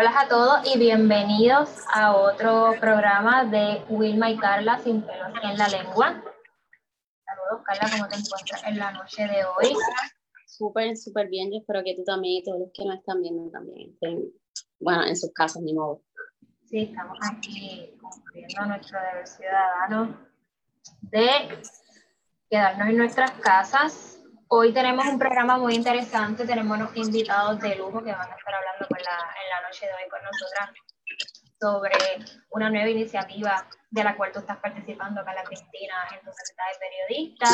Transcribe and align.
Hola 0.00 0.12
a 0.14 0.28
todos 0.28 0.60
y 0.72 0.78
bienvenidos 0.78 1.84
a 1.92 2.14
otro 2.14 2.72
programa 2.78 3.44
de 3.44 3.82
Wilma 3.88 4.30
y 4.30 4.36
Carla 4.36 4.78
sin 4.78 5.02
pelos 5.02 5.32
en 5.42 5.58
la 5.58 5.66
lengua. 5.66 6.22
Saludos, 7.24 7.64
Carla, 7.64 7.90
¿cómo 7.90 8.06
te 8.06 8.14
encuentras 8.14 8.62
en 8.64 8.78
la 8.78 8.92
noche 8.92 9.22
de 9.24 9.44
hoy? 9.44 9.74
Súper, 10.46 10.96
súper 10.96 11.28
bien. 11.28 11.50
Yo 11.50 11.58
espero 11.58 11.82
que 11.82 11.96
tú 11.96 12.04
también 12.04 12.34
y 12.34 12.44
todos 12.44 12.60
los 12.60 12.68
que 12.72 12.84
nos 12.84 13.00
están 13.00 13.20
viendo 13.22 13.50
también 13.50 13.90
estén, 13.90 14.30
bueno, 14.78 15.04
en 15.04 15.16
sus 15.16 15.32
casas, 15.32 15.62
ni 15.64 15.74
modo. 15.74 16.00
Sí, 16.66 16.82
estamos 16.82 17.18
aquí 17.20 17.98
cumpliendo 18.00 18.66
nuestro 18.66 19.00
deber 19.00 19.26
ciudadano 19.26 20.16
de 21.00 21.58
quedarnos 22.48 22.88
en 22.88 22.96
nuestras 22.98 23.32
casas 23.32 24.17
Hoy 24.50 24.72
tenemos 24.72 25.04
un 25.06 25.18
programa 25.18 25.58
muy 25.58 25.74
interesante, 25.74 26.46
tenemos 26.46 26.78
unos 26.78 26.96
invitados 26.96 27.60
de 27.60 27.76
lujo 27.76 28.02
que 28.02 28.12
van 28.12 28.32
a 28.32 28.34
estar 28.34 28.54
hablando 28.54 28.86
en 28.90 29.04
la 29.04 29.68
noche 29.68 29.84
de 29.84 29.92
hoy 29.92 30.08
con 30.08 30.20
nosotras 30.22 30.70
sobre 31.60 31.92
una 32.50 32.70
nueva 32.70 32.88
iniciativa 32.88 33.68
de 33.90 34.04
la 34.04 34.16
cual 34.16 34.32
tú 34.32 34.38
estás 34.38 34.56
participando 34.58 35.20
acá, 35.20 35.34
la 35.34 35.44
Cristina, 35.44 35.94
en 36.12 36.20
tu 36.20 36.30
faceta 36.32 36.62
de 36.72 36.78
periodista. 36.78 37.46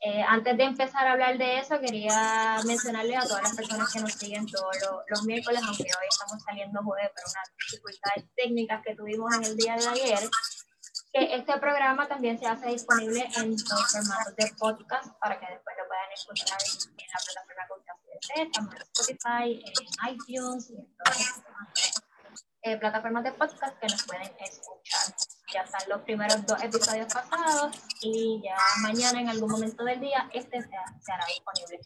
Eh, 0.00 0.22
antes 0.22 0.56
de 0.56 0.62
empezar 0.62 1.08
a 1.08 1.12
hablar 1.12 1.38
de 1.38 1.58
eso, 1.58 1.80
quería 1.80 2.58
mencionarle 2.64 3.16
a 3.16 3.22
todas 3.22 3.42
las 3.42 3.56
personas 3.56 3.92
que 3.92 4.00
nos 4.00 4.12
siguen 4.12 4.46
todos 4.46 4.76
los, 5.08 5.24
miércoles, 5.24 5.60
aunque 5.66 5.82
hoy 5.82 6.06
estamos 6.08 6.40
saliendo 6.44 6.80
jueves 6.84 7.10
por 7.10 7.24
unas 7.32 7.52
dificultades 7.66 8.24
técnicas 8.36 8.80
que 8.84 8.94
tuvimos 8.94 9.34
en 9.34 9.44
el 9.44 9.56
día 9.56 9.74
de 9.74 9.88
ayer, 9.88 10.30
que 11.12 11.34
este 11.34 11.58
programa 11.58 12.06
también 12.06 12.38
se 12.38 12.46
hace 12.46 12.68
disponible 12.68 13.28
en 13.36 13.52
los 13.52 13.92
formatos 13.92 14.36
de 14.36 14.52
podcast 14.58 15.12
para 15.18 15.38
que 15.40 15.46
después 15.52 15.76
lo 15.78 15.86
puedan 15.88 16.12
escuchar 16.12 16.58
en, 16.60 16.94
la 17.34 17.44
plataforma 17.44 17.84
que 18.04 18.18
ustedes 18.18 18.46
estamos 18.46 18.74
en 18.74 18.82
Spotify, 18.82 19.64
en 19.64 20.14
iTunes 20.14 20.70
y 20.70 20.76
en 20.76 20.96
todas 20.96 21.18
las 21.18 22.02
eh, 22.62 22.76
plataformas 22.76 23.24
de 23.24 23.32
podcast 23.32 23.78
que 23.78 23.86
nos 23.86 24.02
pueden 24.04 24.30
escuchar. 24.40 25.14
Ya 25.52 25.62
están 25.62 25.88
los 25.88 26.02
primeros 26.02 26.44
dos 26.44 26.62
episodios 26.62 27.12
pasados 27.12 27.76
y 28.02 28.42
ya 28.44 28.56
mañana 28.82 29.20
en 29.20 29.28
algún 29.30 29.50
momento 29.50 29.84
del 29.84 30.00
día 30.00 30.28
este 30.34 30.60
se, 30.60 30.68
se 30.68 31.12
hará 31.12 31.24
disponible. 31.26 31.80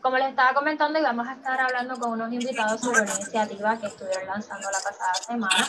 Como 0.00 0.16
les 0.16 0.30
estaba 0.30 0.54
comentando, 0.54 0.98
y 0.98 1.02
vamos 1.02 1.28
a 1.28 1.34
estar 1.34 1.60
hablando 1.60 1.98
con 1.98 2.12
unos 2.12 2.32
invitados 2.32 2.80
sobre 2.80 3.02
una 3.02 3.14
iniciativa 3.14 3.78
que 3.78 3.86
estuvieron 3.86 4.26
lanzando 4.26 4.70
la 4.70 4.78
pasada 4.78 5.14
semana 5.14 5.68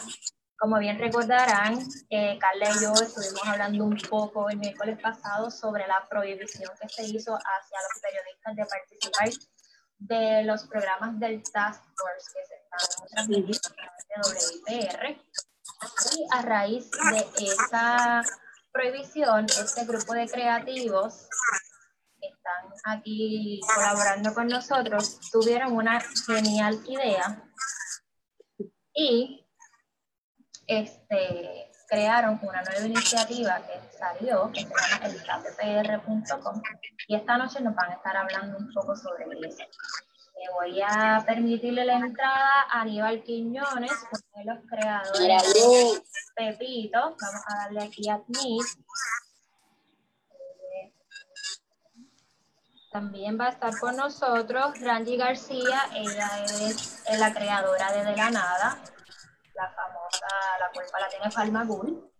como 0.61 0.77
bien 0.77 0.99
recordarán, 0.99 1.79
eh, 2.11 2.37
Carla 2.37 2.69
y 2.69 2.83
yo 2.83 2.93
estuvimos 2.93 3.41
hablando 3.47 3.83
un 3.83 3.97
poco 3.97 4.47
el 4.47 4.57
miércoles 4.57 4.99
pasado 5.01 5.49
sobre 5.49 5.87
la 5.87 6.07
prohibición 6.07 6.71
que 6.79 6.87
se 6.87 7.03
hizo 7.03 7.35
hacia 7.35 7.79
los 7.81 7.99
periodistas 7.99 8.55
de 8.55 8.65
participar 8.67 9.29
de 9.97 10.43
los 10.43 10.67
programas 10.67 11.19
del 11.19 11.41
Task 11.41 11.81
Force 11.97 12.31
que 12.31 12.45
se 12.45 12.55
están 12.61 13.07
transmitiendo 13.09 13.69
a 13.69 13.73
través 13.73 14.61
de 14.67 14.75
WIPR. 14.77 15.21
Y 16.15 16.27
a 16.29 16.41
raíz 16.43 16.91
de 16.91 17.43
esa 17.43 18.21
prohibición, 18.71 19.45
este 19.45 19.83
grupo 19.85 20.13
de 20.13 20.29
creativos 20.29 21.27
que 22.19 22.27
están 22.27 22.71
aquí 22.85 23.61
colaborando 23.73 24.31
con 24.35 24.45
nosotros 24.45 25.19
tuvieron 25.31 25.71
una 25.71 25.99
genial 26.27 26.79
idea 26.87 27.51
y 28.93 29.40
este, 30.79 31.71
crearon 31.87 32.39
una 32.41 32.61
nueva 32.63 32.85
iniciativa 32.85 33.61
que 33.67 33.97
salió, 33.97 34.49
que 34.53 34.61
se 34.61 35.25
llama 35.25 35.45
el 35.73 36.01
y 37.07 37.15
esta 37.15 37.37
noche 37.37 37.59
nos 37.61 37.75
van 37.75 37.91
a 37.91 37.95
estar 37.95 38.15
hablando 38.15 38.57
un 38.57 38.71
poco 38.73 38.95
sobre 38.95 39.25
eso. 39.45 39.63
Le 40.39 40.51
voy 40.53 40.81
a 40.81 41.21
permitirle 41.25 41.85
la 41.85 41.97
entrada 41.97 42.65
a 42.71 42.81
Aníbal 42.81 43.21
Quiñones, 43.23 43.91
uno 44.11 44.21
de 44.37 44.45
los 44.45 44.65
creadores 44.67 45.53
de 45.53 46.01
Pepito. 46.35 46.99
Vamos 46.99 47.41
a 47.47 47.55
darle 47.63 47.83
aquí 47.83 48.09
a 48.09 48.15
Admit. 48.15 48.65
También 52.91 53.39
va 53.39 53.47
a 53.47 53.49
estar 53.49 53.77
con 53.79 53.95
nosotros 53.95 54.79
Randy 54.79 55.15
García, 55.15 55.89
ella 55.93 56.43
es 56.45 57.19
la 57.19 57.33
creadora 57.33 57.91
de 57.93 58.03
De 58.03 58.17
la 58.17 58.31
Nada, 58.31 58.81
la 59.61 59.69
famosa 59.69 60.27
La 60.59 60.71
culpa 60.73 60.99
la 60.99 61.07
tiene 61.09 61.29
Palmagul, 61.29 62.11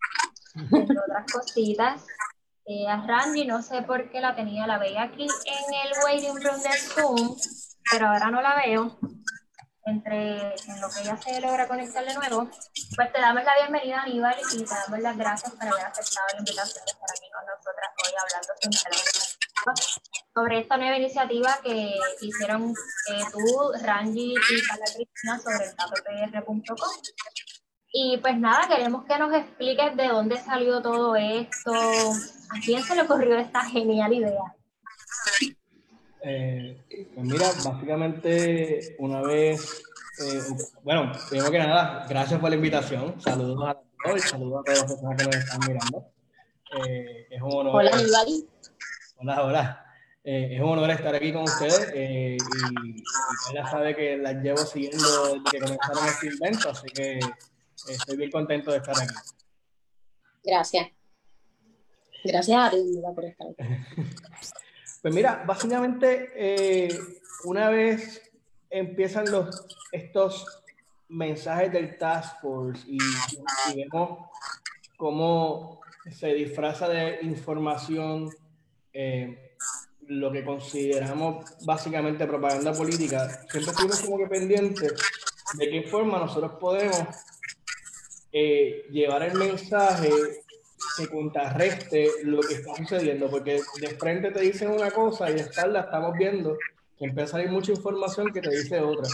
entre 0.56 1.00
otras 1.00 1.32
cositas. 1.32 2.06
Eh, 2.66 2.88
a 2.88 3.04
Randy 3.06 3.46
no 3.46 3.62
sé 3.64 3.82
por 3.82 4.12
qué 4.12 4.22
la 4.22 4.36
tenía, 4.36 4.68
la 4.68 4.78
veía 4.78 5.04
aquí 5.04 5.24
en 5.24 5.74
el 5.74 5.92
waiting 6.06 6.40
room 6.42 6.62
del 6.62 6.80
Zoom, 6.80 7.36
pero 7.92 8.08
ahora 8.08 8.30
no 8.30 8.42
la 8.42 8.56
veo. 8.56 9.00
Entre 9.84 10.54
en 10.54 10.80
lo 10.80 10.88
que 10.92 11.02
ella 11.02 11.18
se 11.18 11.42
logra 11.42 11.68
conectar 11.68 12.06
de 12.06 12.14
nuevo, 12.14 12.48
pues 12.96 13.12
te 13.12 13.20
damos 13.20 13.44
la 13.44 13.56
bienvenida, 13.56 14.04
Aníbal, 14.04 14.36
y 14.54 14.64
te 14.64 14.76
damos 14.76 15.00
las 15.00 15.18
gracias 15.18 15.52
por 15.54 15.64
haber 15.64 15.86
aceptado 15.86 16.28
la 16.34 16.38
invitación 16.38 16.86
de 16.86 16.92
estar 16.92 17.10
aquí 17.10 17.32
con 17.34 17.44
nosotras 17.48 17.90
hoy 18.06 18.14
hablando 18.22 18.54
sobre 20.34 20.60
esta 20.60 20.78
nueva 20.78 20.98
iniciativa 20.98 21.60
que 21.64 21.94
hicieron 22.22 22.70
eh, 22.72 23.24
tú, 23.32 23.72
Randy 23.84 24.34
y 24.34 24.68
Carla 24.68 24.86
Cristina 24.96 25.40
sobre 25.40 25.66
el 25.66 26.42
kppr.com. 26.42 26.62
Y 27.94 28.18
pues 28.18 28.38
nada, 28.38 28.70
queremos 28.70 29.06
que 29.06 29.20
nos 29.20 29.34
expliques 29.34 29.98
de 29.98 30.08
dónde 30.08 30.38
salió 30.38 30.82
todo 30.82 31.16
esto, 31.18 31.74
a 31.74 32.60
quién 32.64 32.82
se 32.84 32.96
le 32.96 33.02
ocurrió 33.02 33.38
esta 33.38 33.66
genial 33.66 34.14
idea. 34.14 34.56
Eh, 36.24 36.82
pues 37.14 37.26
mira, 37.26 37.48
básicamente 37.66 38.96
una 39.00 39.22
vez, 39.22 39.84
eh, 40.24 40.42
bueno, 40.84 41.12
primero 41.30 41.52
que 41.52 41.58
nada, 41.58 42.06
gracias 42.08 42.40
por 42.40 42.50
la 42.50 42.56
invitación, 42.56 43.20
saludos 43.20 43.68
a 43.68 43.74
todos, 44.06 44.22
saludos 44.22 44.62
a 44.62 44.64
todas 44.64 44.80
las 44.80 44.92
personas 44.92 45.18
que 45.18 45.26
nos 45.26 45.36
están 45.36 45.60
mirando. 45.68 46.06
es 47.30 47.42
un 47.42 47.52
honor. 47.52 47.76
Hola, 47.76 47.92
Hola, 49.18 49.44
hola. 49.44 49.91
Eh, 50.24 50.56
es 50.56 50.62
un 50.62 50.70
honor 50.70 50.92
estar 50.92 51.16
aquí 51.16 51.34
con 51.34 51.44
ustedes 51.44 51.92
eh, 51.96 52.38
y, 52.38 53.04
ella 53.52 53.66
sabe 53.66 53.96
que 53.96 54.18
las 54.18 54.36
llevo 54.36 54.58
siguiendo 54.58 55.34
desde 55.34 55.44
que 55.52 55.60
comenzaron 55.60 56.08
este 56.08 56.28
invento, 56.28 56.70
así 56.70 56.88
que 56.90 57.14
eh, 57.14 57.20
estoy 57.88 58.18
bien 58.18 58.30
contento 58.30 58.72
de 58.72 58.78
estar 58.78 58.96
aquí. 59.02 59.16
Gracias. 60.44 60.88
Gracias 62.24 62.58
a 62.60 62.70
ti 62.70 63.02
por 63.16 63.26
estar 63.26 63.48
aquí. 63.48 63.64
Pues 65.02 65.16
mira, 65.16 65.44
básicamente 65.48 66.88
una 67.46 67.72
vez 67.72 68.22
empiezan 68.70 69.32
los, 69.32 69.66
estos 69.92 70.46
mensajes 71.10 71.74
del 71.74 71.98
Task 71.98 72.40
Force 72.40 72.84
y, 72.88 73.00
y 73.72 73.78
vemos 73.78 74.30
cómo 74.96 75.82
se 76.12 76.36
disfraza 76.36 76.88
de 76.88 77.20
información 77.24 78.30
eh, 78.94 79.51
lo 80.12 80.30
que 80.30 80.44
consideramos 80.44 81.46
básicamente 81.66 82.28
propaganda 82.28 82.74
política, 82.74 83.30
siempre 83.50 83.72
estuvimos 83.72 84.02
como 84.02 84.18
que 84.18 84.28
pendientes 84.28 84.94
de 85.54 85.70
qué 85.70 85.84
forma 85.84 86.20
nosotros 86.20 86.54
podemos 86.60 87.08
eh, 88.34 88.88
llevar 88.92 89.24
el 89.24 89.36
mensaje 89.36 90.10
que 90.98 91.08
contrarreste 91.08 92.10
lo 92.24 92.42
que 92.42 92.56
está 92.56 92.76
sucediendo, 92.76 93.30
porque 93.30 93.62
de 93.80 93.88
frente 93.98 94.32
te 94.32 94.42
dicen 94.42 94.72
una 94.72 94.92
cosa 94.92 95.30
y 95.30 95.36
de 95.36 95.42
espalda 95.42 95.82
estamos 95.82 96.18
viendo 96.18 96.58
que 96.98 97.06
empieza 97.06 97.30
a 97.30 97.32
salir 97.40 97.50
mucha 97.50 97.72
información 97.72 98.34
que 98.34 98.42
te 98.42 98.50
dice 98.50 98.82
otra. 98.82 99.10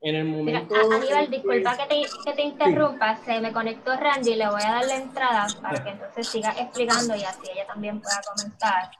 En 0.00 0.14
el 0.16 0.24
momento. 0.24 0.74
Aníbal, 0.74 1.30
disculpa 1.30 1.76
que 1.76 1.86
te, 1.86 2.02
que 2.24 2.32
te 2.32 2.42
interrumpa, 2.42 3.16
se 3.24 3.40
me 3.40 3.52
conectó 3.52 3.94
Randy, 3.94 4.36
le 4.36 4.48
voy 4.48 4.62
a 4.62 4.72
dar 4.72 4.86
la 4.86 4.96
entrada 4.96 5.46
para 5.60 5.84
que 5.84 5.90
entonces 5.90 6.28
siga 6.28 6.54
explicando 6.58 7.14
y 7.14 7.24
así 7.24 7.42
ella 7.52 7.66
también 7.66 8.00
pueda 8.00 8.20
comentar. 8.34 8.90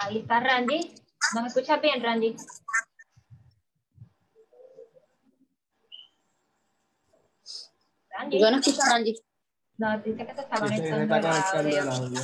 Ahí 0.00 0.18
está 0.18 0.40
Randy. 0.40 0.94
¿Nos 1.34 1.46
escuchas 1.46 1.80
bien, 1.80 2.02
Randy? 2.02 2.34
Randy. 8.08 8.40
Yo 8.40 8.50
no 8.50 8.58
escucho 8.58 8.82
a 8.82 8.88
Randy. 8.92 9.20
No, 9.76 9.98
dice 9.98 10.26
que 10.26 10.34
se 10.34 10.40
está 10.40 10.58
conectando, 10.58 11.16
el 11.16 11.26
audio. 11.78 12.20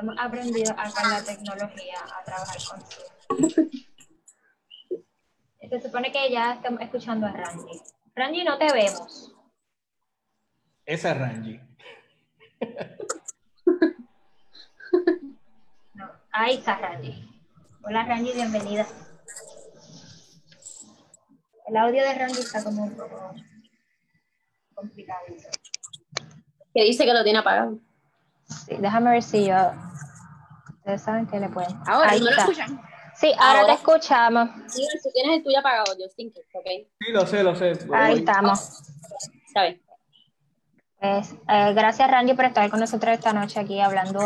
hemos 0.00 0.18
aprendido 0.18 0.72
acá 0.72 1.02
en 1.02 1.10
la 1.10 1.24
tecnología 1.24 1.94
a 2.18 2.24
trabajar 2.24 2.56
con 2.68 2.80
Se 5.70 5.80
supone 5.80 6.12
que 6.12 6.30
ya 6.30 6.54
estamos 6.54 6.80
escuchando 6.80 7.26
a 7.26 7.32
Randy. 7.32 7.80
Randy, 8.14 8.44
no 8.44 8.58
te 8.58 8.72
vemos. 8.72 9.32
Esa 10.84 11.12
es 11.12 11.18
Randy. 11.18 11.60
Ahí 16.32 16.56
está 16.56 16.76
Randy. 16.76 17.28
Hola 17.84 18.04
Randy, 18.04 18.32
bienvenida. 18.32 18.86
El 21.66 21.76
audio 21.76 22.02
de 22.02 22.14
Randy 22.14 22.38
está 22.38 22.64
como 22.64 22.84
un 22.84 22.96
poco 22.96 23.34
complicado. 24.74 25.20
Que 26.74 26.84
dice 26.84 27.04
que 27.04 27.12
lo 27.12 27.22
tiene 27.22 27.40
apagado. 27.40 27.78
Sí, 28.46 28.76
déjame 28.78 29.10
ver 29.10 29.22
si 29.22 29.46
yo. 29.46 29.72
Ustedes 30.78 31.02
saben 31.02 31.26
que 31.26 31.38
le 31.38 31.50
pueden. 31.50 31.76
Ahora, 31.86 32.16
¿no 32.16 32.24
lo 32.24 32.30
escuchan? 32.30 32.82
Sí, 33.14 33.30
ahora, 33.38 33.66
te 33.66 33.72
escuchamos. 33.72 34.48
Sí, 34.68 34.86
si 35.02 35.12
tienes 35.12 35.36
el 35.36 35.44
tuyo 35.44 35.58
apagado, 35.58 35.92
yo 35.98 36.06
Sí, 36.16 36.32
si 36.32 36.32
tienes 36.32 36.48
el 36.48 36.54
tuyo 36.54 36.56
apagado, 36.56 36.56
yo 36.56 36.60
¿ok? 36.60 36.66
Sí, 36.98 37.12
lo 37.12 37.26
sé, 37.26 37.42
lo 37.42 37.54
sé. 37.54 37.78
Ahí 37.92 38.18
estamos. 38.20 38.82
¿Sabes? 39.52 39.80
Pues, 40.98 41.34
eh, 41.48 41.74
gracias, 41.74 42.10
Randy, 42.10 42.32
por 42.32 42.46
estar 42.46 42.70
con 42.70 42.80
nosotros 42.80 43.12
esta 43.12 43.34
noche 43.34 43.60
aquí 43.60 43.80
hablando 43.80 44.20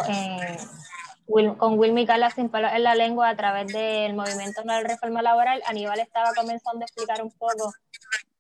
con 1.27 1.79
Will 1.79 1.93
Micala 1.93 2.31
sin 2.31 2.49
pelo 2.49 2.69
en 2.69 2.83
la 2.83 2.95
lengua 2.95 3.29
a 3.29 3.37
través 3.37 3.73
del 3.73 4.15
movimiento 4.15 4.63
de 4.63 4.67
la 4.67 4.81
reforma 4.81 5.23
laboral. 5.23 5.63
Aníbal 5.67 5.99
estaba 6.01 6.33
comenzando 6.35 6.81
a 6.81 6.85
explicar 6.85 7.23
un 7.23 7.31
poco 7.33 7.73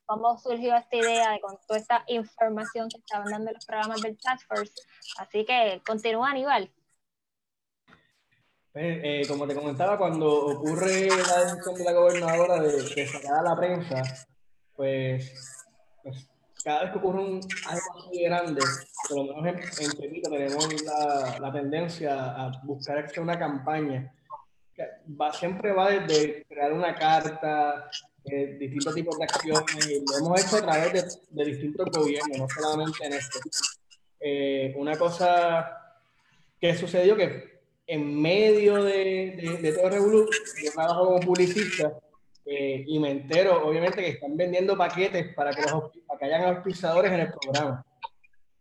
cómo 0.05 0.39
surgió 0.39 0.77
esta 0.77 0.97
idea 0.97 1.33
de 1.33 1.41
con 1.41 1.59
toda 1.67 1.81
esta 1.81 2.05
información 2.07 2.89
que 2.89 2.99
estaban 2.99 3.31
dando 3.31 3.53
los 3.53 3.65
programas 3.67 4.01
del 4.01 4.17
Task 4.19 4.47
Force. 4.47 4.73
Así 5.19 5.45
que 5.45 5.83
continúa, 5.85 6.31
Aníbal. 6.31 6.71
Pues, 8.73 8.99
eh, 9.03 9.23
como 9.27 9.47
te 9.47 9.55
comentaba, 9.55 9.99
cuando 9.99 10.29
ocurre 10.29 11.09
la 11.09 11.45
decisión 11.45 11.75
de 11.75 11.85
la 11.85 11.93
gobernadora 11.93 12.61
de, 12.61 12.83
de 12.83 13.07
sacar 13.07 13.39
a 13.39 13.43
la 13.43 13.57
prensa, 13.57 14.03
pues 14.75 15.56
cada 16.67 16.83
vez 16.83 16.91
que 16.91 16.99
ocurre 16.99 17.21
un, 17.21 17.41
algo 17.69 18.09
muy 18.09 18.25
grande, 18.25 18.61
por 19.09 19.25
lo 19.25 19.41
menos 19.41 19.81
en, 19.81 20.03
en 20.03 20.21
tenemos 20.21 20.83
la, 20.83 21.39
la, 21.39 21.53
tendencia 21.53 22.13
a 22.13 22.61
buscar 22.65 22.99
hacer 22.99 23.21
una 23.21 23.39
campaña. 23.39 24.13
Va, 25.09 25.33
siempre 25.33 25.71
va 25.73 25.93
desde 25.93 26.45
crear 26.49 26.73
una 26.73 26.93
carta, 26.97 27.89
eh, 28.25 28.57
distintos 28.59 28.97
tipos 28.97 29.17
de 29.17 29.25
acciones, 29.25 29.89
y 29.89 30.01
lo 30.11 30.19
hemos 30.19 30.45
hecho 30.45 30.57
a 30.57 30.63
través 30.63 30.93
de, 30.93 31.05
de 31.31 31.51
distintos 31.53 31.89
gobiernos, 31.89 32.37
no 32.37 32.49
solamente 32.49 33.07
en 33.07 33.13
este. 33.13 33.39
Eh, 34.19 34.75
una 34.77 34.99
cosa 34.99 36.01
que 36.61 36.75
sucedió 36.75 37.17
que 37.17 37.61
en 37.87 38.21
medio 38.21 38.83
de, 38.83 39.39
de, 39.41 39.59
de 39.63 39.73
todo 39.73 39.87
el 39.87 39.93
revolú, 39.93 40.29
yo 40.65 40.73
trabajo 40.73 41.07
como 41.07 41.21
publicista 41.21 41.97
eh, 42.49 42.85
y 42.87 42.99
me 43.01 43.11
entero, 43.11 43.67
obviamente, 43.67 44.01
que 44.01 44.11
están 44.11 44.37
vendiendo 44.37 44.77
paquetes 44.77 45.35
para 45.35 45.51
que, 45.51 45.63
los, 45.63 45.91
para 46.07 46.19
que 46.19 46.25
hayan 46.27 46.45
auspiciadores 46.45 47.11
en 47.11 47.21
el 47.21 47.33
programa. 47.33 47.85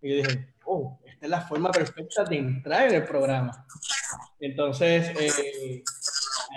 Y 0.02 0.10
yo 0.10 0.16
dije, 0.18 0.56
oh, 0.66 1.00
esta 1.06 1.26
es 1.26 1.30
la 1.30 1.42
forma 1.42 1.72
perfecta 1.72 2.24
de 2.24 2.38
entrar 2.38 2.88
en 2.90 2.96
el 2.96 3.06
programa. 3.06 3.66
Entonces, 4.40 5.08
eh, 5.20 5.84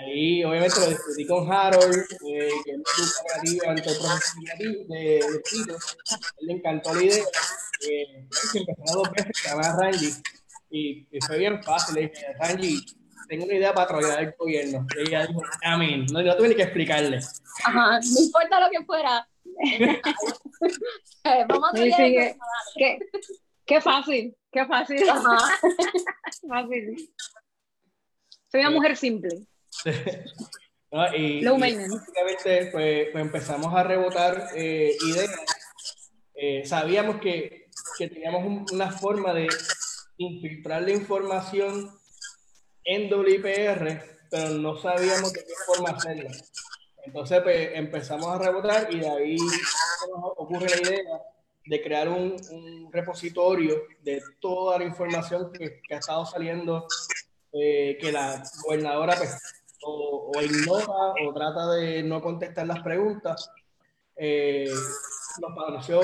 ahí 0.01 0.43
obviamente 0.43 0.79
lo 0.79 0.87
discutí 0.87 1.27
con 1.27 1.51
Harold, 1.51 1.97
eh, 2.27 2.49
que 2.65 2.71
es 2.71 2.77
un 2.77 2.83
creativo 3.25 3.69
ante 3.69 3.89
el 3.91 4.87
de, 4.87 4.95
de. 4.95 5.17
Él 5.19 6.47
le 6.47 6.53
encantó 6.53 6.95
la 6.95 7.03
idea. 7.03 7.23
Eh, 7.87 8.27
empezó 8.53 8.97
dos 8.97 9.11
veces, 9.11 9.31
se 9.35 9.49
llama 9.49 9.77
Randy. 9.79 10.13
Y, 10.71 11.07
y, 11.11 11.21
fue 11.25 11.37
bien 11.37 11.63
fácil. 11.63 11.95
Le 11.95 12.01
dije, 12.09 12.25
Randy, 12.39 12.85
tengo 13.29 13.45
una 13.45 13.53
idea 13.53 13.73
para 13.73 13.87
trollar 13.87 14.23
el 14.23 14.33
gobierno. 14.37 14.85
Y 14.97 15.07
ella 15.07 15.27
dijo, 15.27 15.41
amén. 15.63 16.05
No, 16.11 16.21
no 16.21 16.35
tuve 16.35 16.49
ni 16.49 16.55
que 16.55 16.63
explicarle. 16.63 17.19
Ajá, 17.63 17.99
no 17.99 18.21
importa 18.21 18.59
lo 18.59 18.69
que 18.69 18.85
fuera. 18.85 19.27
Eh, 21.25 21.45
vamos 21.47 21.69
a 21.73 21.77
sí, 21.77 21.91
sí, 21.91 22.15
qué, 22.77 22.97
qué 23.65 23.81
fácil, 23.81 24.35
qué 24.51 24.65
fácil. 24.65 25.09
Ajá. 25.09 25.37
fácil. 26.47 26.95
Soy 28.49 28.61
una 28.61 28.69
mujer 28.69 28.95
simple. 28.95 29.29
no, 30.91 31.13
y, 31.13 31.41
Low 31.41 31.59
básicamente 31.59 32.69
pues, 32.71 33.09
pues, 33.11 33.21
empezamos 33.21 33.73
a 33.75 33.83
rebotar 33.83 34.47
eh, 34.55 34.95
ideas. 35.01 35.29
Eh, 36.33 36.65
sabíamos 36.65 37.19
que, 37.19 37.67
que 37.97 38.07
teníamos 38.07 38.71
una 38.71 38.91
forma 38.91 39.33
de 39.33 39.49
infiltrar 40.17 40.81
la 40.81 40.91
información 40.91 41.98
en 42.83 43.13
WIPR, 43.13 44.19
pero 44.29 44.49
no 44.51 44.77
sabíamos 44.77 45.33
de 45.33 45.43
qué 45.43 45.53
forma 45.65 45.89
hacerlo. 45.89 46.29
Entonces 47.05 47.41
pues, 47.41 47.69
empezamos 47.73 48.27
a 48.27 48.37
rebotar 48.37 48.93
y 48.93 48.99
de 48.99 49.09
ahí 49.09 49.37
nos 49.37 50.31
ocurre 50.37 50.67
la 50.69 50.89
idea 50.89 51.21
de 51.65 51.81
crear 51.81 52.09
un, 52.09 52.35
un 52.51 52.91
repositorio 52.91 53.83
de 54.01 54.21
toda 54.39 54.79
la 54.79 54.85
información 54.85 55.51
que, 55.51 55.81
que 55.87 55.95
ha 55.95 55.99
estado 55.99 56.25
saliendo, 56.25 56.87
eh, 57.53 57.97
que 57.99 58.11
la 58.11 58.43
gobernadora 58.63 59.15
pues, 59.15 59.37
o, 59.83 60.31
o, 60.35 60.41
ignora 60.41 61.13
o 61.25 61.33
trata 61.33 61.73
de 61.73 62.03
no 62.03 62.21
contestar 62.21 62.67
las 62.67 62.81
preguntas. 62.81 63.51
Eh, 64.15 64.69
nos 65.39 65.55
pareció 65.55 66.01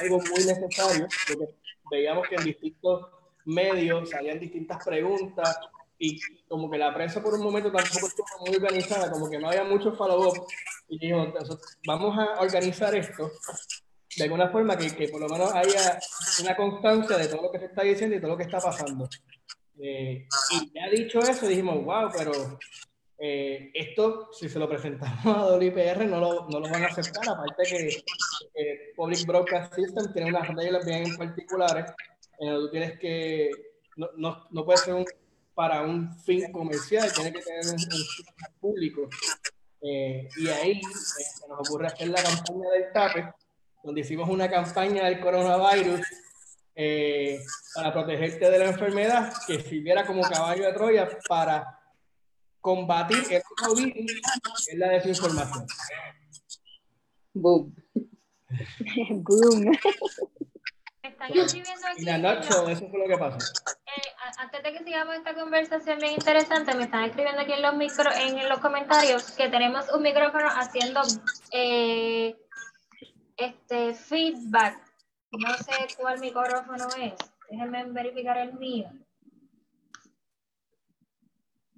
algo 0.00 0.18
muy 0.18 0.44
necesario, 0.44 1.06
porque 1.28 1.54
veíamos 1.90 2.28
que 2.28 2.34
en 2.34 2.44
distintos 2.44 3.06
medios 3.44 4.10
salían 4.10 4.38
distintas 4.38 4.84
preguntas 4.84 5.58
y 5.98 6.20
como 6.46 6.70
que 6.70 6.78
la 6.78 6.94
prensa 6.94 7.22
por 7.22 7.34
un 7.34 7.42
momento 7.42 7.72
tampoco 7.72 8.06
estuvo 8.06 8.46
muy 8.46 8.56
organizada, 8.56 9.10
como 9.10 9.28
que 9.28 9.38
no 9.38 9.48
había 9.48 9.64
mucho 9.64 9.92
follow-up. 9.92 10.46
Y 10.88 10.98
dijo, 10.98 11.32
vamos 11.86 12.18
a 12.18 12.40
organizar 12.40 12.94
esto 12.94 13.30
de 14.16 14.24
alguna 14.24 14.48
forma 14.48 14.76
que, 14.76 14.94
que, 14.94 15.08
por 15.08 15.20
lo 15.20 15.28
menos 15.28 15.52
haya 15.54 15.98
una 16.42 16.56
constancia 16.56 17.16
de 17.16 17.28
todo 17.28 17.42
lo 17.42 17.52
que 17.52 17.58
se 17.58 17.66
está 17.66 17.82
diciendo 17.82 18.16
y 18.16 18.20
todo 18.20 18.32
lo 18.32 18.36
que 18.36 18.44
está 18.44 18.58
pasando. 18.58 19.08
Eh, 19.80 20.26
y 20.52 20.72
ya 20.74 20.88
dicho 20.90 21.20
eso, 21.20 21.46
dijimos, 21.46 21.84
wow, 21.84 22.10
pero 22.16 22.58
eh, 23.18 23.70
esto, 23.74 24.30
si 24.32 24.48
se 24.48 24.58
lo 24.58 24.68
presentamos 24.68 25.24
a 25.26 25.56
WIPR, 25.56 26.06
no 26.06 26.20
lo, 26.20 26.48
no 26.48 26.60
lo 26.60 26.68
van 26.68 26.84
a 26.84 26.88
aceptar. 26.88 27.28
Aparte 27.28 27.62
que 27.64 28.04
eh, 28.54 28.92
Public 28.96 29.26
Broadcast 29.26 29.74
System 29.74 30.12
tiene 30.12 30.30
unas 30.30 30.48
reglas 30.48 30.84
bien 30.84 31.16
particulares 31.16 31.92
en 32.40 32.48
donde 32.48 32.66
tú 32.66 32.70
tienes 32.70 32.98
que, 32.98 33.50
no, 33.96 34.08
no, 34.16 34.46
no 34.50 34.64
puede 34.64 34.78
ser 34.78 34.94
un 34.94 35.04
para 35.58 35.82
un 35.82 36.16
fin 36.20 36.52
comercial, 36.52 37.12
tiene 37.12 37.32
que 37.32 37.40
tener 37.40 37.66
un, 37.66 37.78
fin 37.80 37.96
público. 38.60 39.08
Eh, 39.82 40.28
y 40.36 40.46
ahí 40.46 40.70
eh, 40.70 41.24
se 41.36 41.48
nos 41.48 41.68
ocurre 41.68 41.88
hacer 41.88 42.06
la 42.10 42.22
campaña 42.22 42.70
del 42.70 42.92
TAPE, 42.92 43.32
donde 43.82 44.02
hicimos 44.02 44.28
una 44.28 44.48
campaña 44.48 45.06
del 45.06 45.18
coronavirus 45.18 46.00
eh, 46.76 47.40
para 47.74 47.92
protegerte 47.92 48.48
de 48.48 48.56
la 48.56 48.66
enfermedad, 48.66 49.32
que 49.48 49.60
sirviera 49.60 50.06
como 50.06 50.22
caballo 50.22 50.64
de 50.64 50.72
Troya 50.74 51.08
para 51.28 51.80
combatir 52.60 53.24
el 53.28 53.42
COVID, 53.56 53.92
que 53.92 54.04
es 54.04 54.78
la 54.78 54.90
desinformación. 54.90 55.66
Boom. 57.34 57.74
Boom. 59.10 59.72
Están 61.02 61.36
escribiendo 61.36 61.86
aquí. 61.88 62.02
Y 62.02 62.04
Nacho, 62.04 62.68
eso 62.68 62.88
fue 62.88 63.00
lo 63.00 63.08
que 63.08 63.18
pasó 63.18 63.38
antes 64.36 64.62
de 64.62 64.72
que 64.72 64.84
sigamos 64.84 65.14
esta 65.14 65.34
conversación 65.34 65.98
bien 65.98 66.12
interesante, 66.12 66.74
me 66.74 66.84
están 66.84 67.04
escribiendo 67.04 67.40
aquí 67.40 67.52
en 67.52 67.62
los 67.62 67.76
micro, 67.76 68.10
en 68.12 68.48
los 68.48 68.58
comentarios 68.58 69.30
que 69.32 69.48
tenemos 69.48 69.90
un 69.92 70.02
micrófono 70.02 70.48
haciendo 70.48 71.00
eh, 71.52 72.36
este 73.36 73.94
feedback. 73.94 74.76
No 75.32 75.54
sé 75.54 75.94
cuál 75.98 76.20
micrófono 76.20 76.88
es. 77.00 77.14
Déjenme 77.50 77.84
verificar 77.84 78.38
el 78.38 78.54
mío. 78.54 78.90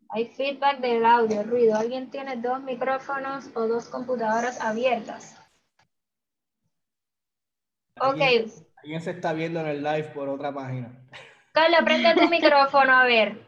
Hay 0.09 0.27
feedback 0.27 0.81
del 0.81 1.05
audio, 1.05 1.45
ruido. 1.45 1.77
¿Alguien 1.77 2.11
tiene 2.11 2.37
dos 2.37 2.61
micrófonos 2.63 3.49
o 3.55 3.69
dos 3.69 3.89
computadoras 3.89 4.61
abiertas? 4.61 5.37
Ok. 8.01 8.21
Alguien 8.83 9.01
se 9.03 9.11
está 9.13 9.33
viendo 9.33 9.61
en 9.61 9.67
el 9.67 9.83
live 9.83 10.11
por 10.15 10.29
otra 10.29 10.53
página. 10.53 10.91
Carla, 11.52 11.83
prende 11.85 12.14
tu 12.14 12.28
micrófono, 12.28 12.95
a 12.95 13.04
ver. 13.04 13.45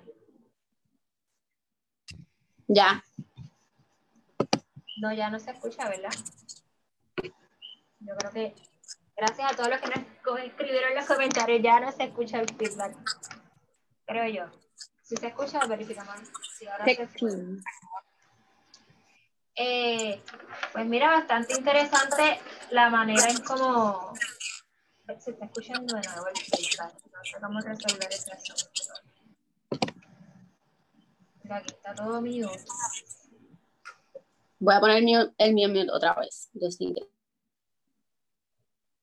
Ya. 2.68 3.04
No, 5.00 5.12
ya 5.12 5.30
no 5.30 5.38
se 5.38 5.50
escucha, 5.50 5.88
¿verdad? 5.88 6.12
Yo 8.00 8.16
creo 8.16 8.32
que 8.32 8.54
gracias 9.16 9.52
a 9.52 9.56
todos 9.56 9.68
los 9.68 9.80
que 9.80 9.88
nos 9.88 10.38
escribieron 10.40 10.90
en 10.90 10.96
los 10.96 11.06
comentarios, 11.06 11.62
ya 11.62 11.80
no 11.80 11.92
se 11.92 12.04
escucha 12.04 12.40
el 12.40 12.48
feedback. 12.54 12.96
Creo 14.06 14.26
yo. 14.28 14.58
Si 15.02 15.16
se 15.16 15.28
escucha, 15.28 15.64
verificamos. 15.66 16.20
Si 16.58 16.66
ahora 16.66 16.84
se 16.84 17.08
eh, 19.54 20.22
pues 20.72 20.86
mira, 20.86 21.10
bastante 21.10 21.52
interesante 21.52 22.40
la 22.70 22.88
manera 22.88 23.28
en 23.28 23.42
cómo 23.42 24.14
se 25.18 25.30
está 25.30 25.44
escuchando 25.44 25.94
de 25.94 26.02
nuevo 26.08 26.26
el 26.28 26.36
feedback. 26.36 26.94
Vamos 27.40 27.66
a 27.66 27.68
resolver 27.70 28.08
ese 28.10 28.32
asunto. 28.32 28.92
Mira, 31.42 31.56
aquí 31.56 31.74
está 31.74 31.94
todo 31.94 32.20
mío. 32.20 32.50
Voy 34.58 34.74
a 34.74 34.80
poner 34.80 34.98
el 34.98 35.04
mío, 35.04 35.32
el 35.38 35.54
mío 35.54 35.68
mute 35.68 35.90
otra 35.90 36.14
vez. 36.14 36.50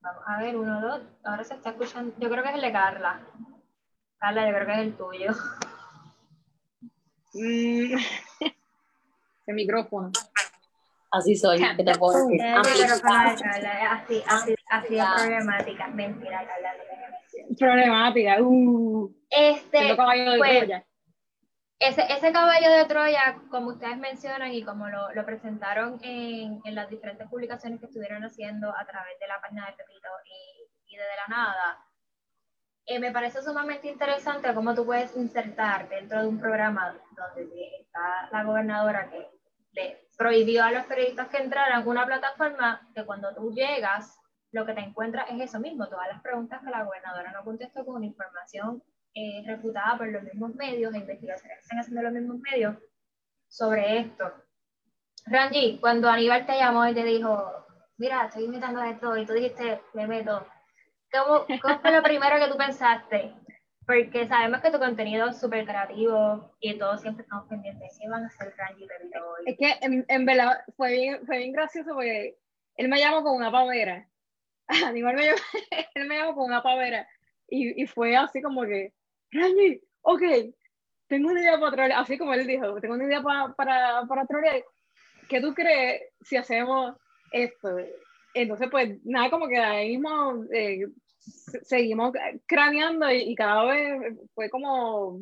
Vamos 0.01 0.23
a 0.25 0.41
ver, 0.41 0.55
uno, 0.55 0.81
dos. 0.81 1.01
Ahora 1.23 1.43
se 1.43 1.55
está 1.55 1.71
escuchando. 1.71 2.15
Yo 2.17 2.29
creo 2.29 2.43
que 2.43 2.49
es 2.49 2.55
el 2.55 2.61
de 2.61 2.71
Carla. 2.71 3.21
Carla, 4.17 4.47
yo 4.47 4.53
creo 4.55 4.65
que 4.65 4.73
es 4.73 4.79
el 4.79 4.97
tuyo. 4.97 5.31
Mm. 7.33 7.97
el 9.47 9.55
micrófono. 9.55 10.11
Así 11.11 11.35
soy, 11.35 11.59
que 11.75 11.83
te 11.83 11.97
puedo 11.97 12.27
decir. 12.27 12.41
Así, 12.41 14.23
así, 14.27 14.55
así, 14.69 14.99
así 14.99 15.23
es 15.23 15.27
problemática. 15.27 15.87
Mentira, 15.87 16.45
Carla, 16.45 16.73
problemática. 17.57 18.41
Uh, 18.41 19.13
este, 19.29 19.95
pues, 19.95 20.69
ese, 21.79 22.13
ese 22.13 22.31
caballo 22.33 22.69
de 22.71 22.85
Troya, 22.85 23.39
como 23.49 23.69
ustedes 23.69 23.97
mencionan 23.97 24.51
y 24.51 24.63
como 24.63 24.89
lo, 24.89 25.13
lo 25.13 25.25
presentaron 25.25 25.99
en, 26.03 26.59
en, 26.65 26.75
las 26.75 26.89
diferentes 26.89 27.27
publicaciones 27.29 27.79
que 27.79 27.85
estuvieron 27.85 28.23
haciendo 28.23 28.69
a 28.69 28.85
través 28.85 29.17
de 29.19 29.27
la 29.27 29.39
página 29.39 29.65
de 29.65 29.73
Pepito 29.73 30.09
y, 30.25 30.93
y 30.93 30.97
de 30.97 31.03
De 31.03 31.15
la 31.15 31.27
Nada, 31.35 31.85
eh, 32.85 32.99
me 32.99 33.11
parece 33.11 33.41
sumamente 33.41 33.87
interesante 33.87 34.53
cómo 34.53 34.75
tú 34.75 34.85
puedes 34.85 35.15
insertar 35.15 35.87
dentro 35.87 36.21
de 36.21 36.27
un 36.27 36.39
programa 36.39 36.97
donde 37.15 37.71
está 37.79 38.27
la 38.31 38.43
gobernadora 38.43 39.09
que 39.09 39.29
le 39.71 40.09
prohibió 40.17 40.65
a 40.65 40.71
los 40.71 40.85
periodistas 40.85 41.29
que 41.29 41.37
entraran 41.37 41.83
a 41.83 41.85
una 41.85 42.05
plataforma 42.05 42.89
que 42.93 43.05
cuando 43.05 43.33
tú 43.35 43.53
llegas, 43.53 44.18
lo 44.51 44.65
que 44.65 44.73
te 44.73 44.81
encuentras 44.81 45.29
es 45.29 45.41
eso 45.41 45.59
mismo, 45.59 45.87
todas 45.87 46.07
las 46.07 46.21
preguntas 46.21 46.61
que 46.63 46.71
la 46.71 46.83
gobernadora 46.83 47.31
no 47.31 47.43
contestó 47.43 47.85
con 47.85 48.03
información 48.03 48.81
eh, 49.13 49.43
refutada 49.45 49.97
por 49.97 50.07
los 50.07 50.23
mismos 50.23 50.55
medios, 50.55 50.91
de 50.91 50.99
investigaciones 50.99 51.57
que 51.57 51.61
están 51.61 51.79
haciendo 51.79 52.01
los 52.03 52.13
mismos 52.13 52.39
medios 52.39 52.75
sobre 53.47 53.99
esto. 53.99 54.31
Ranji, 55.25 55.79
cuando 55.79 56.09
Aníbal 56.09 56.45
te 56.45 56.57
llamó 56.57 56.87
y 56.87 56.93
te 56.93 57.03
dijo, 57.03 57.65
mira, 57.97 58.25
estoy 58.25 58.45
invitando 58.45 58.79
a 58.79 58.89
esto, 58.89 59.17
y 59.17 59.25
tú 59.25 59.33
dijiste, 59.33 59.81
me 59.93 60.07
meto, 60.07 60.45
¿cómo, 61.11 61.45
cómo 61.61 61.79
fue 61.79 61.91
lo 61.91 62.01
primero 62.01 62.39
que 62.39 62.51
tú 62.51 62.57
pensaste? 62.57 63.33
Porque 63.85 64.27
sabemos 64.27 64.61
que 64.61 64.71
tu 64.71 64.79
contenido 64.79 65.29
es 65.29 65.39
súper 65.39 65.65
creativo 65.65 66.55
y 66.59 66.77
todos 66.77 67.01
siempre 67.01 67.23
estamos 67.23 67.47
pendientes 67.47 67.97
qué 67.99 68.07
van 68.07 68.23
a 68.23 68.27
hacer 68.27 68.53
Ranji 68.55 68.83
hoy. 68.83 69.43
Es 69.47 69.57
que 69.57 69.85
en, 69.85 70.05
en, 70.07 70.25
verdad 70.25 70.63
fue 70.77 70.91
bien, 70.91 71.25
fue 71.25 71.39
bien 71.39 71.51
gracioso 71.51 71.95
porque 71.95 72.37
él 72.75 72.87
me 72.87 72.99
llamó 72.99 73.23
con 73.23 73.35
una 73.35 73.51
pavera. 73.51 74.07
Aníbal 74.85 75.15
me 75.15 75.25
llamó, 75.25 75.37
él 75.95 76.07
me 76.07 76.17
llamó 76.17 76.35
con 76.35 76.45
una 76.45 76.63
pavera. 76.63 77.07
Y, 77.47 77.81
y 77.81 77.87
fue 77.87 78.15
así 78.15 78.41
como 78.41 78.63
que, 78.63 78.93
Randy, 79.31 79.81
ok, 80.01 80.21
tengo 81.07 81.29
una 81.29 81.41
idea 81.41 81.59
para 81.59 81.71
trolear, 81.71 81.99
así 81.99 82.17
como 82.17 82.33
él 82.33 82.45
dijo, 82.45 82.79
tengo 82.79 82.93
una 82.93 83.05
idea 83.05 83.21
para, 83.21 83.53
para, 83.53 84.05
para 84.07 84.25
trolear. 84.25 84.63
¿Qué 85.27 85.41
tú 85.41 85.53
crees 85.53 86.03
si 86.21 86.37
hacemos 86.37 86.95
esto? 87.31 87.77
Entonces, 88.33 88.67
pues 88.69 89.03
nada, 89.03 89.29
como 89.29 89.47
que 89.47 89.57
ahí 89.57 89.97
mismo 89.97 90.45
eh, 90.53 90.85
seguimos 91.63 92.13
craneando 92.45 93.11
y, 93.11 93.35
cada 93.35 93.65
vez 93.65 94.17
fue 94.35 94.49
como 94.49 95.19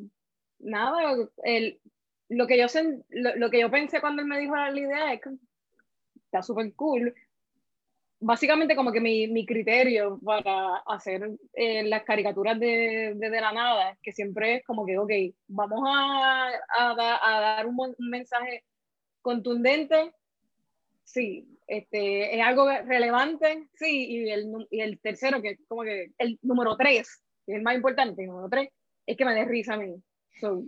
nada, 0.60 1.16
el, 1.44 1.80
lo, 2.30 2.48
que 2.48 2.58
yo, 2.58 2.66
lo, 3.10 3.36
lo, 3.36 3.50
que 3.50 3.62
yo 3.62 3.72
pensé 3.72 4.02
cuando 4.02 4.22
él 4.22 4.28
me 4.28 4.40
dijo 4.40 4.56
la 4.56 4.78
idea 4.78 5.14
es 5.14 5.22
que 5.22 5.30
está 6.26 6.42
súper 6.42 6.74
cool, 6.76 7.14
básicamente 8.20 8.76
como 8.76 8.92
que 8.92 9.02
mi, 9.02 9.28
mi 9.28 9.46
criterio 9.46 10.20
para 10.24 10.78
hacer 10.88 11.30
eh, 11.54 11.84
las 11.84 12.04
caricaturas 12.04 12.60
de, 12.60 13.14
de, 13.16 13.30
de, 13.30 13.42
la 13.42 13.52
nada, 13.52 13.98
que 14.02 14.12
siempre 14.12 14.56
es 14.56 14.66
como 14.66 14.86
que, 14.86 14.98
ok, 14.98 15.12
vamos 15.48 15.82
a, 15.88 16.50
a, 16.78 17.20
a 17.22 17.40
dar 17.40 17.68
un, 17.68 17.78
un, 17.80 18.10
mensaje 18.10 18.64
contundente, 19.22 20.14
sí, 21.04 21.48
este, 21.68 22.36
es 22.36 22.44
algo 22.44 22.68
relevante, 22.86 23.68
sí, 23.76 24.08
y 24.10 24.30
el, 24.30 24.68
y 24.72 24.82
el 24.82 25.00
tercero, 25.00 25.42
que 25.42 25.52
es 25.52 25.60
como 25.68 25.84
que 25.84 26.12
el 26.18 26.40
número 26.42 26.76
tres, 26.76 27.24
que 27.46 27.54
es 27.54 27.58
el 27.58 27.64
más 27.64 27.76
importante, 27.76 28.24
el 28.24 28.30
número 28.30 28.50
tres, 28.50 28.70
es 29.06 29.16
que 29.16 29.26
me 29.26 29.36
dé 29.36 29.46
risa 29.46 29.76
a 29.76 29.78
mí. 29.78 29.96
So, 30.40 30.64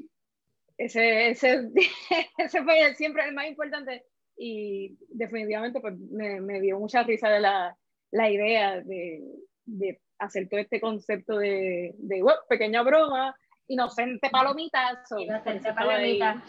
ese, 0.78 1.30
ese, 1.30 1.70
ese 2.38 2.64
fue 2.64 2.96
siempre 2.96 3.26
el 3.26 3.34
más 3.34 3.48
importante 3.48 4.04
y 4.42 4.98
definitivamente 5.10 5.82
pues, 5.82 6.00
me, 6.00 6.40
me, 6.40 6.62
dio 6.62 6.80
mucha 6.80 7.04
risa 7.04 7.28
de 7.28 7.42
la, 7.42 7.76
la 8.12 8.30
idea 8.30 8.80
de, 8.80 9.22
de, 9.66 10.02
hacer 10.18 10.48
todo 10.50 10.62
este 10.62 10.80
concepto 10.80 11.38
de, 11.38 11.94
de 11.98 12.24
pequeña 12.48 12.82
broma, 12.82 13.36
inocente 13.68 14.30
palomita. 14.30 15.04
So, 15.06 15.20
inocente 15.20 15.74
palomita. 15.74 16.42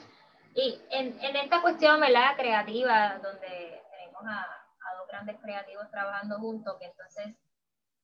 Y 0.54 0.78
en, 0.90 1.18
en, 1.20 1.36
esta 1.36 1.60
cuestión, 1.62 2.00
¿verdad? 2.00 2.36
Creativa, 2.36 3.20
donde 3.22 3.82
tenemos 3.90 4.22
a, 4.24 4.42
a, 4.42 4.96
dos 4.96 5.08
grandes 5.08 5.36
creativos 5.42 5.90
trabajando 5.90 6.38
juntos, 6.38 6.76
que 6.78 6.86
entonces 6.86 7.36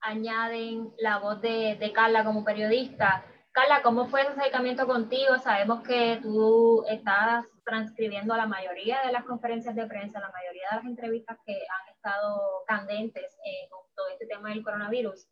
añaden 0.00 0.92
la 0.98 1.18
voz 1.18 1.40
de, 1.40 1.76
de 1.76 1.92
Carla 1.92 2.24
como 2.24 2.44
periodista. 2.44 3.24
Carla, 3.52 3.82
¿cómo 3.82 4.06
fue 4.06 4.22
ese 4.22 4.32
acercamiento 4.32 4.86
contigo? 4.86 5.38
Sabemos 5.38 5.82
que 5.82 6.18
tú 6.22 6.84
estás 6.88 7.46
transcribiendo 7.66 8.36
la 8.36 8.46
mayoría 8.46 9.02
de 9.04 9.12
las 9.12 9.24
conferencias 9.24 9.74
de 9.74 9.86
prensa, 9.86 10.20
la 10.20 10.30
mayoría 10.30 10.68
de 10.70 10.76
las 10.76 10.84
entrevistas 10.84 11.36
que 11.44 11.52
han 11.52 11.94
estado 11.94 12.62
candentes 12.66 13.36
eh, 13.44 13.68
con 13.68 13.80
todo 13.94 14.08
este 14.10 14.26
tema 14.26 14.50
del 14.50 14.62
coronavirus. 14.62 15.26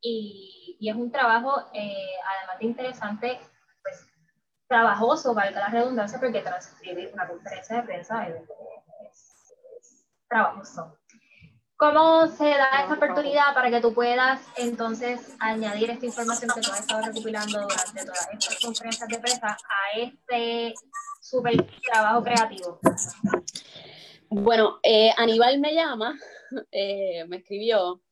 Y, 0.00 0.78
y 0.80 0.88
es 0.88 0.96
un 0.96 1.12
trabajo, 1.12 1.68
eh, 1.74 2.14
además 2.38 2.58
de 2.58 2.64
interesante, 2.64 3.40
pues 3.82 4.06
trabajoso, 4.66 5.34
valga 5.34 5.60
la 5.60 5.68
redundancia, 5.68 6.18
porque 6.18 6.40
transcribir 6.40 7.10
una 7.12 7.28
conferencia 7.28 7.76
de 7.76 7.82
prensa 7.82 8.26
es, 8.26 8.36
es, 9.10 9.54
es 9.78 10.06
trabajoso. 10.28 10.98
¿Cómo 11.76 12.26
se 12.28 12.48
da 12.48 12.70
esta 12.80 12.94
oportunidad 12.94 13.52
para 13.52 13.68
que 13.68 13.82
tú 13.82 13.92
puedas 13.92 14.40
entonces 14.56 15.36
añadir 15.40 15.90
esta 15.90 16.06
información 16.06 16.50
que 16.54 16.62
tú 16.62 16.72
has 16.72 16.80
estado 16.80 17.02
recopilando 17.02 17.60
durante 17.60 18.06
todas 18.06 18.28
estas 18.32 18.60
conferencias 18.64 19.08
de 19.10 19.18
prensa 19.18 19.48
a 19.48 19.98
este 19.98 20.74
súper 21.28 21.66
trabajo 21.82 22.22
creativo? 22.22 22.78
Bueno, 24.28 24.78
eh, 24.82 25.10
Aníbal 25.16 25.58
me 25.60 25.74
llama, 25.74 26.18
eh, 26.72 27.24
me 27.26 27.38
escribió 27.38 28.02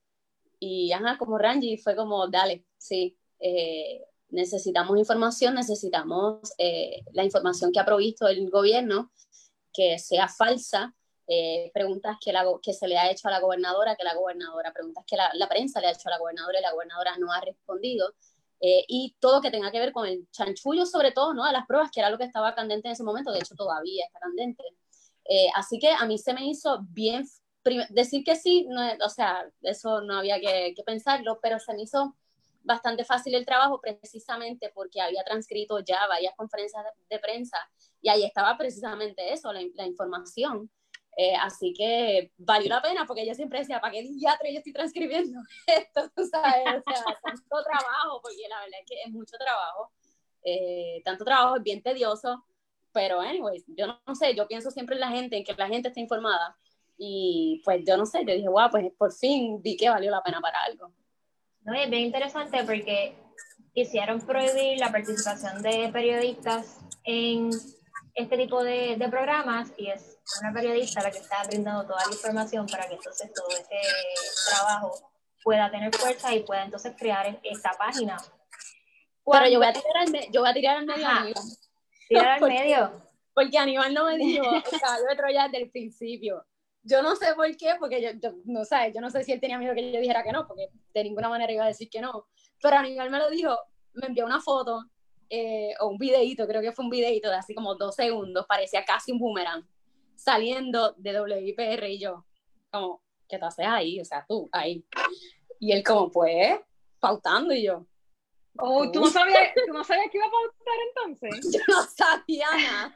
y 0.59 0.92
ajá, 0.92 1.18
como 1.18 1.38
Ranji 1.38 1.76
fue 1.76 1.94
como, 1.94 2.28
dale, 2.28 2.64
sí, 2.76 3.16
eh, 3.38 4.04
necesitamos 4.30 4.99
información, 4.99 5.54
necesitamos 5.54 6.40
la 7.12 7.25
información 7.25 7.71
que 7.71 7.80
ha 7.80 7.85
provisto 7.85 8.26
el 8.26 8.50
gobierno, 8.50 9.12
que 9.73 9.99
sea 9.99 10.28
falsa, 10.28 10.94
preguntas 11.73 12.16
que, 12.21 12.33
la, 12.33 12.44
que 12.62 12.73
se 12.73 12.88
le 12.88 12.99
ha 12.99 13.11
hecho 13.11 13.28
a 13.28 13.30
la 13.30 13.40
gobernadora, 13.40 13.97
que 13.97 14.04
la 14.04 14.14
gobernadora, 14.14 14.73
preguntas 14.73 15.04
que 15.06 15.16
la, 15.16 15.30
la, 15.35 15.49
prensa 15.49 15.80
le 15.80 15.88
ha 15.88 15.92
hecho 15.92 16.09
a 16.09 16.11
la 16.11 16.18
gobernadora 16.18 16.59
y 16.59 16.62
la 16.62 16.73
gobernadora 16.73 17.16
no 17.18 17.33
ha 17.33 17.40
respondido, 17.40 18.14
eh, 18.61 18.84
y 18.88 19.16
todo 19.20 19.40
que 19.40 19.50
tenga 19.50 19.70
que 19.70 19.80
ver 19.80 19.92
con 19.92 20.06
el 20.06 20.28
chanchullo 20.30 20.87
sobre 20.87 21.12
todo, 21.12 21.34
¿no? 21.34 21.44
De 21.44 21.52
las 21.52 21.66
pruebas, 21.66 21.90
que 21.90 22.00
era 22.00 22.11
lo 22.11 22.18
que 22.18 22.25
estaba 22.25 22.54
candente 22.54 22.88
en 22.88 22.92
ese 22.92 23.04
momento, 23.04 23.32
de 23.32 23.38
hecho 23.38 23.54
todavía 23.54 24.04
está 24.06 24.20
candente. 24.20 24.64
Eh, 25.26 25.49
así 25.54 25.78
que 25.78 25.90
a 25.90 26.04
mí 26.06 26.18
se 26.18 26.34
me 26.34 26.46
hizo 26.46 26.80
bien, 26.90 27.25
decir 27.90 28.25
que 28.25 28.37
sí, 28.37 28.66
no, 28.68 28.82
o 29.04 29.08
sea, 29.08 29.49
eso 29.62 30.02
no 30.02 30.18
había 30.18 30.38
que, 30.40 30.75
que 30.76 30.82
pensarlo, 30.82 31.38
pero 31.42 31.58
se 31.58 31.75
me 31.75 31.82
hizo 31.82 32.14
bastante 32.62 33.04
fácil 33.04 33.34
el 33.34 33.44
trabajo 33.46 33.80
precisamente 33.80 34.70
porque 34.75 35.00
había 35.00 35.23
transcrito 35.25 35.80
ya 35.80 36.06
varias 36.08 36.34
conferencias 36.34 36.84
de, 37.08 37.18
prensa 37.18 37.56
y 38.00 38.08
ahí 38.08 38.25
estaba 38.25 38.56
precisamente 38.56 39.32
eso, 39.32 39.52
la, 39.52 39.61
la 39.75 39.87
información. 39.87 40.70
Eh, 41.16 41.35
así 41.40 41.73
que 41.73 42.33
valió 42.38 42.68
la 42.68 42.83
pena 42.83 43.06
porque 43.06 43.26
yo 43.26 43.35
siempre 43.35 43.61
decía, 43.61 43.80
¿para 43.80 43.92
qué 43.92 44.02
diatre 44.02 44.52
yo 44.52 44.59
estoy 44.59 44.73
transcribiendo 44.73 45.40
esto? 45.66 46.11
¿sabes? 46.30 46.83
O 46.87 46.90
sea, 46.90 47.04
tanto 47.23 47.62
trabajo, 47.62 48.21
porque 48.21 48.49
la 48.49 48.61
verdad 48.61 48.80
es 48.80 48.87
que 48.88 49.02
es 49.04 49.12
mucho 49.12 49.37
trabajo. 49.38 49.92
Eh, 50.42 51.00
tanto 51.04 51.25
trabajo 51.25 51.56
es 51.56 51.62
bien 51.62 51.83
tedioso, 51.83 52.44
pero 52.92 53.21
anyways, 53.21 53.64
yo 53.68 53.87
no, 53.87 54.00
no, 54.06 54.14
sé, 54.14 54.35
yo 54.35 54.47
pienso 54.47 54.71
siempre 54.71 54.97
en 54.97 55.00
la 55.00 55.11
gente, 55.11 55.37
en 55.37 55.44
que 55.44 55.54
la 55.54 55.68
gente 55.68 55.88
esté 55.88 56.00
informada. 56.00 56.56
Y 56.97 57.62
pues 57.64 57.85
yo 57.87 57.97
no 57.97 58.06
sé, 58.06 58.25
yo 58.25 58.35
dije, 58.35 58.49
wow, 58.49 58.71
pues 58.71 58.92
por 58.97 59.12
fin 59.12 59.61
vi 59.62 59.76
que 59.76 59.90
valió 59.90 60.11
la 60.11 60.23
pena 60.23 60.40
para 60.40 60.62
algo. 60.62 60.92
No, 61.62 61.75
es 61.75 61.88
bien 61.88 62.02
interesante 62.02 62.62
porque 62.64 63.16
quisieron 63.73 64.21
prohibir 64.21 64.78
la 64.78 64.92
participación 64.92 65.62
de 65.62 65.90
periodistas 65.92 66.78
en 67.04 67.50
este 68.14 68.37
tipo 68.37 68.62
de, 68.62 68.97
de 68.97 69.09
programas 69.09 69.73
y 69.76 69.88
es 69.88 70.13
una 70.40 70.52
periodista 70.52 71.02
la 71.02 71.11
que 71.11 71.19
está 71.19 71.43
brindando 71.45 71.87
toda 71.87 72.07
la 72.07 72.12
información 72.12 72.66
para 72.66 72.88
que 72.88 72.95
entonces 72.95 73.33
todo 73.33 73.49
ese 73.49 74.50
trabajo 74.50 75.12
pueda 75.43 75.71
tener 75.71 75.95
fuerza 75.95 76.35
y 76.35 76.43
pueda 76.43 76.64
entonces 76.64 76.95
crear 76.99 77.38
esta 77.43 77.73
página. 77.73 78.16
Pero 79.25 79.49
yo 79.49 79.59
voy 79.59 79.69
a 79.69 79.73
tirar 79.73 79.97
al, 80.00 80.11
me 80.11 80.28
yo 80.33 80.40
voy 80.40 80.50
a 80.50 80.54
tirar 80.54 80.76
al 80.78 80.87
medio. 80.87 81.07
Ajá. 81.07 81.26
Tirar 82.09 82.28
al 82.28 82.40
porque, 82.40 82.54
medio. 82.54 83.02
Porque 83.35 83.59
Aníbal 83.59 83.95
no 83.95 84.07
me 84.07 84.16
dijo 84.16 84.45
el 84.54 84.81
caballo 84.81 85.04
de 85.09 85.16
Troya 85.16 85.45
desde 85.45 85.64
el 85.64 85.71
principio. 85.71 86.45
Yo 86.83 87.02
no 87.02 87.16
sé 87.16 87.35
por 87.35 87.57
qué, 87.57 87.76
porque 87.78 88.02
yo, 88.02 88.11
yo 88.21 88.37
no 88.45 88.64
sé, 88.64 88.93
yo 88.95 89.00
no 89.00 89.11
sé 89.11 89.25
si 89.25 89.33
él 89.33 89.40
tenía 89.40 89.59
miedo 89.59 89.75
que 89.75 89.90
yo 89.90 90.00
dijera 90.00 90.23
que 90.23 90.33
no, 90.33 90.47
porque 90.47 90.69
de 90.93 91.04
ninguna 91.04 91.31
manera 91.31 91.52
iba 91.52 91.64
a 91.64 91.69
decir 91.69 91.88
que 91.88 92.00
no. 92.00 92.26
Pero 92.61 92.76
Aníbal 92.76 93.11
me 93.11 93.19
lo 93.19 93.31
dijo, 93.31 93.57
me 93.95 94.09
envió 94.09 94.26
una 94.26 94.40
foto 94.40 94.85
eh, 95.31 95.75
o 95.81 95.88
un 95.88 95.99
videito, 95.99 96.47
creo 96.47 96.61
que 96.61 96.73
fue 96.73 96.85
un 96.85 96.90
videito 96.90 97.31
de 97.31 97.37
así 97.37 97.54
como 97.54 97.75
dos 97.75 97.95
segundos, 97.95 98.45
parecía 98.47 98.85
casi 98.85 99.12
un 99.12 99.19
boomerang 99.19 99.66
saliendo 100.16 100.94
de 100.97 101.21
WIPR 101.21 101.85
y 101.88 101.99
yo, 101.99 102.25
como, 102.71 103.02
¿qué 103.28 103.38
te 103.38 103.44
haces 103.44 103.66
ahí? 103.66 104.00
O 104.00 104.04
sea, 104.04 104.25
tú, 104.28 104.49
ahí. 104.52 104.85
Y 105.61 105.73
él 105.73 105.83
como, 105.83 106.11
pues, 106.11 106.59
pautando 107.00 107.54
y 107.54 107.64
yo. 107.64 107.87
Oh, 108.56 108.90
¿tú 108.90 109.00
no, 109.00 109.06
sabías, 109.09 109.52
¿tú 109.66 109.73
no 109.73 109.83
sabías 109.83 110.11
que 110.11 110.18
iba 110.18 110.26
a 110.26 110.30
pautar 110.30 110.75
entonces? 110.88 111.52
Yo 111.52 111.61
no 111.68 111.83
sabía 111.83 112.47
nada. 112.56 112.94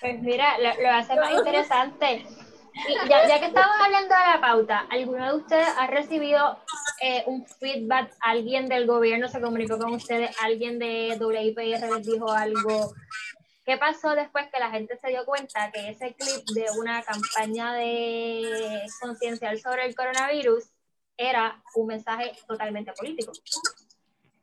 pues 0.00 0.22
mira, 0.22 0.58
lo, 0.58 0.82
lo 0.82 0.90
hace 0.90 1.16
más 1.16 1.32
interesante. 1.38 2.26
Y 2.74 3.08
ya, 3.08 3.28
ya, 3.28 3.38
que 3.38 3.46
estamos 3.46 3.76
hablando 3.78 4.14
de 4.14 4.24
la 4.32 4.40
pauta, 4.40 4.86
¿alguno 4.90 5.26
de 5.26 5.36
ustedes 5.36 5.68
ha 5.76 5.86
recibido 5.88 6.58
eh, 7.02 7.22
un 7.26 7.46
feedback? 7.46 8.14
¿Alguien 8.20 8.66
del 8.66 8.86
gobierno 8.86 9.28
se 9.28 9.42
comunicó 9.42 9.78
con 9.78 9.92
ustedes? 9.92 10.34
¿Alguien 10.42 10.78
de 10.78 11.18
WIPR 11.20 11.94
les 11.94 12.06
dijo 12.06 12.30
algo 12.30 12.94
¿Qué 13.64 13.76
pasó 13.78 14.14
después 14.16 14.48
que 14.52 14.58
la 14.58 14.70
gente 14.70 14.96
se 14.98 15.08
dio 15.08 15.24
cuenta 15.24 15.70
que 15.70 15.90
ese 15.90 16.14
clip 16.14 16.44
de 16.54 16.66
una 16.78 17.02
campaña 17.02 17.74
de 17.74 18.82
conciencial 19.00 19.60
sobre 19.60 19.86
el 19.86 19.94
coronavirus 19.94 20.64
era 21.16 21.62
un 21.76 21.86
mensaje 21.86 22.32
totalmente 22.48 22.92
político? 22.92 23.32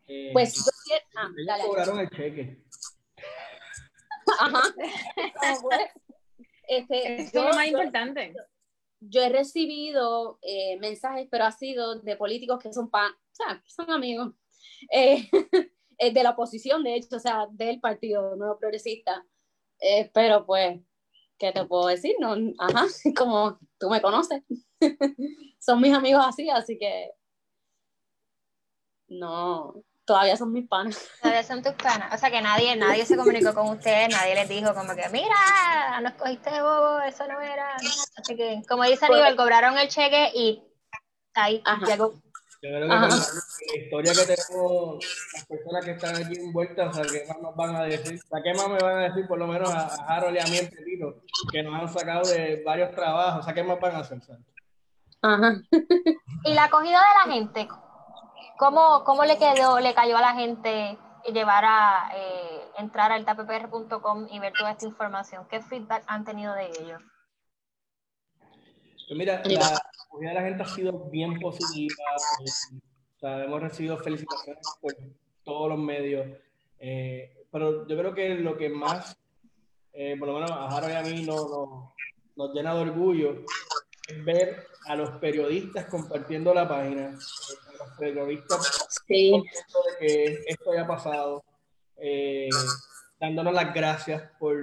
Eh, 0.08 0.30
Pues 0.32 0.56
yo 0.56 0.72
quiero- 0.86 1.06
ah, 1.18 1.28
ellos 1.36 1.48
dale. 1.48 1.64
cobraron 1.64 2.00
el 2.00 2.10
cheque. 2.10 2.64
Ajá. 4.40 4.62
¿Cómo 5.40 5.56
fue? 5.62 5.92
Este, 6.68 7.22
Eso 7.24 7.40
es 7.40 7.46
lo 7.46 7.54
más 7.56 7.66
yo- 7.70 7.78
importante. 7.80 8.34
yo 9.02 9.24
he 9.24 9.30
recibido 9.30 10.40
eh, 10.42 10.78
mensajes, 10.80 11.28
pero 11.30 11.46
ha 11.46 11.52
sido 11.52 11.96
de 12.00 12.16
políticos 12.16 12.60
que 12.62 12.72
son, 12.72 12.90
pa, 12.90 13.08
o 13.08 13.36
sea, 13.36 13.62
que 13.62 13.70
son 13.70 13.90
amigos, 13.92 14.34
eh, 14.92 15.30
eh, 16.00 16.14
de 16.14 16.24
la 16.24 16.32
oposición, 16.32 16.84
de 16.84 16.96
hecho, 16.96 17.18
o 17.18 17.20
sea, 17.20 17.48
del 17.52 17.80
Partido 17.80 18.36
Nuevo 18.36 18.58
Progresista. 18.58 19.26
Eh, 19.80 20.10
pero 20.14 20.46
pues, 20.46 20.80
¿qué 21.38 21.52
te 21.52 21.66
puedo 21.66 21.88
decir? 21.88 22.16
No, 22.20 22.36
ajá, 22.58 22.86
como 23.18 23.60
tú 23.78 23.90
me 23.90 24.02
conoces. 24.02 24.44
son 25.60 25.82
mis 25.82 25.94
amigos 25.94 26.24
así, 26.26 26.50
así 26.50 26.78
que 26.78 27.12
no, 29.10 29.84
todavía 30.06 30.38
son 30.38 30.54
mis 30.54 30.68
panas. 30.68 31.08
Todavía 31.22 31.44
son 31.44 31.62
tus 31.62 31.74
panas. 31.74 32.14
O 32.14 32.18
sea 32.18 32.32
que 32.32 32.42
nadie, 32.42 32.76
nadie 32.76 33.06
se 33.06 33.18
comunicó 33.18 33.54
con 33.54 33.70
ustedes, 33.70 34.10
nadie 34.10 34.36
les 34.36 34.48
dijo 34.48 34.74
como 34.74 34.96
que, 34.96 35.10
mira, 35.10 36.00
nos 36.02 36.14
cogiste 36.14 36.50
de 36.50 36.62
bobo, 36.62 37.02
eso 37.02 37.28
no 37.28 37.42
era. 37.42 37.76
Así 37.76 38.36
que, 38.36 38.62
como 38.68 38.84
dice 38.84 39.06
Aníbal, 39.06 39.36
cobraron 39.36 39.78
el 39.78 39.90
cheque 39.90 40.32
y 40.34 40.64
ahí 41.34 41.62
Ajá. 41.66 41.86
llegó. 41.86 42.14
Yo 42.62 42.70
creo 42.70 42.88
que 42.88 42.94
Ajá. 42.94 43.08
la, 43.08 43.16
la 43.16 43.82
historia 43.82 44.14
que 44.14 44.36
tenemos, 44.36 45.06
las 45.34 45.46
personas 45.46 45.86
que 45.86 45.92
están 45.92 46.16
aquí 46.18 46.40
envueltas, 46.40 46.90
o 46.90 47.04
sea, 47.04 47.06
¿qué 47.10 47.26
más 47.28 47.42
nos 47.42 47.56
van 47.56 47.76
a 47.76 47.84
decir? 47.84 48.20
O 48.22 48.28
sea, 48.28 48.44
¿qué 48.44 48.54
más 48.54 48.68
me 48.68 48.80
van 48.80 48.98
a 48.98 49.04
decir, 49.10 49.28
por 49.28 49.40
lo 49.40 49.48
menos 49.48 49.74
a, 49.74 49.88
a 49.88 50.18
Harold 50.18 50.36
y 50.36 50.40
a 50.40 50.44
mí 50.44 50.58
en 50.58 50.70
Pepito, 50.70 51.24
que 51.52 51.64
nos 51.64 51.74
han 51.74 51.88
sacado 51.88 52.30
de 52.30 52.62
varios 52.66 52.92
trabajos? 52.92 53.40
O 53.40 53.44
sea, 53.44 53.54
¿qué 53.54 53.64
más 53.64 53.80
van 53.80 53.96
a 53.96 54.00
hacer? 54.00 54.22
Santo? 54.22 54.52
Ajá. 55.22 55.62
Y 56.44 56.54
la 56.54 56.66
acogida 56.66 57.00
de 57.00 57.30
la 57.30 57.34
gente, 57.34 57.68
¿cómo, 58.58 59.04
cómo 59.06 59.24
le 59.24 59.38
quedó, 59.38 59.80
le 59.80 59.94
cayó 59.94 60.18
a 60.18 60.22
la 60.22 60.34
gente 60.34 60.98
llevar 61.32 61.64
a 61.66 62.12
eh, 62.14 62.72
entrar 62.78 63.12
al 63.12 63.26
tappr.com 63.26 64.28
y 64.30 64.40
ver 64.40 64.54
toda 64.54 64.72
esta 64.72 64.86
información? 64.86 65.48
¿Qué 65.50 65.62
feedback 65.62 66.04
han 66.08 66.26
tenido 66.26 66.54
de 66.54 66.68
ellos? 66.68 67.02
Pues 69.08 69.18
mira, 69.18 69.42
la 69.46 69.82
acogida 70.10 70.30
de 70.30 70.36
la 70.36 70.42
gente 70.42 70.64
ha 70.64 70.68
sido 70.68 70.94
bien 71.10 71.40
positiva. 71.40 72.04
eh, 72.46 72.78
o 73.16 73.20
sea, 73.20 73.44
hemos 73.44 73.62
recibido 73.62 73.98
felicitaciones 73.98 74.66
por 74.82 74.96
todos 75.44 75.70
los 75.70 75.80
medios. 75.80 76.28
eh, 76.80 77.36
pero 77.52 77.88
yo 77.88 77.98
creo 77.98 78.14
que 78.14 78.36
lo 78.36 78.56
que 78.58 78.70
más, 78.70 79.18
eh, 79.94 80.16
por 80.18 80.28
lo 80.30 80.36
menos 80.36 80.52
a 80.52 80.68
Harold 80.68 80.94
y 80.94 80.96
a 80.96 81.02
mí, 81.02 81.26
no, 81.26 81.36
no- 81.50 81.94
nos 82.36 82.54
llena 82.54 82.74
de 82.76 82.82
orgullo 82.82 83.44
es 84.08 84.24
ver 84.24 84.66
a 84.86 84.96
los 84.96 85.10
periodistas 85.18 85.86
compartiendo 85.88 86.54
la 86.54 86.68
página, 86.70 87.08
a 87.10 87.12
los 87.12 87.98
periodistas 87.98 88.88
Sí, 89.08 89.32
de 89.32 89.98
que 90.00 90.44
esto 90.48 90.72
haya 90.72 90.88
pasado, 90.88 91.44
eh, 91.98 92.50
dándonos 93.20 93.54
las 93.54 93.74
gracias 93.74 94.24
por, 94.40 94.56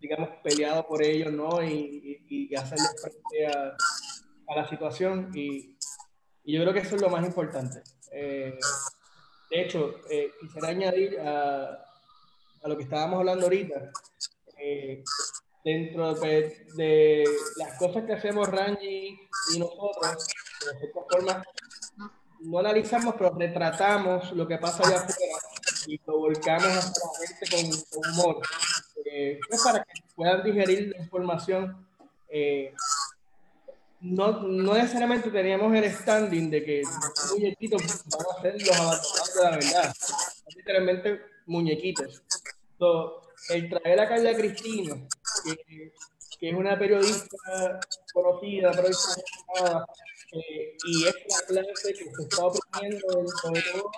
digamos, 0.00 0.30
peleado 0.42 0.86
por 0.86 1.02
ellos, 1.02 1.32
¿no? 1.32 1.62
Y, 1.62 2.24
y, 2.28 2.54
hacerle 2.56 2.86
frente 3.00 3.46
a, 3.46 3.76
a 4.48 4.56
la 4.56 4.68
situación. 4.68 5.30
Y, 5.34 5.76
y 6.44 6.54
yo 6.54 6.62
creo 6.62 6.72
que 6.72 6.80
eso 6.80 6.96
es 6.96 7.02
lo 7.02 7.10
más 7.10 7.24
importante. 7.24 7.82
Eh, 8.12 8.58
de 9.50 9.60
hecho, 9.62 9.96
eh, 10.10 10.32
quisiera 10.40 10.68
añadir 10.68 11.20
a, 11.20 11.84
a 12.62 12.68
lo 12.68 12.76
que 12.76 12.84
estábamos 12.84 13.18
hablando 13.20 13.46
ahorita. 13.46 13.90
eh, 14.58 15.02
dentro 15.64 16.14
de, 16.14 16.66
de 16.74 17.24
las 17.56 17.76
cosas 17.78 18.04
que 18.04 18.14
hacemos 18.14 18.48
Rangi 18.48 19.18
y 19.54 19.58
nosotros, 19.58 20.26
de 20.72 20.78
cierta 20.78 21.00
forma, 21.10 21.44
no 22.40 22.58
analizamos, 22.58 23.14
pero 23.18 23.34
retratamos 23.36 24.32
lo 24.32 24.48
que 24.48 24.56
pasa 24.58 24.82
allá 24.86 24.96
afuera 24.96 25.36
y 25.86 26.00
lo 26.06 26.18
volcamos 26.18 26.66
hacia 26.68 27.02
la 27.04 27.26
gente 27.26 27.82
con 27.92 28.10
humor. 28.12 28.40
Eh, 29.12 29.40
pues 29.48 29.62
para 29.62 29.82
que 29.82 30.02
puedan 30.14 30.42
digerir 30.44 30.92
la 30.94 31.02
información. 31.02 31.86
eh, 32.28 32.72
no, 34.02 34.40
no 34.40 34.74
necesariamente 34.74 35.30
teníamos 35.30 35.74
el 35.74 35.92
standing 35.92 36.48
de 36.48 36.64
que 36.64 36.82
los 36.82 37.32
muñequitos 37.32 37.82
van 38.06 38.26
a 38.34 38.40
ser 38.40 38.54
los 38.54 38.70
abandonados 38.70 39.34
de 39.34 39.42
la 39.42 39.50
verdad. 39.50 39.94
Literalmente 40.56 41.20
muñequitos. 41.46 42.22
El 43.50 43.68
traer 43.68 44.00
a 44.00 44.08
Carla 44.08 44.34
Cristina, 44.34 44.96
que, 45.44 45.92
que 46.38 46.48
es 46.48 46.54
una 46.54 46.78
periodista 46.78 47.80
conocida, 48.14 48.70
periodista 48.70 49.20
renombrada, 49.52 49.86
eh, 50.32 50.76
y 50.86 51.06
es 51.06 51.14
la 51.28 51.62
clase 51.62 51.92
que 51.92 52.04
se 52.04 52.22
está 52.22 52.46
oprimiendo 52.46 53.06
de 53.08 53.62
todo 53.72 53.90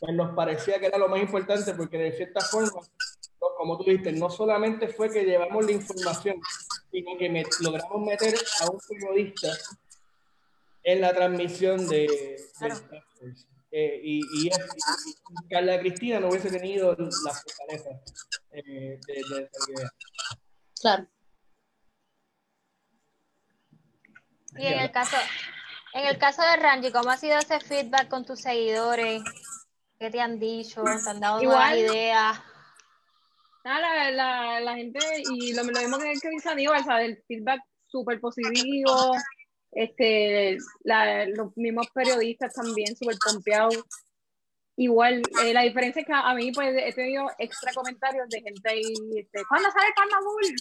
pues 0.00 0.16
nos 0.16 0.34
parecía 0.34 0.80
que 0.80 0.86
era 0.86 0.98
lo 0.98 1.08
más 1.08 1.20
importante 1.20 1.74
porque 1.74 1.96
de 1.96 2.12
cierta 2.12 2.40
forma, 2.40 2.80
como 3.56 3.76
tú 3.78 3.84
dijiste, 3.84 4.12
no 4.12 4.30
solamente 4.30 4.88
fue 4.88 5.10
que 5.10 5.24
llevamos 5.24 5.64
la 5.64 5.72
información, 5.72 6.40
sino 6.90 7.16
que 7.18 7.28
me- 7.28 7.44
logramos 7.60 8.00
meter 8.02 8.34
a 8.60 8.70
un 8.70 8.78
periodista 8.88 9.48
en 10.84 11.00
la 11.00 11.12
transmisión 11.14 11.88
de. 11.88 12.36
Eh, 13.74 14.00
y, 14.04 14.20
y, 14.34 14.48
es- 14.48 14.58
y- 14.58 15.10
y 15.10 15.48
Carla 15.48 15.80
Cristina 15.80 16.20
no 16.20 16.28
hubiese 16.28 16.50
tenido 16.50 16.94
la 16.94 17.32
fortaleza 17.32 17.90
eh, 18.52 19.00
de, 19.06 19.14
de, 19.14 19.48
esa 19.52 19.70
idea. 19.72 19.90
claro. 20.80 21.06
Y 24.58 24.66
en 24.66 24.78
el 24.80 24.90
caso, 24.90 25.16
en 25.94 26.06
el 26.06 26.18
caso 26.18 26.42
de 26.42 26.56
Ranji, 26.56 26.92
¿cómo 26.92 27.08
ha 27.08 27.16
sido 27.16 27.38
ese 27.38 27.58
feedback 27.60 28.08
con 28.08 28.26
tus 28.26 28.40
seguidores? 28.40 29.22
¿Qué 29.98 30.10
te 30.10 30.20
han 30.20 30.38
dicho? 30.38 30.84
¿Te 30.84 31.08
han 31.10 31.20
dado 31.20 31.40
nuevas 31.42 31.74
ideas? 31.74 32.38
Nada, 33.64 33.80
la, 33.80 34.10
la, 34.10 34.60
la 34.60 34.74
gente, 34.76 34.98
y 35.32 35.52
lo, 35.54 35.62
lo 35.62 35.80
mismo 35.80 35.98
que, 35.98 36.12
que 36.20 36.30
dice 36.30 36.48
Aníbal, 36.48 36.84
¿sabes? 36.84 37.08
El 37.10 37.22
feedback 37.28 37.60
súper 37.86 38.20
positivo, 38.20 39.12
este, 39.70 40.58
la- 40.84 41.26
los 41.26 41.56
mismos 41.56 41.88
periodistas 41.94 42.52
también 42.54 42.96
súper 42.96 43.16
pompeados. 43.24 43.84
Igual, 44.74 45.22
eh, 45.44 45.52
la 45.52 45.62
diferencia 45.62 46.00
es 46.00 46.06
que 46.06 46.12
a 46.14 46.34
mí 46.34 46.50
pues 46.50 46.74
he 46.74 46.92
tenido 46.94 47.26
extra 47.38 47.72
comentarios 47.74 48.26
de 48.30 48.40
gente 48.40 48.70
ahí, 48.70 48.82
este, 49.16 49.42
¿cuándo 49.46 49.70
sale 49.70 49.92
Palma 49.94 50.18
Bull? 50.24 50.56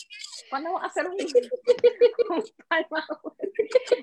¿Cuándo 0.50 0.78
a 0.78 0.86
hacer 0.86 1.08
un, 1.08 1.16
un 2.38 2.44
Palma 2.68 3.08
Bull? 3.24 3.34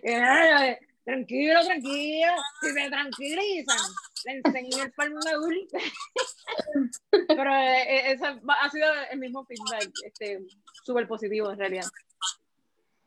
Y, 1.08 1.10
"Ay, 1.10 1.14
Tranquilo, 1.24 1.64
tranquilo, 1.64 2.32
si 2.60 2.68
se 2.72 2.90
tranquilizan, 2.90 3.78
le 4.26 4.32
enseño 4.44 4.82
el 4.84 4.92
Palma 4.92 5.20
Bull. 5.40 5.68
Pero 7.28 7.54
eh, 7.56 8.10
eh, 8.12 8.16
va- 8.48 8.54
ha 8.60 8.70
sido 8.70 8.86
el 9.10 9.18
mismo 9.18 9.44
feedback, 9.44 9.90
este, 10.04 10.40
súper 10.84 11.06
positivo 11.08 11.50
en 11.50 11.58
realidad. 11.58 11.86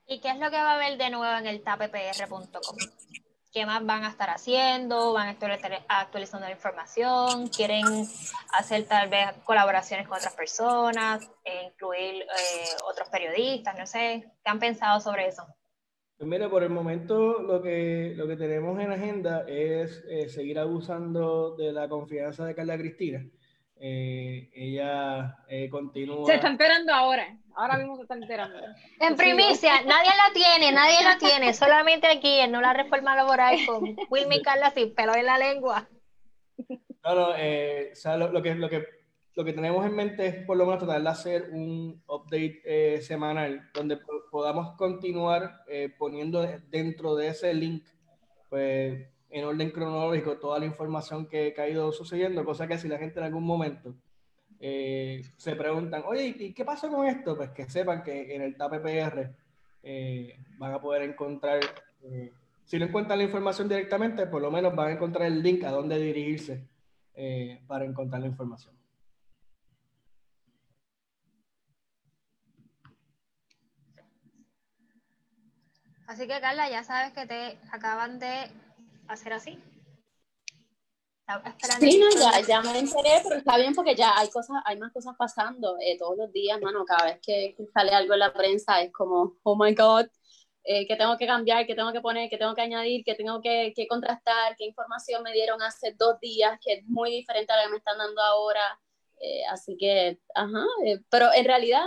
¿Y 0.07 0.19
qué 0.19 0.29
es 0.29 0.37
lo 0.39 0.49
que 0.49 0.57
va 0.57 0.71
a 0.71 0.75
haber 0.75 0.97
de 0.97 1.09
nuevo 1.09 1.37
en 1.37 1.47
el 1.47 1.63
tappr.com? 1.63 2.77
¿Qué 3.53 3.65
más 3.65 3.85
van 3.85 4.03
a 4.05 4.09
estar 4.09 4.29
haciendo? 4.29 5.11
¿Van 5.13 5.27
a 5.27 5.31
estar 5.31 5.51
actualizando 5.89 6.47
la 6.47 6.53
información? 6.53 7.49
¿Quieren 7.49 7.85
hacer 8.53 8.85
tal 8.87 9.09
vez 9.09 9.27
colaboraciones 9.43 10.07
con 10.07 10.17
otras 10.17 10.33
personas? 10.35 11.21
eh, 11.43 11.63
¿Incluir 11.71 12.23
eh, 12.23 12.65
otros 12.89 13.09
periodistas? 13.09 13.77
No 13.77 13.85
sé. 13.85 14.23
¿Qué 14.43 14.49
han 14.49 14.59
pensado 14.59 14.99
sobre 15.01 15.27
eso? 15.27 15.45
Pues 16.21 16.29
mira, 16.29 16.49
por 16.51 16.61
el 16.61 16.69
momento 16.69 17.41
lo 17.41 17.63
que, 17.63 18.13
lo 18.15 18.27
que 18.27 18.35
tenemos 18.35 18.79
en 18.79 18.91
agenda 18.91 19.43
es 19.47 20.05
eh, 20.07 20.29
seguir 20.29 20.59
abusando 20.59 21.55
de 21.55 21.73
la 21.73 21.89
confianza 21.89 22.45
de 22.45 22.53
Carla 22.53 22.77
Cristina. 22.77 23.25
Eh, 23.79 24.51
ella 24.53 25.39
eh, 25.47 25.67
continúa. 25.67 26.27
Se 26.27 26.35
está 26.35 26.49
enterando 26.49 26.93
ahora, 26.93 27.25
ahora 27.55 27.79
mismo 27.79 27.95
se 27.95 28.03
está 28.03 28.13
enterando. 28.13 28.55
En 28.99 29.15
primicia, 29.15 29.81
nadie 29.81 30.11
lo 30.11 30.31
tiene, 30.31 30.71
nadie 30.71 30.97
lo 31.03 31.17
tiene, 31.17 31.55
solamente 31.55 32.05
aquí 32.05 32.37
en 32.37 32.51
No 32.51 32.61
la 32.61 32.73
Reforma 32.73 33.15
Laboral 33.15 33.57
con 33.65 33.95
Wilmy 34.11 34.35
y 34.35 34.41
Carla 34.43 34.69
sin 34.69 34.93
pelo 34.93 35.15
en 35.15 35.25
la 35.25 35.39
lengua. 35.39 35.89
No, 37.03 37.15
no, 37.15 37.33
eh, 37.35 37.89
o 37.93 37.95
sea, 37.95 38.15
lo, 38.15 38.31
lo 38.31 38.43
que, 38.43 38.53
lo, 38.53 38.69
que, 38.69 38.85
lo 39.35 39.45
que 39.45 39.53
tenemos 39.53 39.85
en 39.85 39.95
mente 39.95 40.27
es 40.27 40.45
por 40.45 40.57
lo 40.57 40.65
menos 40.65 40.79
tratar 40.79 41.01
de 41.01 41.09
hacer 41.09 41.49
un 41.51 42.01
update 42.07 42.61
eh, 42.65 43.01
semanal 43.01 43.69
donde 43.73 43.97
po- 43.97 44.25
podamos 44.29 44.75
continuar 44.75 45.63
eh, 45.67 45.89
poniendo 45.97 46.45
dentro 46.69 47.15
de 47.15 47.29
ese 47.29 47.53
link, 47.53 47.85
pues 48.49 49.07
en 49.29 49.45
orden 49.45 49.71
cronológico, 49.71 50.37
toda 50.37 50.59
la 50.59 50.65
información 50.65 51.27
que, 51.27 51.53
ha 51.57 51.67
ido 51.69 51.91
sucediendo, 51.93 52.43
cosa 52.43 52.67
que 52.67 52.77
si 52.77 52.89
la 52.89 52.97
gente 52.97 53.19
en 53.19 53.25
algún 53.27 53.45
momento 53.45 53.95
eh, 54.59 55.21
se 55.37 55.55
preguntan, 55.55 56.03
oye, 56.05 56.35
¿y 56.37 56.53
qué 56.53 56.65
pasó 56.65 56.89
con 56.89 57.07
esto? 57.07 57.37
Pues 57.37 57.51
que 57.51 57.69
sepan 57.69 58.03
que 58.03 58.35
en 58.35 58.41
el 58.41 58.57
TAPPR 58.57 59.33
eh, 59.83 60.37
van 60.57 60.73
a 60.73 60.81
poder 60.81 61.03
encontrar, 61.03 61.61
eh, 62.03 62.33
si 62.65 62.77
no 62.77 62.85
encuentran 62.85 63.17
la 63.17 63.23
información 63.23 63.69
directamente, 63.69 64.27
por 64.27 64.41
lo 64.41 64.51
menos 64.51 64.75
van 64.75 64.89
a 64.89 64.91
encontrar 64.91 65.27
el 65.27 65.41
link 65.41 65.63
a 65.63 65.71
dónde 65.71 65.97
dirigirse 65.97 66.67
para 67.67 67.85
encontrar 67.85 68.21
la 68.21 68.27
información. 68.27 68.80
Así 76.11 76.27
que 76.27 76.41
Carla, 76.41 76.69
ya 76.69 76.83
sabes 76.83 77.13
que 77.13 77.25
te 77.25 77.57
acaban 77.71 78.19
de 78.19 78.51
hacer 79.07 79.31
así. 79.31 79.57
Sí, 81.79 81.97
no, 81.99 82.09
ya, 82.19 82.41
ya, 82.45 82.61
me 82.61 82.79
enteré, 82.79 83.21
pero 83.23 83.35
está 83.37 83.55
bien 83.55 83.73
porque 83.73 83.95
ya 83.95 84.17
hay 84.17 84.29
cosas, 84.29 84.57
hay 84.65 84.77
más 84.77 84.91
cosas 84.91 85.15
pasando 85.17 85.77
eh, 85.79 85.97
todos 85.97 86.17
los 86.17 86.33
días, 86.33 86.59
mano. 86.59 86.83
Cada 86.83 87.05
vez 87.05 87.21
que 87.25 87.55
sale 87.73 87.91
algo 87.91 88.11
en 88.11 88.19
la 88.19 88.33
prensa 88.33 88.81
es 88.81 88.91
como, 88.91 89.37
oh 89.43 89.55
my 89.55 89.73
god, 89.73 90.05
eh, 90.65 90.85
que 90.85 90.97
tengo 90.97 91.17
que 91.17 91.25
cambiar, 91.25 91.65
que 91.65 91.75
tengo 91.75 91.93
que 91.93 92.01
poner, 92.01 92.29
que 92.29 92.37
tengo 92.37 92.55
que 92.55 92.61
añadir, 92.63 93.05
que 93.05 93.15
tengo 93.15 93.41
que, 93.41 93.71
que, 93.73 93.87
contrastar, 93.87 94.57
qué 94.57 94.65
información 94.65 95.23
me 95.23 95.31
dieron 95.31 95.61
hace 95.61 95.93
dos 95.97 96.19
días, 96.19 96.59
que 96.61 96.73
es 96.73 96.85
muy 96.87 97.09
diferente 97.11 97.53
a 97.53 97.55
la 97.55 97.63
que 97.63 97.69
me 97.69 97.77
están 97.77 97.97
dando 97.97 98.21
ahora. 98.21 98.81
Eh, 99.21 99.45
así 99.49 99.77
que, 99.77 100.19
ajá, 100.35 100.65
pero 101.09 101.31
en 101.33 101.45
realidad 101.45 101.85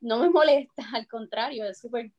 no 0.00 0.16
me 0.16 0.30
molesta, 0.30 0.82
al 0.94 1.06
contrario, 1.06 1.66
es 1.66 1.78
súper 1.78 2.10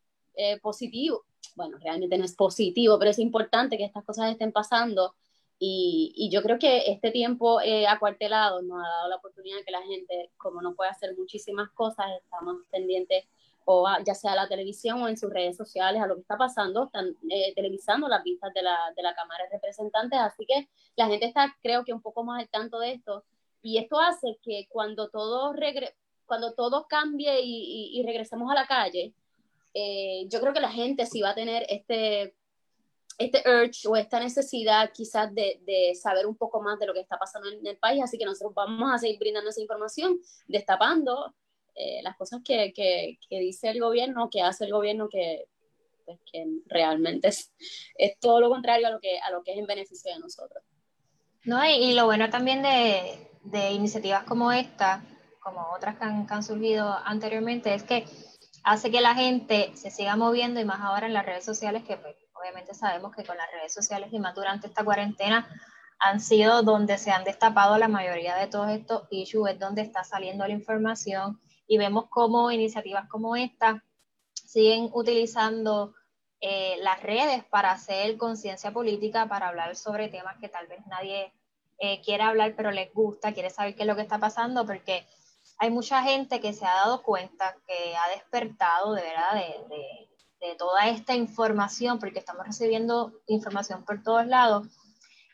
positivo. 0.62 1.24
Bueno, 1.56 1.78
realmente 1.78 2.18
no 2.18 2.26
es 2.26 2.36
positivo, 2.36 2.98
pero 2.98 3.12
es 3.12 3.20
importante 3.20 3.78
que 3.78 3.86
estas 3.86 4.04
cosas 4.04 4.32
estén 4.32 4.52
pasando. 4.52 5.14
Y, 5.60 6.14
y, 6.18 6.30
yo 6.30 6.42
creo 6.42 6.60
que 6.60 6.92
este 6.92 7.12
tiempo 7.12 7.62
eh, 7.62 7.88
acuartelado 7.88 8.62
nos 8.62 8.84
ha 8.84 8.90
dado 8.90 9.10
la 9.10 9.16
oportunidad 9.16 9.60
que 9.66 9.72
la 9.72 9.82
gente, 9.84 10.32
como 10.38 10.62
no 10.62 10.76
puede 10.76 10.90
hacer 10.90 11.16
muchísimas 11.18 11.70
cosas, 11.72 12.08
estamos 12.22 12.58
pendientes 12.70 13.26
o 13.66 13.88
ya 14.06 14.14
sea 14.14 14.34
a 14.34 14.36
la 14.36 14.48
televisión 14.48 15.02
o 15.02 15.08
en 15.08 15.18
sus 15.18 15.32
redes 15.32 15.56
sociales 15.56 16.02
a 16.02 16.08
lo 16.08 16.16
que 16.16 16.22
está 16.22 16.38
pasando, 16.38 16.86
están 16.86 17.16
eh, 17.30 17.54
televisando 17.56 18.08
las 18.08 18.24
vistas 18.24 18.54
de 18.54 18.62
la, 18.62 18.78
de 18.96 19.04
la 19.04 19.16
Cámara 19.16 19.46
de 19.46 19.52
Representantes, 19.52 20.20
así 20.20 20.46
que 20.46 20.68
la 20.96 21.08
gente 21.08 21.26
está 21.26 21.56
creo 21.62 21.86
que 21.86 21.94
un 21.94 22.02
poco 22.02 22.24
más 22.24 22.42
al 22.42 22.50
tanto 22.50 22.80
de 22.80 22.94
esto. 22.94 23.24
Y 23.62 23.78
esto 23.78 24.00
hace 24.00 24.38
que 24.44 24.68
cuando 24.70 25.10
todo, 25.10 25.54
regre 25.54 25.96
cuando 26.26 26.54
todo 26.54 26.88
cambie 26.88 27.42
y, 27.42 28.00
y, 28.00 28.04
regresemos 28.04 28.52
a 28.52 28.56
la 28.56 28.66
calle, 28.68 29.14
eh, 29.74 30.28
yo 30.30 30.40
creo 30.40 30.54
que 30.54 30.60
la 30.60 30.72
gente 30.72 31.06
sí 31.06 31.22
va 31.22 31.32
a 31.32 31.36
tener 31.36 31.66
este 31.70 32.36
este 33.18 33.44
urge 33.48 33.88
o 33.88 33.96
esta 33.96 34.20
necesidad 34.20 34.92
quizás 34.94 35.34
de, 35.34 35.62
de, 35.66 35.94
saber 35.96 36.26
un 36.26 36.36
poco 36.36 36.62
más 36.62 36.80
de 36.80 36.88
lo 36.88 36.94
que 36.94 37.00
está 37.00 37.18
pasando 37.18 37.50
en 37.50 37.66
el 37.66 37.78
país, 37.78 38.02
así 38.04 38.18
que 38.18 38.26
nosotros 38.26 38.54
vamos 38.56 38.92
a 38.92 38.98
seguir 38.98 39.20
brindando 39.20 39.50
esa 39.50 39.62
información, 39.62 40.20
destapando 40.48 41.34
eh, 41.76 42.02
las 42.04 42.16
cosas 42.18 42.42
que, 42.44 42.74
que, 42.74 43.18
que, 43.30 43.40
dice 43.40 43.70
el 43.70 43.80
gobierno, 43.80 44.30
que 44.30 44.42
hace 44.42 44.66
el 44.66 44.72
gobierno, 44.72 45.10
que, 45.10 45.48
pues, 46.06 46.20
que 46.32 46.46
realmente 46.68 47.28
es, 47.30 47.52
es, 47.98 48.20
todo 48.20 48.40
lo 48.40 48.50
contrario 48.50 48.88
a 48.88 48.92
lo, 48.92 49.00
que, 49.00 49.20
a 49.20 49.32
lo 49.32 49.44
que 49.44 49.54
es 49.54 49.60
en 49.60 49.66
beneficio 49.66 50.14
de 50.14 50.20
nosotros. 50.20 50.64
No, 51.46 51.64
y, 51.66 51.74
y 51.74 51.94
lo 51.94 52.06
bueno 52.06 52.30
también 52.30 52.62
de, 52.62 53.30
de, 53.44 53.72
iniciativas 53.72 54.24
como 54.24 54.52
esta, 54.52 55.04
como 55.40 55.68
otras 55.76 55.98
que 55.98 56.04
han, 56.04 56.26
que 56.26 56.34
han 56.34 56.44
surgido 56.44 56.96
anteriormente, 57.06 57.74
es 57.74 57.84
que 57.84 58.06
hace 58.64 58.92
que 58.92 59.02
la 59.02 59.16
gente 59.16 59.72
se 59.76 59.92
siga 59.92 60.16
moviendo 60.16 60.60
y 60.60 60.66
más 60.66 60.82
ahora 60.82 61.08
en 61.08 61.14
las 61.14 61.26
redes 61.26 61.46
sociales 61.46 61.84
que 61.84 61.98
pues, 61.98 62.16
obviamente 62.34 62.74
sabemos 62.74 63.16
que 63.16 63.24
con 63.24 63.38
las 63.38 63.52
redes 63.52 63.74
sociales 63.74 64.10
y 64.12 64.20
más 64.20 64.36
durante 64.36 64.68
esta 64.68 64.84
cuarentena 64.84 65.48
han 66.00 66.20
sido 66.20 66.64
donde 66.64 66.98
se 66.98 67.12
han 67.12 67.24
destapado 67.24 67.78
la 67.78 67.88
mayoría 67.88 68.36
de 68.36 68.48
todos 68.48 68.70
estos 68.72 69.04
issues, 69.10 69.52
es 69.52 69.60
donde 69.60 69.82
está 69.82 70.04
saliendo 70.04 70.46
la 70.46 70.54
información 70.54 71.40
y 71.68 71.78
vemos 71.78 72.06
cómo 72.10 72.52
iniciativas 72.52 73.08
como 73.08 73.36
esta 73.36 73.84
siguen 74.34 74.90
utilizando 74.94 75.94
eh, 76.42 76.76
las 76.82 77.02
redes 77.02 77.44
para 77.46 77.72
hacer 77.72 78.18
conciencia 78.18 78.72
política, 78.72 79.28
para 79.28 79.48
hablar 79.48 79.76
sobre 79.76 80.10
temas 80.10 80.38
que 80.40 80.50
tal 80.50 80.68
vez 80.68 80.86
nadie 80.88 81.32
eh, 81.80 82.02
quiera 82.02 82.28
hablar, 82.28 82.54
pero 82.56 82.72
les 82.72 82.94
gusta, 82.94 83.34
quiere 83.34 83.50
saber 83.50 83.76
qué 83.76 83.84
es 83.84 83.88
lo 83.88 83.96
que 83.96 84.02
está 84.02 84.20
pasando, 84.20 84.66
porque 84.66 85.08
hay 85.64 85.72
mucha 85.72 86.04
gente 86.04 86.42
que 86.42 86.52
se 86.52 86.66
ha 86.66 86.74
dado 86.74 87.04
cuenta, 87.04 87.56
que 87.66 87.96
ha 87.96 88.10
despertado 88.14 88.96
de 88.96 89.02
verdad 89.02 89.34
de 90.42 90.56
toda 90.58 90.90
esta 90.90 91.16
información, 91.16 92.00
porque 92.00 92.20
estamos 92.20 92.46
recibiendo 92.46 93.14
información 93.28 93.86
por 93.86 94.04
todos 94.04 94.28
lados, 94.28 94.68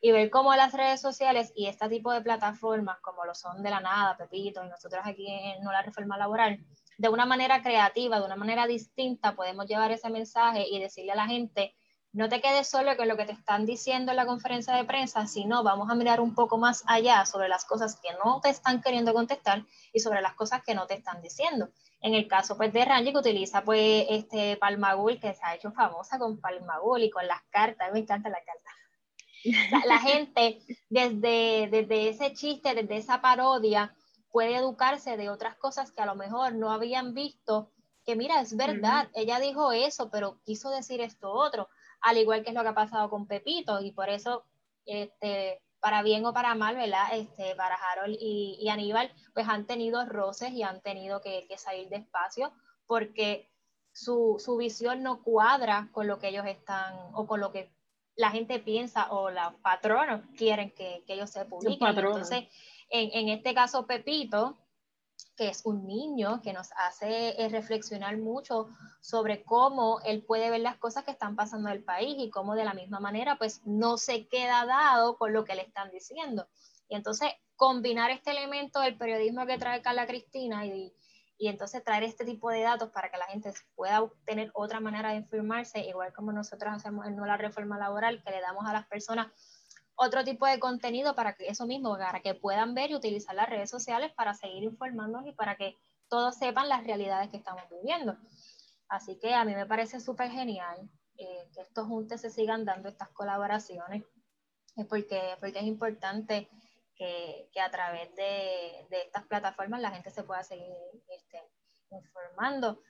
y 0.01 0.11
ver 0.11 0.29
cómo 0.29 0.53
las 0.53 0.73
redes 0.73 1.01
sociales 1.01 1.51
y 1.55 1.65
este 1.65 1.89
tipo 1.89 2.11
de 2.11 2.21
plataformas, 2.21 2.99
como 2.99 3.25
lo 3.25 3.33
son 3.33 3.63
de 3.63 3.71
la 3.71 3.79
nada, 3.79 4.17
Pepito, 4.17 4.63
y 4.63 4.69
nosotros 4.69 5.01
aquí 5.03 5.25
en 5.27 5.63
No 5.63 5.71
la 5.71 5.81
Reforma 5.81 6.15
Laboral, 6.15 6.63
de 6.99 7.09
una 7.09 7.25
manera 7.25 7.63
creativa, 7.63 8.19
de 8.19 8.25
una 8.27 8.35
manera 8.35 8.67
distinta, 8.67 9.35
podemos 9.35 9.65
llevar 9.65 9.91
ese 9.91 10.11
mensaje 10.11 10.63
y 10.69 10.79
decirle 10.79 11.13
a 11.13 11.15
la 11.15 11.25
gente, 11.25 11.75
no 12.11 12.27
te 12.27 12.41
quedes 12.41 12.67
solo 12.67 12.97
con 12.97 13.07
lo 13.07 13.17
que 13.17 13.25
te 13.25 13.33
están 13.33 13.65
diciendo 13.65 14.11
en 14.11 14.17
la 14.17 14.25
conferencia 14.25 14.75
de 14.75 14.83
prensa, 14.83 15.27
sino 15.27 15.63
vamos 15.63 15.89
a 15.89 15.95
mirar 15.95 16.19
un 16.21 16.33
poco 16.33 16.57
más 16.57 16.83
allá 16.87 17.25
sobre 17.25 17.49
las 17.49 17.65
cosas 17.65 17.99
que 18.01 18.09
no 18.23 18.41
te 18.41 18.49
están 18.49 18.81
queriendo 18.81 19.13
contestar 19.13 19.63
y 19.93 19.99
sobre 19.99 20.21
las 20.21 20.33
cosas 20.33 20.63
que 20.63 20.73
no 20.73 20.87
te 20.87 20.95
están 20.95 21.21
diciendo. 21.21 21.69
En 22.01 22.15
el 22.15 22.27
caso 22.27 22.57
pues 22.57 22.73
de 22.73 22.83
Rangi 22.83 23.11
que 23.11 23.19
utiliza 23.19 23.63
pues 23.63 24.05
este 24.09 24.57
Palmagul 24.57 25.19
que 25.19 25.33
se 25.33 25.41
ha 25.43 25.55
hecho 25.55 25.71
famosa 25.71 26.17
con 26.17 26.39
Palmagul 26.41 27.03
y 27.03 27.11
con 27.11 27.27
las 27.27 27.41
cartas, 27.51 27.91
me 27.93 27.99
encanta 27.99 28.29
la 28.29 28.39
carta. 28.43 29.85
La, 29.85 29.99
gente 29.99 30.59
desde, 30.89 31.67
desde 31.69 32.09
ese 32.09 32.33
chiste, 32.33 32.73
desde 32.73 32.97
esa 32.97 33.21
parodia, 33.21 33.93
puede 34.31 34.55
educarse 34.55 35.15
de 35.15 35.29
otras 35.29 35.55
cosas 35.55 35.91
que 35.91 36.01
a 36.01 36.05
lo 36.05 36.15
mejor 36.15 36.55
no 36.55 36.71
habían 36.71 37.13
visto, 37.13 37.71
que 38.05 38.15
mira, 38.15 38.41
es 38.41 38.55
verdad, 38.55 39.09
ella 39.13 39.39
dijo 39.39 39.71
eso, 39.71 40.09
pero 40.09 40.39
quiso 40.43 40.69
decir 40.71 41.01
esto 41.01 41.31
otro, 41.31 41.69
al 42.01 42.17
igual 42.17 42.43
que 42.43 42.49
es 42.49 42.55
lo 42.55 42.61
que 42.61 42.69
ha 42.69 42.75
pasado 42.75 43.09
con 43.09 43.27
Pepito, 43.27 43.81
y 43.81 43.91
por 43.91 44.09
eso 44.09 44.45
este, 44.85 45.61
para 45.79 46.03
bien 46.03 46.25
o 46.25 46.33
para 46.33 46.55
mal, 46.55 46.75
¿verdad? 46.75 47.07
Este, 47.13 47.55
para 47.55 47.75
Harold 47.75 48.17
y, 48.19 48.67
Aníbal, 48.69 49.11
pues 49.33 49.47
han 49.47 49.65
tenido 49.65 50.05
roces 50.05 50.51
y 50.51 50.63
han 50.63 50.81
tenido 50.81 51.21
que, 51.21 51.47
salir 51.57 51.89
despacio 51.89 52.51
porque 52.85 53.49
su, 53.93 54.37
visión 54.57 55.03
no 55.03 55.21
cuadra 55.23 55.89
con 55.91 56.07
lo 56.07 56.19
que 56.19 56.29
ellos 56.29 56.45
están 56.45 56.95
o 57.13 57.27
con 57.27 57.39
lo 57.39 57.51
que 57.51 57.71
la 58.15 58.31
gente 58.31 58.59
piensa 58.59 59.11
o 59.11 59.29
los 59.29 59.53
patronos 59.61 60.21
quieren 60.37 60.71
que, 60.71 61.03
ellos 61.07 61.29
se 61.29 61.45
publiquen. 61.45 61.87
Entonces, 61.87 62.45
en, 62.89 63.11
en, 63.13 63.29
este 63.29 63.53
caso, 63.53 63.85
Pepito, 63.85 64.57
que 65.39 65.47
es 65.47 65.65
un 65.65 65.87
niño 65.87 66.41
que 66.41 66.51
nos 66.51 66.69
hace 66.75 67.41
eh, 67.41 67.47
reflexionar 67.47 68.17
mucho 68.17 68.67
sobre 68.99 69.41
cómo 69.45 70.01
él 70.03 70.21
puede 70.21 70.49
ver 70.49 70.59
las 70.59 70.75
cosas 70.75 71.05
que 71.05 71.11
están 71.11 71.37
pasando 71.37 71.69
en 71.69 71.77
el 71.77 71.83
país 71.85 72.17
y 72.19 72.29
cómo 72.29 72.55
de 72.55 72.65
la 72.65 72.73
misma 72.73 72.99
manera 72.99 73.37
pues 73.37 73.61
no 73.65 73.97
se 73.97 74.27
queda 74.27 74.65
dado 74.65 75.17
con 75.17 75.31
lo 75.31 75.45
que 75.45 75.55
le 75.55 75.61
están 75.61 75.91
diciendo. 75.91 76.49
Y 76.89 76.95
entonces 76.95 77.29
combinar 77.55 78.11
este 78.11 78.31
elemento 78.31 78.81
del 78.81 78.97
periodismo 78.97 79.45
que 79.45 79.57
trae 79.57 79.81
Carla 79.81 80.05
Cristina 80.07 80.65
y, 80.65 80.93
y 81.37 81.47
entonces 81.47 81.85
traer 81.85 82.03
este 82.03 82.25
tipo 82.25 82.49
de 82.49 82.63
datos 82.63 82.89
para 82.89 83.09
que 83.09 83.17
la 83.17 83.27
gente 83.27 83.53
pueda 83.75 84.11
tener 84.25 84.51
otra 84.53 84.81
manera 84.81 85.11
de 85.11 85.19
informarse, 85.19 85.79
igual 85.79 86.11
como 86.11 86.33
nosotros 86.33 86.73
hacemos 86.73 87.07
en 87.07 87.15
la 87.15 87.37
reforma 87.37 87.77
laboral, 87.77 88.21
que 88.25 88.31
le 88.31 88.41
damos 88.41 88.65
a 88.67 88.73
las 88.73 88.85
personas 88.87 89.27
otro 90.01 90.23
tipo 90.23 90.47
de 90.47 90.59
contenido 90.59 91.13
para 91.13 91.35
que 91.35 91.47
eso 91.47 91.67
mismo, 91.67 91.97
para 91.97 92.21
que 92.21 92.33
puedan 92.33 92.73
ver 92.73 92.91
y 92.91 92.95
utilizar 92.95 93.35
las 93.35 93.49
redes 93.49 93.69
sociales 93.69 94.13
para 94.13 94.33
seguir 94.33 94.63
informándonos 94.63 95.27
y 95.27 95.33
para 95.33 95.57
que 95.57 95.75
todos 96.07 96.35
sepan 96.37 96.69
las 96.69 96.85
realidades 96.85 97.29
que 97.29 97.35
estamos 97.35 97.63
viviendo. 97.69 98.17
Así 98.87 99.19
que 99.19 99.33
a 99.33 99.43
mí 99.43 99.53
me 99.53 99.65
parece 99.65 99.99
súper 99.99 100.31
genial 100.31 100.89
eh, 101.17 101.49
que 101.53 101.61
estos 101.61 101.85
juntes 101.85 102.21
se 102.21 102.29
sigan 102.29 102.63
dando 102.63 102.87
estas 102.87 103.09
colaboraciones, 103.09 104.05
es 104.77 104.85
porque, 104.85 105.35
porque 105.41 105.59
es 105.59 105.65
importante 105.65 106.49
que, 106.95 107.49
que 107.51 107.59
a 107.59 107.69
través 107.69 108.15
de, 108.15 108.87
de, 108.89 109.01
estas 109.05 109.25
plataformas 109.27 109.81
la 109.81 109.91
gente 109.91 110.11
se 110.11 110.23
pueda 110.23 110.43
seguir 110.43 110.71
este, 111.09 111.43
informando. 111.91 112.81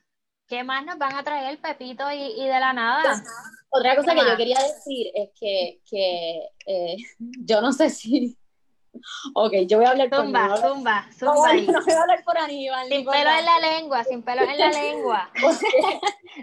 ¿Qué 0.50 0.64
más 0.64 0.84
nos 0.84 0.98
van 0.98 1.14
a 1.14 1.22
traer 1.22 1.60
Pepito 1.60 2.10
y, 2.10 2.42
y 2.42 2.44
de 2.48 2.58
la 2.58 2.72
nada? 2.72 3.22
Otra 3.68 3.94
cosa 3.94 4.16
que 4.16 4.28
yo 4.28 4.36
quería 4.36 4.58
decir 4.60 5.12
es 5.14 5.30
que, 5.38 5.80
que 5.88 6.40
eh, 6.66 6.96
yo 7.18 7.60
no 7.60 7.72
sé 7.72 7.88
si. 7.88 8.36
Ok, 9.34 9.52
yo 9.68 9.78
voy 9.78 9.86
a 9.86 9.90
hablar 9.90 10.10
por 10.10 10.24
Zumba, 10.24 10.56
zumba, 10.56 11.08
zumba. 11.16 11.54
No, 11.54 11.72
no 11.72 11.84
voy 11.84 11.94
a 11.94 12.00
hablar 12.02 12.24
por 12.24 12.36
Aníbal. 12.36 12.88
Sin 12.88 13.04
pelo 13.04 13.30
en 13.30 13.44
la 13.44 13.60
lengua, 13.60 14.02
sin 14.04 14.22
pelo 14.24 14.42
en 14.42 14.58
la 14.58 14.70
lengua. 14.82 15.30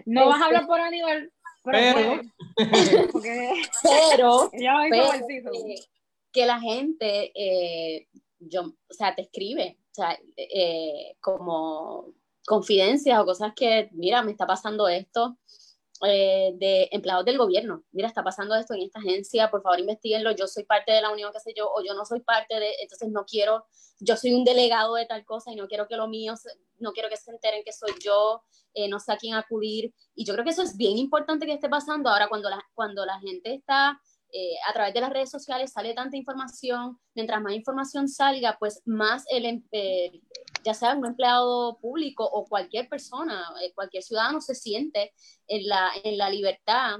no 0.06 0.30
vas 0.30 0.42
a 0.42 0.46
hablar 0.46 0.66
por 0.68 0.80
Aníbal. 0.80 1.30
Pero, 1.66 2.22
pero, 2.56 4.50
pero 4.54 4.54
eh, 4.54 5.76
que 6.32 6.46
la 6.46 6.62
gente, 6.62 7.34
eh, 7.36 8.08
yo, 8.40 8.62
o 8.62 8.94
sea, 8.94 9.14
te 9.14 9.24
escribe, 9.24 9.78
o 9.92 9.94
sea, 9.94 10.18
eh, 10.38 11.18
como 11.20 12.14
confidencias 12.48 13.20
o 13.20 13.26
cosas 13.26 13.52
que, 13.54 13.90
mira, 13.92 14.24
me 14.24 14.32
está 14.32 14.48
pasando 14.48 14.88
esto, 14.88 15.38
eh, 16.06 16.54
de 16.56 16.88
empleados 16.92 17.26
del 17.26 17.38
gobierno. 17.38 17.84
Mira, 17.92 18.08
está 18.08 18.24
pasando 18.24 18.56
esto 18.56 18.74
en 18.74 18.84
esta 18.84 19.00
agencia, 19.00 19.52
por 19.52 19.62
favor 19.62 19.80
investiguenlo, 19.80 20.32
yo 20.32 20.48
soy 20.48 20.64
parte 20.64 20.94
de 20.94 21.02
la 21.02 21.12
unión, 21.12 21.32
qué 21.34 21.42
sé 21.42 21.54
yo, 21.56 21.70
o 21.70 21.84
yo 21.84 21.94
no 21.94 22.06
soy 22.06 22.22
parte 22.22 22.58
de, 22.58 22.72
entonces 22.82 23.10
no 23.10 23.26
quiero, 23.26 23.66
yo 24.00 24.16
soy 24.16 24.34
un 24.34 24.46
delegado 24.46 24.96
de 24.96 25.06
tal 25.06 25.26
cosa 25.26 25.52
y 25.52 25.58
no 25.58 25.68
quiero 25.68 25.88
que 25.90 25.98
lo 25.98 26.08
mío, 26.08 26.36
no 26.78 26.94
quiero 26.94 27.10
que 27.10 27.18
se 27.18 27.32
enteren 27.32 27.64
que 27.66 27.74
soy 27.74 27.92
yo, 28.02 28.44
eh, 28.76 28.88
no 28.88 29.02
sé 29.02 29.12
a 29.12 29.18
quién 29.18 29.34
acudir. 29.34 29.94
Y 30.16 30.24
yo 30.24 30.34
creo 30.34 30.46
que 30.46 30.52
eso 30.52 30.64
es 30.64 30.78
bien 30.78 30.98
importante 30.98 31.46
que 31.46 31.54
esté 31.54 31.68
pasando 31.68 32.10
ahora 32.10 32.30
cuando 32.30 32.50
la, 32.50 32.64
cuando 32.74 33.06
la 33.06 33.20
gente 33.20 33.56
está 33.56 34.00
eh, 34.32 34.56
a 34.70 34.74
través 34.74 34.94
de 34.94 35.02
las 35.02 35.10
redes 35.10 35.32
sociales 35.32 35.72
sale 35.72 35.94
tanta 35.94 36.18
información, 36.18 37.00
mientras 37.16 37.42
más 37.42 37.54
información 37.54 38.10
salga, 38.10 38.58
pues 38.60 38.82
más 38.86 39.24
el, 39.30 39.64
ya 40.68 40.74
sea 40.74 40.96
un 40.96 41.06
empleado 41.06 41.78
público 41.80 42.26
o 42.26 42.46
cualquier 42.46 42.90
persona, 42.90 43.42
eh, 43.64 43.72
cualquier 43.74 44.04
ciudadano 44.04 44.42
se 44.42 44.54
siente 44.54 45.14
en 45.48 45.66
la, 45.66 45.92
en 46.04 46.18
la 46.18 46.30
libertad 46.30 46.98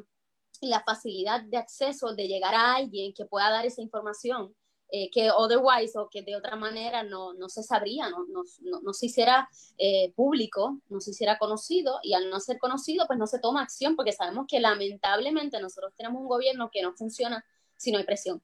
y 0.62 0.70
la 0.70 0.82
facilidad 0.86 1.42
de 1.42 1.58
acceso 1.58 2.16
de 2.16 2.30
llegar 2.30 2.56
a 2.56 2.76
alguien 2.76 3.14
que 3.14 3.26
pueda 3.26 3.50
dar 3.50 3.66
esa 3.66 3.82
información 3.82 4.56
eh, 4.90 5.10
que 5.12 5.32
otherwise 5.32 6.00
o 6.00 6.08
que 6.10 6.22
de 6.22 6.38
otra 6.38 6.56
manera 6.56 7.04
no, 7.04 7.34
no 7.34 7.50
se 7.50 7.62
sabría, 7.62 8.10
no, 8.10 8.20
no, 8.30 8.44
no, 8.82 8.94
se 8.94 9.08
hiciera 9.08 9.50
eh, 9.78 10.14
público, 10.16 10.80
no 10.88 11.02
se 11.02 11.12
hiciera 11.12 11.38
conocido 11.38 12.00
y 12.04 12.14
al 12.14 12.30
no 12.30 12.40
ser 12.40 12.58
conocido 12.60 13.06
pues 13.06 13.20
no 13.20 13.28
se 13.28 13.40
toma 13.40 13.64
acción 13.64 13.98
porque 13.98 14.14
sabemos 14.14 14.46
que 14.48 14.62
lamentablemente 14.62 15.60
nosotros 15.60 15.94
tenemos 15.98 16.22
un 16.22 16.30
gobierno 16.30 16.70
que 16.72 16.84
no 16.84 16.94
funciona 16.94 17.44
si 17.76 17.92
no 17.92 17.98
hay 17.98 18.06
presión. 18.06 18.42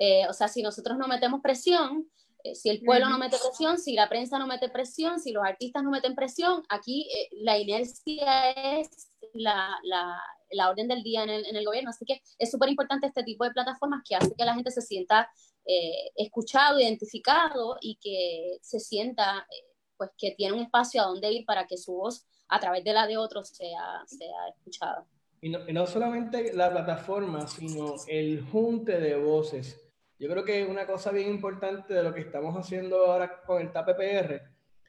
Eh, 0.00 0.26
o 0.28 0.32
sea, 0.32 0.48
si 0.48 0.62
nosotros 0.62 0.98
no 0.98 1.06
metemos 1.06 1.42
presión, 1.42 2.10
si 2.54 2.70
el 2.70 2.80
pueblo 2.80 3.08
no 3.08 3.18
mete 3.18 3.36
presión, 3.36 3.78
si 3.78 3.94
la 3.94 4.08
prensa 4.08 4.38
no 4.38 4.46
mete 4.46 4.68
presión, 4.68 5.20
si 5.20 5.32
los 5.32 5.44
artistas 5.44 5.82
no 5.82 5.90
meten 5.90 6.14
presión, 6.14 6.62
aquí 6.68 7.08
la 7.32 7.58
inercia 7.58 8.50
es 8.78 9.10
la, 9.34 9.76
la, 9.82 10.20
la, 10.50 10.70
orden 10.70 10.88
del 10.88 11.02
día 11.02 11.24
en 11.24 11.30
el, 11.30 11.46
en 11.46 11.56
el 11.56 11.64
gobierno. 11.64 11.90
Así 11.90 12.04
que 12.04 12.20
es 12.38 12.50
súper 12.50 12.68
importante 12.68 13.06
este 13.06 13.22
tipo 13.22 13.44
de 13.44 13.50
plataformas 13.50 14.02
que 14.08 14.16
hace 14.16 14.34
que 14.36 14.44
la 14.44 14.54
gente 14.54 14.70
se 14.70 14.82
sienta 14.82 15.30
eh, 15.64 16.10
escuchado, 16.16 16.80
identificado 16.80 17.76
y 17.80 17.98
que 18.00 18.58
se 18.62 18.80
sienta 18.80 19.46
eh, 19.50 19.66
pues 19.96 20.10
que 20.16 20.30
tiene 20.30 20.54
un 20.54 20.62
espacio 20.62 21.02
a 21.02 21.06
donde 21.06 21.32
ir 21.32 21.44
para 21.44 21.66
que 21.66 21.76
su 21.76 21.92
voz 21.92 22.24
a 22.48 22.58
través 22.60 22.84
de 22.84 22.92
la 22.92 23.06
de 23.06 23.18
otros 23.18 23.48
sea, 23.48 24.02
sea 24.06 24.48
escuchada. 24.56 25.04
Y 25.40 25.50
no, 25.50 25.68
y 25.68 25.72
no 25.72 25.86
solamente 25.86 26.52
la 26.54 26.70
plataforma, 26.70 27.46
sino 27.46 27.96
el 28.06 28.42
junte 28.50 28.98
de 28.98 29.16
voces. 29.16 29.78
Yo 30.18 30.28
creo 30.28 30.44
que 30.44 30.64
una 30.64 30.84
cosa 30.84 31.12
bien 31.12 31.28
importante 31.28 31.94
de 31.94 32.02
lo 32.02 32.12
que 32.12 32.20
estamos 32.20 32.56
haciendo 32.56 33.06
ahora 33.06 33.40
con 33.42 33.60
el 33.62 33.70
TAPPR 33.70 34.42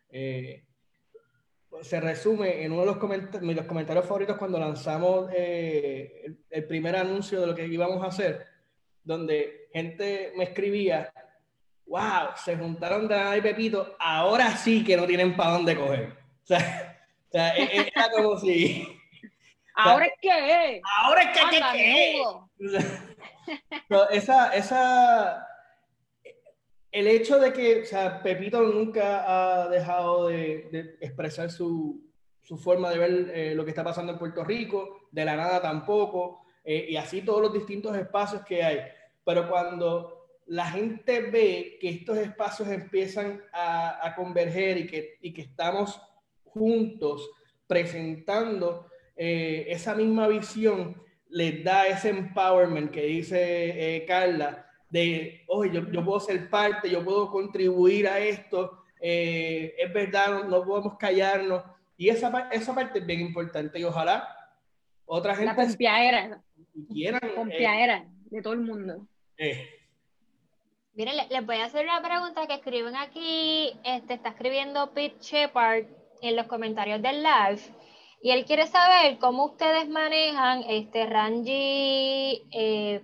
eh, 0.10 0.63
se 1.82 2.02
resume 2.02 2.63
en 2.63 2.72
uno 2.72 2.82
de 2.82 2.88
los, 2.88 2.98
comentarios, 2.98 3.65
comentarios 3.65 4.06
favoritos 4.06 4.38
cuando 4.38 4.60
lanzamos 4.60 5.32
el, 5.32 6.39
el, 6.50 6.65
primer 6.65 6.96
anuncio 6.96 7.39
de 7.39 7.48
lo 7.48 7.54
que 7.54 7.68
íbamos 7.68 8.04
a 8.04 8.08
hacer, 8.08 8.48
donde 9.04 9.70
gente 9.72 10.34
me 10.36 10.46
escribía, 10.46 11.13
wow, 11.86 12.30
se 12.36 12.58
juntaron 12.58 13.08
Dana 13.08 13.38
y 13.38 13.42
Pepito, 13.42 13.96
ahora 14.00 14.58
sí 14.58 14.84
que 14.84 14.98
no 14.98 15.06
tienen 15.06 15.36
para 15.36 15.52
dónde 15.52 15.76
coger. 15.76 16.18
O 16.44 16.48
sea, 16.48 16.98
o 17.28 17.32
sea 17.32 17.56
e, 17.56 17.63
e, 17.63 17.92
era 17.96 18.10
como 18.10 18.38
si... 18.39 18.88
¿Ahora 19.76 20.08
es 20.08 20.13
que 20.20 20.82
Ahora 21.02 21.22
es 21.22 21.38
que, 21.38 21.50
que, 21.50 21.62
que. 21.72 23.09
Esa, 24.12 24.54
esa, 24.54 25.48
el 26.92 27.08
hecho 27.08 27.39
de 27.39 27.54
que, 27.54 27.82
o 27.82 27.86
sea, 27.86 28.22
Pepito 28.22 28.62
nunca 28.62 29.24
ha 29.26 29.70
dejado 29.70 30.28
de, 30.28 30.98
expresar 31.02 31.52
su, 31.52 32.10
su, 32.42 32.58
forma 32.58 32.89
de 32.89 32.98
ver 32.98 33.32
eh, 33.34 33.56
lo 33.56 33.63
que 33.63 33.72
está 33.72 33.84
pasando 33.84 34.13
en 34.13 34.20
Puerto 34.20 34.44
Rico, 34.44 35.08
de 35.12 35.26
la 35.26 35.36
nada 35.36 35.62
tampoco, 35.62 36.46
eh, 36.63 36.88
y 36.89 36.96
así 36.96 37.22
todos 37.22 37.42
los 37.42 37.54
distintos 37.54 37.96
espacios 37.96 38.44
que 38.44 38.63
hay. 38.63 38.80
Pero 39.24 39.50
cuando 39.50 40.20
la 40.48 40.65
gente 40.65 41.22
ve 41.22 41.78
que 41.80 41.89
estos 41.89 42.18
espacios 42.18 42.70
empiezan 42.70 43.42
a, 43.54 44.13
converger 44.15 44.80
y 44.80 44.88
que, 44.88 45.18
y 45.22 45.32
que 45.32 45.44
estamos 45.44 46.02
juntos 46.44 47.30
presentando 47.68 48.88
eh, 49.15 49.68
esa 49.70 49.94
misma 49.94 50.28
visión, 50.28 51.02
les 51.30 51.63
da 51.63 51.88
ese 51.88 52.10
empowerment 52.10 52.92
que 52.92 53.04
dice 53.04 53.38
eh, 53.96 54.06
Carla, 54.06 54.65
de, 54.89 55.44
oye, 55.48 55.72
yo, 55.72 55.92
yo, 55.92 56.04
puedo 56.04 56.20
ser 56.20 56.50
parte, 56.50 56.89
yo 56.89 57.04
puedo 57.04 57.30
contribuir 57.30 58.08
a 58.08 58.20
esto, 58.20 58.84
eh, 59.00 59.76
es 59.78 59.94
verdad, 59.94 60.44
no, 60.46 60.63
podemos 60.63 60.98
callarnos. 60.98 61.63
Y 61.98 62.10
esa, 62.10 62.50
esa 62.52 62.74
parte 62.74 63.00
es 63.00 63.06
bien 63.06 63.22
importante 63.22 63.80
y 63.80 63.84
ojalá 63.84 64.28
otra 65.06 65.36
gente... 65.36 65.48
La 65.48 65.56
confiadera. 65.56 66.42
Quieran, 66.88 67.22
de 68.26 68.42
todo 68.42 68.54
el 68.54 68.62
mundo. 68.62 69.06
Eh. 69.38 69.68
Miren, 70.94 71.15
les 71.30 71.46
voy 71.46 71.58
a 71.58 71.65
hacer 71.65 71.86
una 71.86 72.02
pregunta 72.02 72.48
que 72.48 72.56
escriben 72.56 72.96
aquí. 72.96 73.74
Este 73.84 74.13
está 74.13 74.30
escribiendo 74.30 74.92
Pete 74.92 75.18
Shepard 75.20 75.86
en 76.22 76.36
los 76.36 76.48
comentarios 76.48 77.02
del 77.02 77.24
live. 77.24 77.62
Y 78.22 78.32
él 78.32 78.46
quiere 78.46 78.68
saber 78.68 79.18
cómo 79.18 79.46
ustedes 79.46 79.88
manejan, 79.88 80.64
este, 80.68 81.06
Rangi, 81.06 82.46
eh, 82.52 83.02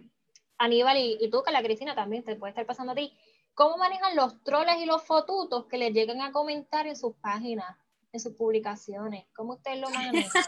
Aníbal 0.58 0.98
y, 0.98 1.30
tú, 1.30 1.42
que 1.44 1.52
la 1.52 1.64
Cristina 1.64 1.96
también 1.96 2.24
te 2.24 2.36
puede 2.36 2.52
estar 2.52 2.66
pasando 2.66 2.92
a 2.92 2.96
ti. 2.96 3.14
¿Cómo 3.54 3.78
manejan 3.78 4.16
los 4.16 4.44
troles 4.44 4.78
y 4.80 4.86
los 4.86 5.04
fotutos 5.04 5.68
que 5.68 5.78
les 5.78 5.94
llegan 5.94 6.22
a 6.22 6.34
comentar 6.34 6.88
en 6.88 6.98
sus 6.98 7.16
páginas, 7.18 7.78
en 8.12 8.20
sus 8.20 8.34
publicaciones? 8.34 9.26
¿Cómo 9.34 9.54
ustedes 9.54 9.80
lo 9.80 9.90
manejan? 9.90 10.44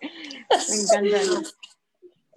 Me 0.00 0.76
encanta. 0.76 1.18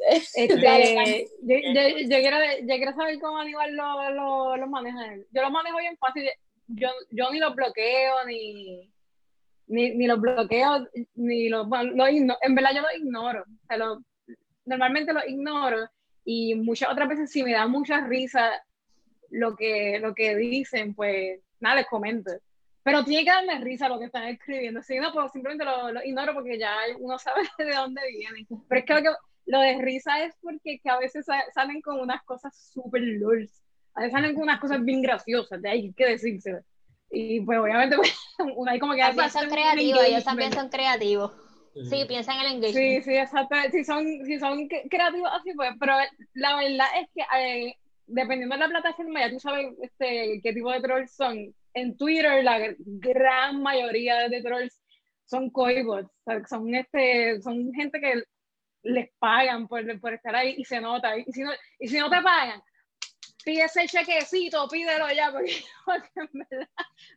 Este, 0.08 0.48
yo, 0.48 0.56
yo, 0.56 2.18
quiero, 2.20 2.38
yo, 2.62 2.76
quiero, 2.76 2.94
saber 2.94 3.20
cómo 3.20 3.40
Aníbal 3.40 3.76
lo, 3.76 4.10
lo, 4.12 4.58
lo, 4.58 4.68
maneja. 4.68 5.16
Yo 5.32 5.42
lo 5.42 5.50
manejo 5.50 5.78
bien 5.78 5.98
fácil. 5.98 6.30
Yo, 6.68 6.90
yo 7.12 7.32
ni 7.32 7.40
los 7.40 7.56
bloqueo, 7.56 8.26
ni, 8.26 8.94
ni, 9.68 9.96
ni 9.96 10.08
los 10.08 10.20
bloqueo, 10.20 10.88
ni 11.16 11.50
los. 11.50 11.68
Lo 11.68 12.08
en 12.08 12.56
verdad, 12.56 12.72
yo 12.76 12.82
los 12.82 12.96
ignoro. 12.98 13.42
O 13.42 13.68
sea, 13.68 13.78
lo, 13.78 14.02
normalmente 14.66 15.14
los 15.14 15.28
ignoro. 15.28 15.90
Y 16.24 16.56
muchas 16.56 16.92
otras 16.92 17.08
veces, 17.08 17.32
si 17.32 17.44
me 17.44 17.54
da 17.54 17.68
mucha 17.68 18.02
risa 18.02 18.52
lo 19.30 19.56
que, 19.56 20.00
lo 20.00 20.16
que 20.16 20.36
dicen, 20.36 20.96
pues 20.96 21.40
nada, 21.60 21.76
les 21.76 21.88
comento. 21.88 22.32
Pero 22.84 23.04
tiene 23.04 23.24
que 23.24 23.32
darme 23.32 23.60
risa 23.62 23.90
lo 23.90 24.00
que 24.00 24.06
están 24.06 24.28
escribiendo. 24.28 24.82
Si 24.82 24.98
no, 25.00 25.12
pues 25.12 25.32
simplemente 25.32 25.66
lo, 25.66 25.92
lo 25.92 26.04
ignoro 26.04 26.34
porque 26.34 26.58
ya 26.60 26.74
uno 27.00 27.18
sabe 27.18 27.42
de 27.58 27.76
dónde 27.76 28.02
vienen. 28.12 28.48
Pero 28.68 28.80
es 28.80 28.86
que 28.86 28.94
lo 28.94 29.02
que 29.02 29.10
lo 29.48 29.60
de 29.60 29.80
risa 29.82 30.24
es 30.24 30.36
porque 30.42 30.80
que 30.80 30.90
a 30.90 30.98
veces 30.98 31.26
salen 31.54 31.82
con 31.82 32.00
unas 32.00 32.24
cosas 32.24 32.56
súper 32.74 33.02
lulz. 33.02 33.64
A 33.94 34.02
veces 34.02 34.14
salen 34.14 34.34
con 34.34 34.44
unas 34.44 34.60
cosas 34.60 34.84
bien 34.84 35.02
graciosas, 35.02 35.62
de 35.62 35.70
ahí 35.70 35.94
que 35.94 36.08
decirse. 36.08 36.62
Y 37.12 37.42
pues 37.42 37.60
obviamente 37.60 37.96
pues, 37.98 38.16
una 38.56 38.74
hay 38.74 38.80
como 38.80 38.94
que... 38.94 39.02
También 39.02 39.30
son 39.30 39.50
creativos, 39.50 40.04
ellos 40.04 40.24
también 40.24 40.54
son 40.54 40.70
creativos. 40.70 41.32
Sí, 41.90 42.06
piensan 42.08 42.40
en 42.40 42.46
el 42.46 42.52
engagement. 42.54 42.74
Sí, 42.74 43.02
sí, 43.02 43.18
exacto. 43.18 43.56
Si 43.72 43.84
son, 43.84 44.06
si 44.26 44.40
son 44.40 44.68
creativos 44.90 45.30
así, 45.34 45.52
pues. 45.54 45.72
Pero 45.78 45.94
la 46.34 46.56
verdad 46.56 46.88
es 47.02 47.10
que 47.14 47.22
eh, 47.38 47.76
dependiendo 48.08 48.56
de 48.56 48.62
la 48.62 48.70
plataforma, 48.70 49.20
ya 49.20 49.30
tú 49.30 49.40
sabes 49.40 49.74
este, 49.82 50.40
qué 50.42 50.54
tipo 50.54 50.72
de 50.72 50.82
trolls 50.82 51.14
son. 51.14 51.54
En 51.74 51.98
Twitter, 51.98 52.44
la 52.46 52.74
gran 52.78 53.62
mayoría 53.62 54.30
de 54.30 54.42
trolls 54.42 54.82
son 55.26 55.50
coibots. 55.50 56.10
son, 56.48 56.74
este, 56.74 57.42
son 57.42 57.74
gente 57.74 58.00
que 58.00 58.24
les 58.84 59.10
pagan 59.20 59.68
por, 59.68 60.00
por 60.00 60.14
estar 60.14 60.34
ahí 60.34 60.56
y 60.58 60.64
se 60.64 60.80
nota. 60.80 61.18
Y 61.18 61.26
si 61.34 61.42
no, 61.42 61.52
y 61.80 61.88
si 61.90 62.00
no 62.00 62.10
te 62.10 62.22
pagan, 62.22 62.62
pide 63.46 63.64
ese 63.64 63.88
chequecito, 63.88 64.68
pídelo 64.68 65.06
ya, 65.16 65.32
porque, 65.32 65.54
en 66.16 66.46
verdad, 66.50 66.70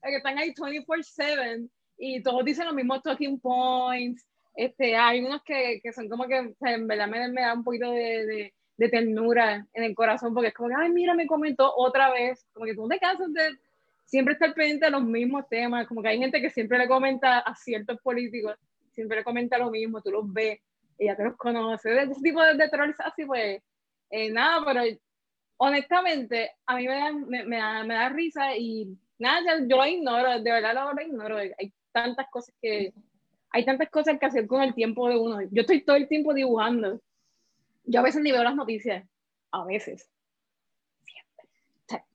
están 0.03 0.39
ahí 0.39 0.53
24/7 0.53 1.69
y 1.99 2.23
todos 2.23 2.45
dicen 2.45 2.67
los 2.67 2.75
mismos 2.75 3.03
talking 3.03 3.41
points. 3.41 4.25
Este, 4.55 4.97
hay 4.97 5.21
unos 5.21 5.43
que, 5.43 5.81
que 5.83 5.93
son 5.93 6.09
como 6.09 6.27
que 6.27 6.55
en 6.61 6.87
verdad 6.87 7.09
me, 7.09 7.29
me 7.29 7.43
da 7.43 7.55
un 7.55 7.65
poquito 7.65 7.91
de, 7.91 8.27
de, 8.27 8.55
de, 8.77 8.89
ternura 8.89 9.67
en 9.73 9.85
el 9.85 9.95
corazón 9.95 10.35
porque 10.35 10.49
es 10.49 10.55
como 10.55 10.69
que, 10.69 10.75
ay, 10.77 10.91
mira, 10.91 11.15
me 11.15 11.27
comentó 11.27 11.73
otra 11.77 12.11
vez. 12.11 12.45
Como 12.53 12.67
que 12.67 12.75
tú 12.75 12.89
te 12.89 12.99
cansas 12.99 13.33
de 13.33 13.57
siempre 14.05 14.35
estar 14.35 14.55
pendiente 14.55 14.87
de 14.87 14.93
los 14.93 15.03
mismos 15.03 15.49
temas. 15.49 15.87
Como 15.87 16.03
que 16.03 16.09
hay 16.09 16.19
gente 16.19 16.41
que 16.41 16.51
siempre 16.51 16.79
le 16.79 16.89
comenta 16.89 17.39
a 17.39 17.55
ciertos 17.55 18.01
políticos, 18.01 18.57
siempre 18.93 19.19
le 19.19 19.25
comenta 19.25 19.59
lo 19.59 19.71
mismo, 19.71 20.03
tú 20.03 20.11
los 20.11 20.33
ves 20.33 20.61
ella 20.99 21.17
te 21.17 21.25
los 21.25 21.37
conoce, 21.37 22.03
ese 22.03 22.21
tipo 22.21 22.43
de, 22.43 22.55
de 22.55 22.69
trolls 22.69 22.99
así, 23.01 23.25
pues 23.25 23.63
eh, 24.11 24.31
nada, 24.31 24.65
pero 24.65 24.83
honestamente 25.59 26.51
a 26.67 26.77
mí 26.77 26.87
me 26.89 26.95
da, 26.95 27.13
me, 27.13 27.57
da, 27.57 27.85
me 27.85 27.95
da, 27.95 28.09
risa 28.09 28.57
y 28.57 28.97
nada, 29.19 29.59
yo, 29.67 29.77
lo 29.77 29.87
ignoro, 29.87 30.41
de 30.41 30.51
verdad 30.51 30.75
lo, 30.75 31.03
ignoro, 31.03 31.37
hay 31.37 31.73
tantas 31.93 32.27
cosas 32.31 32.55
que, 32.61 32.93
hay 33.51 33.65
tantas 33.65 33.91
cosas 33.91 34.19
que 34.19 34.27
hacer 34.27 34.47
con 34.47 34.63
el 34.63 34.75
tiempo 34.75 35.09
de 35.09 35.17
uno. 35.17 35.41
Yo 35.51 35.63
estoy 35.63 35.83
todo 35.83 35.97
el 35.97 36.07
tiempo 36.07 36.35
dibujando. 36.35 37.01
Yo 37.85 38.01
a 38.01 38.03
veces 38.03 38.23
ni 38.23 38.31
veo 38.31 38.45
las 38.45 38.55
noticias, 38.55 39.07
a 39.51 39.65
veces 39.65 40.11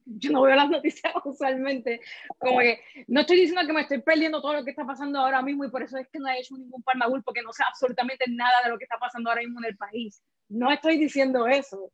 yo 0.05 0.31
no 0.31 0.41
veo 0.41 0.55
las 0.55 0.69
noticias 0.69 1.13
usualmente, 1.23 2.01
como 2.37 2.59
que 2.59 2.79
no 3.07 3.21
estoy 3.21 3.37
diciendo 3.37 3.65
que 3.65 3.73
me 3.73 3.81
estoy 3.81 4.01
perdiendo 4.01 4.41
todo 4.41 4.53
lo 4.53 4.63
que 4.63 4.71
está 4.71 4.85
pasando 4.85 5.19
ahora 5.19 5.41
mismo 5.41 5.65
y 5.65 5.69
por 5.69 5.83
eso 5.83 5.97
es 5.97 6.07
que 6.09 6.19
no 6.19 6.27
he 6.29 6.39
hecho 6.39 6.55
ningún 6.57 6.83
palmagul 6.83 7.23
porque 7.23 7.41
no 7.41 7.51
sé 7.51 7.63
absolutamente 7.67 8.25
nada 8.29 8.63
de 8.63 8.69
lo 8.69 8.77
que 8.77 8.85
está 8.85 8.97
pasando 8.97 9.29
ahora 9.29 9.41
mismo 9.41 9.59
en 9.59 9.65
el 9.65 9.77
país. 9.77 10.21
No 10.49 10.71
estoy 10.71 10.97
diciendo 10.97 11.47
eso, 11.47 11.91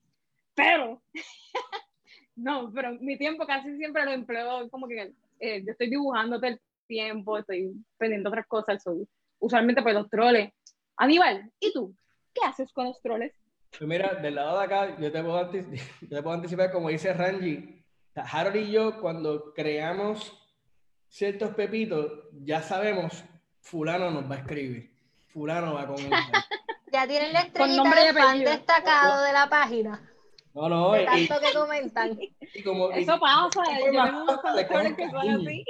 pero, 0.60 1.02
no, 2.36 2.72
pero 2.74 2.94
mi 3.00 3.18
tiempo 3.18 3.46
casi 3.48 3.78
siempre 3.78 4.04
lo 4.04 4.12
empleo 4.12 4.70
como 4.70 4.88
que 4.88 5.14
eh, 5.40 5.64
yo 5.66 5.72
estoy 5.72 5.90
dibujando 5.90 6.38
todo 6.38 6.50
el 6.50 6.60
tiempo, 6.86 7.38
estoy 7.38 7.72
pendiente 7.98 8.28
otras 8.28 8.46
cosas, 8.46 8.84
soy, 8.84 9.08
usualmente 9.40 9.82
pues 9.82 9.96
los 9.96 10.10
troles. 10.10 10.52
Aníbal, 10.98 11.50
¿y 11.62 11.72
tú? 11.72 11.96
¿Qué 12.34 12.42
haces 12.46 12.74
con 12.74 12.88
los 12.88 13.02
troles? 13.02 13.34
Pues 13.70 13.88
mira, 13.88 14.16
del 14.16 14.36
lado 14.36 14.58
de 14.58 14.66
acá, 14.66 14.98
yo 15.00 15.12
te 15.12 15.24
puedo, 15.24 15.52
yo 15.54 16.10
te 16.10 16.22
puedo 16.22 16.34
anticipar, 16.34 16.72
como 16.72 16.90
dice 16.90 17.14
Ranji, 17.14 17.86
Harold 18.16 18.58
y 18.58 18.72
yo, 18.72 19.00
cuando 19.00 19.54
creamos 19.54 20.38
ciertos 21.08 21.56
pepitos, 21.56 22.12
ya 22.44 22.62
sabemos, 22.62 23.24
fulano 23.62 24.12
nos 24.12 24.30
va 24.30 24.36
a 24.36 24.40
escribir, 24.40 24.92
fulano 25.30 25.76
va 25.76 25.82
a 25.84 25.88
comentar. 25.88 26.44
Ya 26.92 27.08
tienen 27.08 27.32
la 27.32 27.42
Con 27.44 27.70
estrellita 27.70 28.04
de 28.04 28.14
fan 28.14 28.40
destacado 28.40 29.24
de 29.24 29.32
la 29.32 29.48
página. 29.48 30.09
No, 30.54 30.68
no, 30.68 30.92
De 30.94 31.04
y, 31.04 31.06
tanto 31.28 31.46
que 31.46 31.54
comentan. 31.58 32.20
y 32.54 32.64
como... 32.64 32.92
y- 32.92 33.04
Eso 33.04 33.20
pasa, 33.20 33.62
y- 33.72 33.86
yo 33.86 34.04
tengo 34.04 34.24
unos 34.24 34.40
le 34.56 34.68
cogen 34.68 34.96
conductores 34.96 34.96
que 34.96 35.04
son 35.10 35.12
cariño. 35.22 35.50
así. 35.50 35.66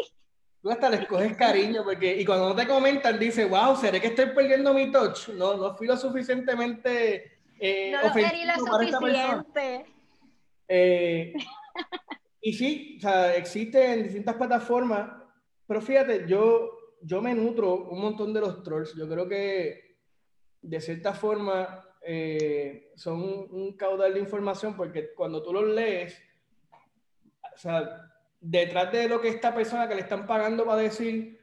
Tú 0.62 0.70
hasta 0.72 0.90
les 0.90 1.06
coges 1.08 1.38
cariño, 1.38 1.84
porque, 1.86 2.18
y 2.20 2.26
cuando 2.26 2.50
no 2.50 2.56
te 2.56 2.68
comentan, 2.68 3.18
dices, 3.18 3.50
wow, 3.50 3.76
¿seré 3.78 4.02
que 4.02 4.08
estoy 4.08 4.28
perdiendo 4.28 4.74
mi 4.74 4.92
touch? 4.92 5.30
No, 5.30 5.56
no 5.56 5.76
fui 5.78 5.88
lo 5.88 5.96
suficientemente 5.96 7.40
eh, 7.60 7.92
No 7.92 8.08
lo 8.08 8.14
quería 8.14 8.58
lo 8.58 8.66
suficiente. 8.66 9.86
Eh, 10.68 11.34
y 12.42 12.54
sí, 12.54 12.96
o 12.98 13.02
sea, 13.02 13.36
existe 13.36 13.94
en 13.94 14.04
distintas 14.04 14.36
plataformas, 14.36 15.10
pero 15.66 15.82
fíjate, 15.82 16.26
yo, 16.28 16.70
yo 17.02 17.22
me 17.22 17.34
nutro 17.34 17.76
un 17.90 18.02
montón 18.02 18.34
de 18.34 18.42
los 18.42 18.62
trolls. 18.64 18.94
Yo 18.96 19.08
creo 19.08 19.28
que 19.30 19.98
de 20.62 20.82
cierta 20.82 21.14
forma 21.14 21.86
eh, 22.02 22.92
son 22.96 23.22
un, 23.22 23.48
un 23.52 23.78
caudal 23.78 24.14
de 24.14 24.20
información 24.20 24.76
porque 24.76 25.14
cuando 25.14 25.44
tú 25.44 25.54
los 25.54 25.68
lees, 25.68 26.22
o 27.54 27.58
sea, 27.58 28.12
detrás 28.40 28.92
de 28.92 29.10
lo 29.10 29.20
que 29.20 29.30
esta 29.30 29.54
persona 29.54 29.88
que 29.88 29.96
le 29.96 30.02
están 30.02 30.26
pagando 30.26 30.66
para 30.66 30.82
decir, 30.82 31.40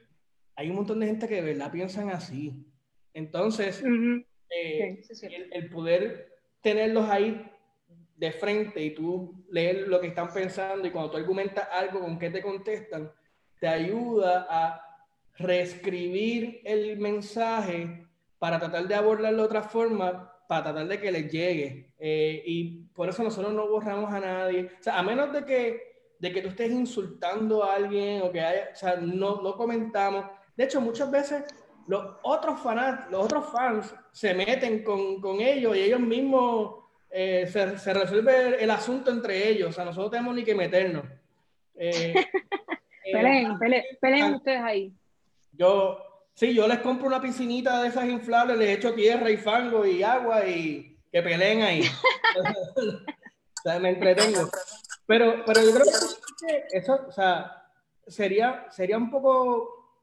hay 0.54 0.70
un 0.70 0.76
montón 0.76 1.00
de 1.00 1.06
gente 1.06 1.28
que 1.28 1.36
de 1.36 1.52
verdad 1.52 1.70
piensan 1.70 2.10
así. 2.10 2.66
Entonces, 3.12 3.82
Ujú. 3.82 4.24
eh, 4.50 5.00
Sí, 5.02 5.14
sí. 5.14 5.26
el, 5.26 5.52
el 5.52 5.68
poder 5.68 6.34
tenerlos 6.62 7.08
ahí 7.08 7.50
de 8.16 8.32
frente 8.32 8.82
y 8.82 8.94
tú 8.94 9.44
leer 9.50 9.88
lo 9.88 10.00
que 10.00 10.06
están 10.06 10.32
pensando 10.32 10.88
y 10.88 10.90
cuando 10.90 11.10
tú 11.10 11.16
argumentas 11.18 11.68
algo 11.70 12.00
con 12.00 12.18
qué 12.18 12.30
te 12.30 12.40
contestan, 12.42 13.12
te 13.60 13.68
ayuda 13.68 14.46
a 14.48 14.82
reescribir 15.38 16.62
el 16.64 16.98
mensaje 16.98 18.06
para 18.38 18.58
tratar 18.58 18.88
de 18.88 18.94
abordarlo 18.94 19.42
de 19.42 19.46
otra 19.46 19.62
forma, 19.62 20.32
para 20.48 20.64
tratar 20.64 20.87
de 20.88 21.00
que 21.00 21.12
les 21.12 21.30
llegue. 21.30 21.92
Eh, 21.98 22.42
y 22.46 22.78
por 22.94 23.09
eso 23.09 23.22
nosotros 23.22 23.52
no 23.52 23.68
borramos 23.68 24.12
a 24.12 24.20
nadie. 24.20 24.70
O 24.78 24.82
sea, 24.82 24.98
a 24.98 25.02
menos 25.02 25.32
de 25.32 25.44
que, 25.44 25.80
de 26.18 26.32
que 26.32 26.42
tú 26.42 26.48
estés 26.48 26.70
insultando 26.70 27.64
a 27.64 27.74
alguien 27.74 28.22
o 28.22 28.30
que 28.30 28.40
haya, 28.40 28.70
o 28.72 28.76
sea, 28.76 28.96
no, 28.96 29.40
no 29.42 29.56
comentamos. 29.56 30.26
De 30.56 30.64
hecho, 30.64 30.80
muchas 30.80 31.11
veces 31.11 31.44
los 31.87 32.16
otros 32.22 32.61
fans, 32.61 33.11
los 33.11 33.24
otros 33.24 33.46
fans 33.50 33.94
se 34.12 34.35
meten 34.35 34.82
con, 34.82 35.20
con 35.20 35.40
ellos 35.40 35.76
y 35.76 35.80
ellos 35.80 36.00
mismos 36.00 36.85
eh, 37.11 37.46
se, 37.46 37.78
se 37.78 37.94
resuelve 37.94 38.62
el 38.62 38.70
asunto 38.70 39.11
entre 39.11 39.48
ellos. 39.48 39.70
O 39.70 39.72
sea, 39.72 39.85
nosotros 39.85 40.11
tenemos 40.11 40.35
ni 40.35 40.44
que 40.44 40.54
meternos. 40.54 41.04
Eh, 41.76 42.14
eh, 43.04 43.12
Peleen, 43.12 43.59
peleen, 43.59 43.85
peleen 44.00 44.35
ustedes 44.35 44.61
ahí. 44.61 44.92
yo, 45.52 45.98
sí, 46.37 46.55
yo 46.55 46.68
les 46.68 46.79
compro 46.81 47.09
una 47.09 47.20
piscinita 47.20 47.83
de 47.83 47.88
esas 47.88 48.05
inflables, 48.05 48.57
les 48.57 48.79
echo 48.79 48.94
tierra 48.94 49.31
y 49.31 49.38
fango 49.38 49.85
y 49.85 50.03
agua 50.03 50.46
y 50.46 50.96
que 51.11 51.22
peleen 51.22 51.62
ahí. 51.62 51.83
o 52.38 53.62
sea, 53.62 53.81
me 53.81 53.90
entretengo. 53.90 54.49
Pero, 55.07 55.42
pero 55.46 55.62
yo 55.62 55.72
creo 55.72 55.87
que 55.87 56.64
eso, 56.77 57.07
o 57.09 57.12
sea, 57.12 57.64
sería, 58.07 58.66
sería 58.70 58.99
un 58.99 59.11
poco 59.11 59.99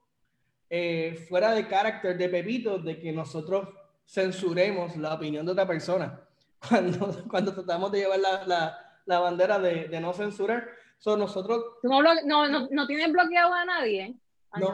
eh, 0.69 1.25
fuera 1.29 1.51
de 1.51 1.67
carácter 1.67 2.17
de 2.17 2.29
Pepito 2.29 2.79
de 2.79 2.99
que 2.99 3.11
nosotros 3.11 3.69
censuremos 4.07 4.97
la 4.97 5.13
opinión 5.13 5.45
de 5.45 5.51
otra 5.51 5.67
persona 5.67 6.19
cuando, 6.67 7.23
cuando 7.29 7.53
tratamos 7.53 7.91
de 7.91 7.99
llevar 7.99 8.19
la, 8.19 8.47
la, 8.47 8.99
la 9.05 9.19
bandera 9.19 9.59
de, 9.59 9.87
de 9.87 9.99
no 10.01 10.13
censurar. 10.13 10.67
So, 10.97 11.15
nosotros 11.15 11.63
¿Tú 11.81 11.89
no, 11.89 12.01
no, 12.01 12.47
no, 12.47 12.67
no 12.71 12.87
tienes 12.87 13.11
bloqueado 13.11 13.53
a 13.53 13.65
nadie? 13.65 14.15
No. 14.55 14.73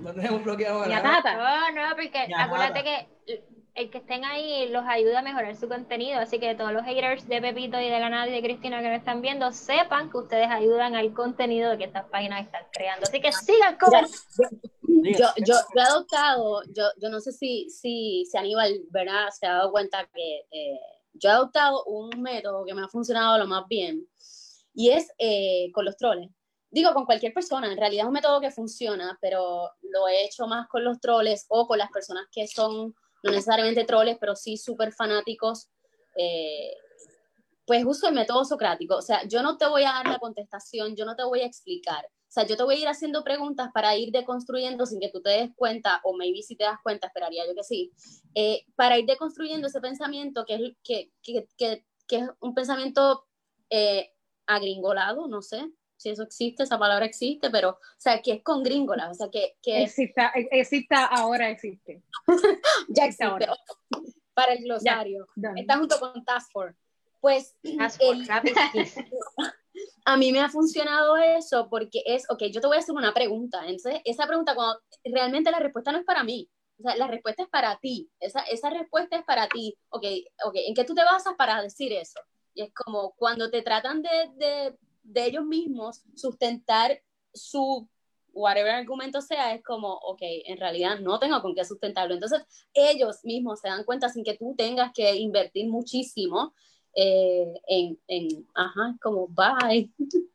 No 0.04 0.14
tenemos 0.14 0.44
bloqueado 0.44 0.82
a 0.82 0.86
Ni 0.86 0.94
a 0.94 1.02
nada. 1.02 1.22
Tata. 1.22 1.36
No, 1.74 1.88
no, 1.88 1.96
porque 1.96 2.28
acuérdate 2.34 2.82
que 2.82 3.44
el 3.74 3.90
que 3.90 3.98
estén 3.98 4.24
ahí 4.24 4.68
los 4.68 4.84
ayuda 4.86 5.20
a 5.20 5.22
mejorar 5.22 5.54
su 5.56 5.68
contenido, 5.68 6.20
así 6.20 6.38
que 6.38 6.54
todos 6.54 6.72
los 6.72 6.84
haters 6.84 7.26
de 7.28 7.40
Pepito 7.40 7.80
y 7.80 7.88
de 7.88 8.00
Ganada 8.00 8.28
y 8.28 8.32
de 8.32 8.42
Cristina 8.42 8.82
que 8.82 8.88
me 8.88 8.96
están 8.96 9.22
viendo, 9.22 9.52
sepan 9.52 10.10
que 10.10 10.18
ustedes 10.18 10.48
ayudan 10.48 10.96
al 10.96 11.12
contenido 11.14 11.76
que 11.78 11.84
estas 11.84 12.06
páginas 12.06 12.44
están 12.44 12.64
creando. 12.72 13.06
Así 13.06 13.20
que 13.20 13.32
sigan 13.32 13.76
comentando. 13.78 14.16
Yo, 14.82 15.28
yo, 15.38 15.54
yo 15.74 15.80
he 15.80 15.80
adoptado, 15.80 16.62
yo, 16.74 16.84
yo 17.00 17.08
no 17.08 17.20
sé 17.20 17.32
si, 17.32 17.70
si, 17.70 18.26
si 18.30 18.36
Aníbal 18.36 18.82
¿verdad? 18.90 19.30
se 19.30 19.46
ha 19.46 19.54
dado 19.54 19.70
cuenta 19.70 20.06
que 20.12 20.40
eh, 20.50 20.80
yo 21.14 21.30
he 21.30 21.32
adoptado 21.32 21.84
un 21.84 22.20
método 22.20 22.66
que 22.66 22.74
me 22.74 22.82
ha 22.82 22.88
funcionado 22.88 23.38
lo 23.38 23.46
más 23.46 23.66
bien 23.68 24.06
y 24.74 24.90
es 24.90 25.10
eh, 25.18 25.70
con 25.72 25.84
los 25.84 25.96
troles. 25.96 26.28
Digo, 26.70 26.94
con 26.94 27.04
cualquier 27.04 27.32
persona, 27.32 27.70
en 27.70 27.76
realidad 27.76 28.04
es 28.04 28.08
un 28.08 28.12
método 28.12 28.40
que 28.40 28.50
funciona, 28.50 29.18
pero 29.20 29.70
lo 29.82 30.08
he 30.08 30.24
hecho 30.24 30.46
más 30.46 30.68
con 30.68 30.84
los 30.84 31.00
troles 31.00 31.46
o 31.48 31.66
con 31.66 31.78
las 31.78 31.90
personas 31.90 32.26
que 32.32 32.46
son 32.46 32.94
no 33.22 33.32
necesariamente 33.32 33.84
troles, 33.84 34.16
pero 34.20 34.36
sí 34.36 34.56
súper 34.56 34.92
fanáticos. 34.92 35.68
eh, 36.16 36.72
pues 37.66 37.84
uso 37.84 38.08
el 38.08 38.14
método 38.16 38.44
socrático. 38.44 38.96
O 38.96 39.02
sea, 39.02 39.22
yo 39.28 39.44
no 39.44 39.56
te 39.56 39.64
voy 39.64 39.84
a 39.84 39.92
dar 39.92 40.08
la 40.08 40.18
contestación, 40.18 40.96
yo 40.96 41.04
no 41.04 41.14
te 41.14 41.22
voy 41.22 41.42
a 41.42 41.46
explicar. 41.46 42.04
O 42.04 42.32
sea, 42.32 42.44
yo 42.44 42.56
te 42.56 42.64
voy 42.64 42.74
a 42.74 42.78
ir 42.80 42.88
haciendo 42.88 43.22
preguntas 43.22 43.70
para 43.72 43.96
ir 43.96 44.10
deconstruyendo 44.10 44.86
sin 44.86 44.98
que 44.98 45.08
tú 45.08 45.22
te 45.22 45.30
des 45.30 45.50
cuenta, 45.54 46.00
o 46.02 46.16
maybe 46.16 46.42
si 46.42 46.56
te 46.56 46.64
das 46.64 46.78
cuenta, 46.82 47.06
esperaría 47.06 47.46
yo 47.46 47.54
que 47.54 47.62
sí, 47.62 47.92
eh, 48.34 48.64
para 48.74 48.98
ir 48.98 49.06
deconstruyendo 49.06 49.68
ese 49.68 49.80
pensamiento 49.80 50.44
que 50.44 50.54
es, 50.54 50.60
que, 50.82 51.12
que, 51.22 51.46
que, 51.56 51.86
que 52.08 52.16
es 52.16 52.28
un 52.40 52.54
pensamiento 52.54 53.24
eh, 53.68 54.10
agringolado, 54.46 55.28
no 55.28 55.40
sé 55.40 55.70
si 56.00 56.08
eso 56.08 56.22
existe, 56.22 56.62
esa 56.62 56.78
palabra 56.78 57.04
existe, 57.04 57.50
pero, 57.50 57.70
o 57.70 57.78
sea, 57.98 58.22
que 58.22 58.32
es 58.32 58.42
con 58.42 58.62
gringolas, 58.62 59.10
o 59.10 59.14
sea, 59.14 59.28
que, 59.30 59.56
que 59.62 59.82
Exista, 59.82 60.32
exista, 60.34 61.04
ahora 61.06 61.50
existe. 61.50 62.02
ya 62.88 63.04
existe 63.04 63.04
existe. 63.04 63.24
ahora. 63.24 63.54
Para 64.32 64.54
el 64.54 64.64
glosario. 64.64 65.26
Está 65.56 65.76
junto 65.76 66.00
con 66.00 66.24
Task 66.24 66.50
Force. 66.52 66.78
Pues 67.20 67.54
Task 67.76 68.00
Force, 68.00 68.32
el- 68.72 68.88
a 70.06 70.16
mí 70.16 70.32
me 70.32 70.40
ha 70.40 70.48
funcionado 70.48 71.18
eso 71.18 71.68
porque 71.68 72.02
es, 72.06 72.24
ok, 72.30 72.44
yo 72.50 72.62
te 72.62 72.66
voy 72.66 72.76
a 72.78 72.80
hacer 72.80 72.94
una 72.94 73.12
pregunta. 73.12 73.60
Entonces, 73.66 74.00
esa 74.06 74.26
pregunta, 74.26 74.54
cuando 74.54 74.80
realmente 75.04 75.50
la 75.50 75.58
respuesta 75.58 75.92
no 75.92 75.98
es 75.98 76.04
para 76.06 76.24
mí, 76.24 76.48
o 76.78 76.82
sea, 76.82 76.96
la 76.96 77.08
respuesta 77.08 77.42
es 77.42 77.48
para 77.50 77.76
ti. 77.78 78.08
Esa, 78.20 78.40
esa 78.44 78.70
respuesta 78.70 79.18
es 79.18 79.24
para 79.24 79.46
ti. 79.48 79.76
Ok, 79.90 80.04
ok, 80.46 80.54
¿en 80.66 80.74
qué 80.74 80.84
tú 80.84 80.94
te 80.94 81.04
basas 81.04 81.34
para 81.36 81.60
decir 81.60 81.92
eso? 81.92 82.18
Y 82.54 82.62
es 82.62 82.72
como 82.72 83.12
cuando 83.16 83.50
te 83.50 83.60
tratan 83.60 84.00
de, 84.00 84.30
de, 84.36 84.78
de 85.12 85.26
ellos 85.26 85.44
mismos 85.44 86.02
sustentar 86.14 87.02
su 87.32 87.88
whatever 88.32 88.70
argumento 88.72 89.20
sea, 89.20 89.54
es 89.54 89.62
como, 89.62 89.92
ok, 89.92 90.20
en 90.22 90.56
realidad 90.58 91.00
no 91.00 91.18
tengo 91.18 91.40
con 91.42 91.54
qué 91.54 91.64
sustentarlo. 91.64 92.14
Entonces, 92.14 92.42
ellos 92.72 93.18
mismos 93.24 93.60
se 93.60 93.68
dan 93.68 93.84
cuenta 93.84 94.08
sin 94.08 94.24
que 94.24 94.36
tú 94.36 94.54
tengas 94.56 94.92
que 94.94 95.16
invertir 95.16 95.68
muchísimo 95.68 96.54
eh, 96.94 97.52
en, 97.66 97.98
en, 98.06 98.48
ajá, 98.54 98.96
como 99.02 99.28
bye. 99.28 99.90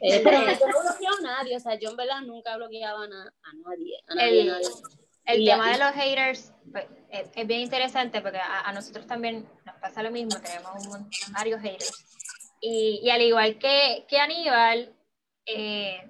Eh, 0.00 0.20
pero 0.22 0.38
yo 0.38 0.66
no 0.66 0.80
bloqueo 0.82 1.10
a 1.18 1.22
nadie, 1.22 1.56
o 1.56 1.60
sea, 1.60 1.78
yo 1.78 1.88
en 1.88 1.96
verdad 1.96 2.20
nunca 2.22 2.52
he 2.52 2.56
bloqueado 2.56 3.02
a, 3.02 3.08
na- 3.08 3.32
a 3.42 3.52
nadie, 3.54 3.96
a 4.08 4.14
nadie, 4.16 4.40
El- 4.42 4.50
a 4.50 4.52
nadie. 4.52 4.68
El 5.24 5.40
Y 5.40 5.44
tema 5.46 5.72
de 5.72 5.78
los 5.78 5.92
haters 5.94 6.52
pues, 6.70 6.84
es, 7.10 7.30
es 7.34 7.46
bien 7.46 7.60
interesante 7.60 8.20
porque 8.20 8.36
a, 8.36 8.68
a 8.68 8.72
nosotros 8.74 9.06
también 9.06 9.48
nos 9.64 9.76
pasa 9.76 10.02
lo 10.02 10.10
mismo, 10.10 10.34
tenemos 10.42 10.72
un 10.84 10.88
mon- 10.90 11.10
varios 11.32 11.62
haters. 11.62 12.04
Y, 12.66 13.10
al 13.10 13.20
igual 13.20 13.58
que, 13.58 14.06
que 14.08 14.18
Aníbal, 14.18 14.90
eh, 15.44 16.08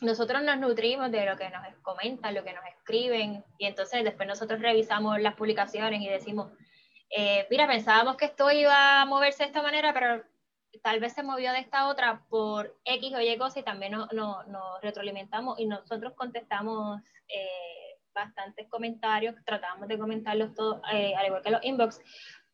nosotros 0.00 0.42
nos 0.42 0.56
nutrimos 0.56 1.10
de 1.10 1.26
lo 1.26 1.36
que 1.36 1.50
nos 1.50 1.62
comentan, 1.82 2.34
lo 2.34 2.42
que 2.42 2.54
nos 2.54 2.64
escriben, 2.64 3.44
y 3.58 3.66
entonces 3.66 4.02
después 4.02 4.26
nosotros 4.26 4.58
revisamos 4.62 5.20
las 5.20 5.34
publicaciones 5.34 6.00
y 6.00 6.08
decimos, 6.08 6.50
eh, 7.10 7.46
mira, 7.50 7.66
pensábamos 7.66 8.16
que 8.16 8.24
esto 8.24 8.50
iba 8.50 9.02
a 9.02 9.04
moverse 9.04 9.42
de 9.42 9.48
esta 9.48 9.60
manera, 9.60 9.92
pero 9.92 10.24
tal 10.82 10.98
vez 10.98 11.12
se 11.12 11.22
movió 11.22 11.52
de 11.52 11.58
esta 11.58 11.86
otra 11.88 12.24
por 12.30 12.74
X 12.86 13.14
o 13.14 13.20
Y 13.20 13.36
cosa 13.36 13.60
y 13.60 13.62
también 13.62 13.92
nos 13.92 14.10
no, 14.14 14.78
retroalimentamos 14.80 15.60
y 15.60 15.66
nosotros 15.66 16.14
contestamos 16.14 17.02
eh, 17.28 17.98
bastantes 18.14 18.66
comentarios, 18.70 19.34
tratamos 19.44 19.88
de 19.88 19.98
comentarlos 19.98 20.54
todos, 20.54 20.80
eh, 20.90 21.14
al 21.16 21.26
igual 21.26 21.42
que 21.42 21.50
los 21.50 21.62
inbox, 21.62 22.00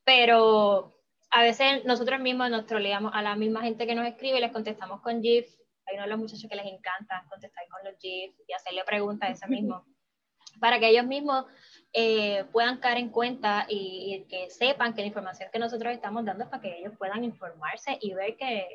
pero 0.02 0.97
a 1.30 1.42
veces 1.42 1.84
nosotros 1.84 2.20
mismos 2.20 2.50
nos 2.50 2.66
troleamos 2.66 3.12
a 3.14 3.22
la 3.22 3.36
misma 3.36 3.62
gente 3.62 3.86
que 3.86 3.94
nos 3.94 4.06
escribe 4.06 4.38
y 4.38 4.40
les 4.40 4.52
contestamos 4.52 5.00
con 5.00 5.22
GIF. 5.22 5.46
Hay 5.86 5.94
uno 5.94 6.04
de 6.04 6.10
los 6.10 6.18
muchachos 6.18 6.48
que 6.48 6.56
les 6.56 6.66
encanta 6.66 7.24
contestar 7.28 7.64
con 7.68 7.90
los 7.90 8.00
GIF 8.00 8.34
y 8.46 8.52
hacerle 8.52 8.84
preguntas 8.84 9.28
a 9.28 9.32
ese 9.32 9.48
mismo, 9.48 9.84
para 10.60 10.78
que 10.78 10.88
ellos 10.88 11.06
mismos 11.06 11.46
eh, 11.92 12.44
puedan 12.52 12.78
caer 12.78 12.98
en 12.98 13.10
cuenta 13.10 13.66
y, 13.68 14.14
y 14.14 14.28
que 14.28 14.50
sepan 14.50 14.94
que 14.94 15.02
la 15.02 15.08
información 15.08 15.50
que 15.52 15.58
nosotros 15.58 15.92
estamos 15.92 16.24
dando 16.24 16.44
es 16.44 16.50
para 16.50 16.62
que 16.62 16.78
ellos 16.78 16.94
puedan 16.98 17.24
informarse 17.24 17.98
y 18.00 18.14
ver 18.14 18.36
que, 18.36 18.66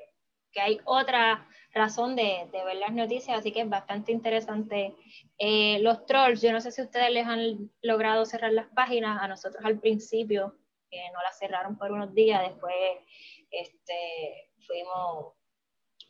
que 0.51 0.62
hay 0.62 0.80
otra 0.86 1.47
razón 1.74 2.16
de, 2.16 2.47
de, 2.51 2.64
ver 2.64 2.78
las 2.78 2.93
noticias, 2.93 3.38
así 3.38 3.51
que 3.51 3.62
es 3.62 3.70
bastante 3.70 4.12
interesante. 4.12 4.95
Eh, 5.39 5.80
los 5.82 6.06
trolls, 6.06 6.41
yo 6.41 6.51
no 6.51 6.62
sé 6.62 6.72
si 6.72 6.84
ustedes 6.84 7.12
les 7.12 7.26
han 7.26 7.72
logrado 7.82 8.26
cerrar 8.26 8.54
las 8.54 8.68
páginas, 8.68 9.22
a 9.22 9.28
nosotros 9.28 9.64
al 9.66 9.80
principio 9.80 10.56
que 10.94 11.12
no 11.12 11.22
las 11.24 11.38
cerraron 11.38 11.78
por 11.78 11.91
unos 11.91 12.14
días, 12.14 12.41
después 12.41 12.76
este, 13.50 14.52
fuimos 14.68 15.34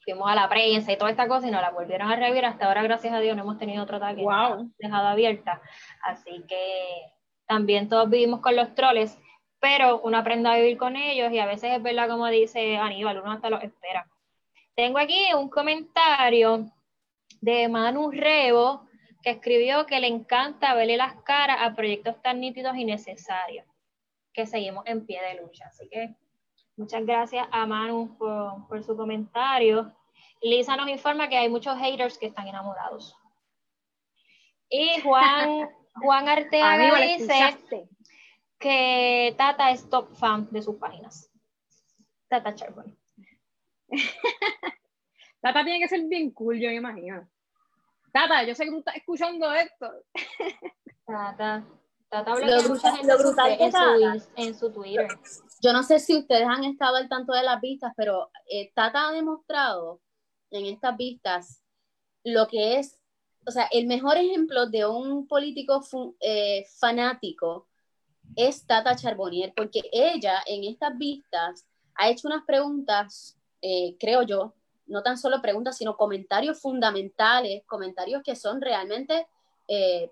fuimos 0.03 0.29
a 0.29 0.35
la 0.35 0.49
prensa 0.49 0.91
y 0.91 0.97
toda 0.97 1.11
esta 1.11 1.29
cosa 1.29 1.47
y 1.47 1.51
nos 1.51 1.61
la 1.61 1.71
volvieron 1.71 2.11
a 2.11 2.15
revivir. 2.17 2.43
Hasta 2.43 2.65
ahora, 2.65 2.83
gracias 2.83 3.13
a 3.13 3.19
Dios, 3.21 3.37
no 3.37 3.43
hemos 3.43 3.57
tenido 3.57 3.83
otro 3.83 3.97
ataque 3.97 4.21
Wow. 4.21 4.69
dejado 4.77 5.07
abierta. 5.07 5.61
Así 6.01 6.43
que 6.47 7.13
también 7.47 7.87
todos 7.87 8.09
vivimos 8.09 8.41
con 8.41 8.55
los 8.55 8.75
troles, 8.75 9.17
pero 9.59 10.01
uno 10.01 10.17
aprende 10.17 10.49
a 10.49 10.55
vivir 10.55 10.77
con 10.77 10.97
ellos 10.97 11.31
y 11.31 11.39
a 11.39 11.45
veces 11.45 11.71
es 11.71 11.81
verdad, 11.81 12.09
como 12.09 12.27
dice 12.27 12.75
Aníbal, 12.75 13.21
uno 13.21 13.31
hasta 13.31 13.49
los 13.49 13.63
espera. 13.63 14.05
Tengo 14.75 14.99
aquí 14.99 15.33
un 15.33 15.49
comentario 15.49 16.65
de 17.39 17.69
Manu 17.69 18.11
Rebo 18.11 18.87
que 19.21 19.29
escribió 19.29 19.85
que 19.85 20.01
le 20.01 20.07
encanta 20.07 20.73
verle 20.73 20.97
las 20.97 21.15
caras 21.23 21.57
a 21.61 21.73
proyectos 21.75 22.21
tan 22.21 22.41
nítidos 22.41 22.75
y 22.75 22.83
necesarios, 22.83 23.65
que 24.33 24.45
seguimos 24.45 24.85
en 24.87 25.05
pie 25.05 25.21
de 25.21 25.41
lucha. 25.41 25.67
Así 25.67 25.87
que 25.89 26.15
muchas 26.75 27.05
gracias 27.05 27.47
a 27.51 27.65
Manu 27.65 28.17
por, 28.17 28.67
por 28.67 28.83
su 28.83 28.97
comentario. 28.97 29.93
Lisa 30.41 30.75
nos 30.75 30.89
informa 30.89 31.29
que 31.29 31.37
hay 31.37 31.49
muchos 31.49 31.77
haters 31.77 32.17
que 32.17 32.27
están 32.27 32.47
enamorados. 32.47 33.15
Y 34.69 34.99
Juan, 35.01 35.69
Juan 36.01 36.27
Arteaga 36.27 36.99
dice 36.99 37.57
que 38.59 39.35
Tata 39.37 39.71
es 39.71 39.89
top 39.89 40.13
fan 40.15 40.47
de 40.51 40.61
sus 40.61 40.75
páginas. 40.77 41.31
Tata 42.27 42.55
Charbon. 42.55 42.97
Tata 45.41 45.63
tiene 45.63 45.79
que 45.79 45.87
ser 45.87 46.01
bien 46.05 46.31
cool, 46.31 46.59
yo 46.59 46.69
me 46.69 46.75
imagino. 46.75 47.29
Tata, 48.11 48.43
yo 48.43 48.55
sé 48.55 48.65
que 48.65 48.71
tú 48.71 48.79
estás 48.79 48.95
escuchando 48.95 49.53
esto. 49.53 49.91
Tata. 51.05 51.63
Tata 52.13 52.35
Lo 52.39 52.61
brutal- 52.63 52.93
lo 53.07 53.13
en 53.13 53.17
su- 53.17 53.23
brutal 53.23 53.51
en, 53.59 53.71
su, 54.21 54.29
en 54.35 54.55
su 54.59 54.71
Twitter. 54.71 55.07
Yo 55.61 55.73
no 55.73 55.81
sé 55.81 55.99
si 55.99 56.15
ustedes 56.15 56.45
han 56.47 56.63
estado 56.63 56.97
al 56.97 57.09
tanto 57.09 57.33
de 57.33 57.41
las 57.43 57.59
vistas, 57.59 57.91
pero 57.97 58.29
eh, 58.47 58.71
Tata 58.75 59.07
ha 59.09 59.11
demostrado 59.11 59.99
en 60.51 60.65
estas 60.67 60.95
vistas 60.95 61.63
lo 62.23 62.47
que 62.47 62.77
es, 62.77 62.99
o 63.47 63.51
sea, 63.51 63.67
el 63.71 63.87
mejor 63.87 64.17
ejemplo 64.17 64.67
de 64.67 64.85
un 64.85 65.27
político 65.27 65.81
fu- 65.81 66.15
eh, 66.19 66.65
fanático 66.79 67.67
es 68.35 68.65
Tata 68.67 68.95
Charbonnier, 68.95 69.51
porque 69.55 69.81
ella 69.91 70.43
en 70.45 70.63
estas 70.65 70.97
vistas 70.97 71.65
ha 71.95 72.09
hecho 72.09 72.27
unas 72.27 72.43
preguntas, 72.45 73.37
eh, 73.61 73.95
creo 73.99 74.21
yo, 74.23 74.53
no 74.85 75.01
tan 75.01 75.17
solo 75.17 75.41
preguntas, 75.41 75.77
sino 75.77 75.97
comentarios 75.97 76.61
fundamentales, 76.61 77.63
comentarios 77.65 78.21
que 78.23 78.35
son 78.35 78.61
realmente, 78.61 79.27
eh, 79.67 80.11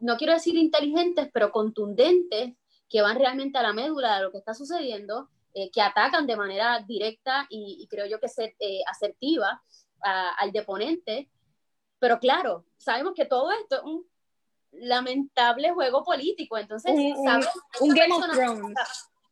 no 0.00 0.16
quiero 0.16 0.32
decir 0.32 0.56
inteligentes, 0.56 1.28
pero 1.32 1.50
contundentes, 1.50 2.54
que 2.88 3.02
van 3.02 3.18
realmente 3.18 3.58
a 3.58 3.62
la 3.62 3.72
médula 3.72 4.16
de 4.16 4.22
lo 4.24 4.30
que 4.30 4.38
está 4.38 4.54
sucediendo, 4.54 5.28
eh, 5.54 5.70
que 5.70 5.80
atacan 5.80 6.26
de 6.26 6.36
manera 6.36 6.80
directa 6.86 7.46
y, 7.48 7.78
y 7.80 7.86
creo 7.88 8.06
yo 8.06 8.18
que 8.20 8.28
ser, 8.28 8.54
eh, 8.58 8.80
asertiva 8.86 9.62
a- 10.02 10.30
al 10.38 10.52
deponente. 10.52 11.30
Pero 11.98 12.18
claro, 12.18 12.64
sabemos 12.76 13.14
que 13.14 13.24
todo 13.24 13.50
esto 13.52 13.76
es 13.76 13.82
un 13.84 14.06
lamentable 14.72 15.70
juego 15.72 16.02
político, 16.04 16.58
entonces 16.58 16.92
Un- 16.92 17.16
un- 17.16 17.24
sabemos 17.24 17.48
Un 17.80 17.88
Game 17.94 18.14
of 18.14 18.30
Thrones. 18.32 18.74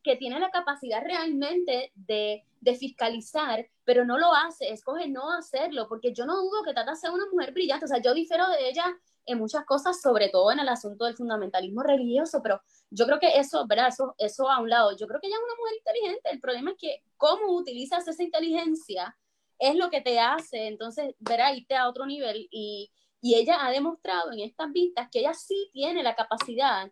que 0.03 0.15
tiene 0.15 0.39
la 0.39 0.49
capacidad 0.51 1.01
realmente 1.03 1.91
de, 1.95 2.43
de 2.61 2.75
fiscalizar, 2.75 3.67
pero 3.85 4.05
no 4.05 4.17
lo 4.17 4.33
hace, 4.33 4.69
escoge 4.71 5.07
no 5.07 5.31
hacerlo, 5.31 5.87
porque 5.87 6.13
yo 6.13 6.25
no 6.25 6.35
dudo 6.41 6.63
que 6.63 6.73
Tata 6.73 6.95
sea 6.95 7.11
una 7.11 7.25
mujer 7.31 7.53
brillante, 7.53 7.85
o 7.85 7.87
sea, 7.87 8.01
yo 8.01 8.13
difiero 8.13 8.47
de 8.49 8.69
ella 8.69 8.85
en 9.25 9.37
muchas 9.37 9.65
cosas, 9.65 10.01
sobre 10.01 10.29
todo 10.29 10.51
en 10.51 10.59
el 10.59 10.69
asunto 10.69 11.05
del 11.05 11.15
fundamentalismo 11.15 11.83
religioso, 11.83 12.41
pero 12.41 12.61
yo 12.89 13.05
creo 13.05 13.19
que 13.19 13.39
eso, 13.39 13.65
¿verdad? 13.67 13.87
Eso, 13.87 14.15
eso 14.17 14.49
a 14.49 14.59
un 14.59 14.69
lado, 14.69 14.95
yo 14.97 15.07
creo 15.07 15.19
que 15.19 15.27
ella 15.27 15.37
es 15.37 15.43
una 15.43 15.55
mujer 15.55 15.75
inteligente, 15.77 16.29
el 16.31 16.41
problema 16.41 16.71
es 16.71 16.77
que 16.77 17.03
cómo 17.17 17.55
utilizas 17.55 18.07
esa 18.07 18.23
inteligencia 18.23 19.17
es 19.59 19.75
lo 19.75 19.89
que 19.89 20.01
te 20.01 20.19
hace, 20.19 20.67
entonces, 20.67 21.15
¿verdad? 21.19 21.53
Irte 21.53 21.75
a 21.75 21.87
otro 21.87 22.05
nivel 22.05 22.47
y, 22.51 22.91
y 23.21 23.35
ella 23.35 23.65
ha 23.65 23.71
demostrado 23.71 24.31
en 24.31 24.39
estas 24.39 24.71
vistas 24.71 25.07
que 25.11 25.19
ella 25.19 25.33
sí 25.33 25.69
tiene 25.71 26.03
la 26.03 26.15
capacidad 26.15 26.91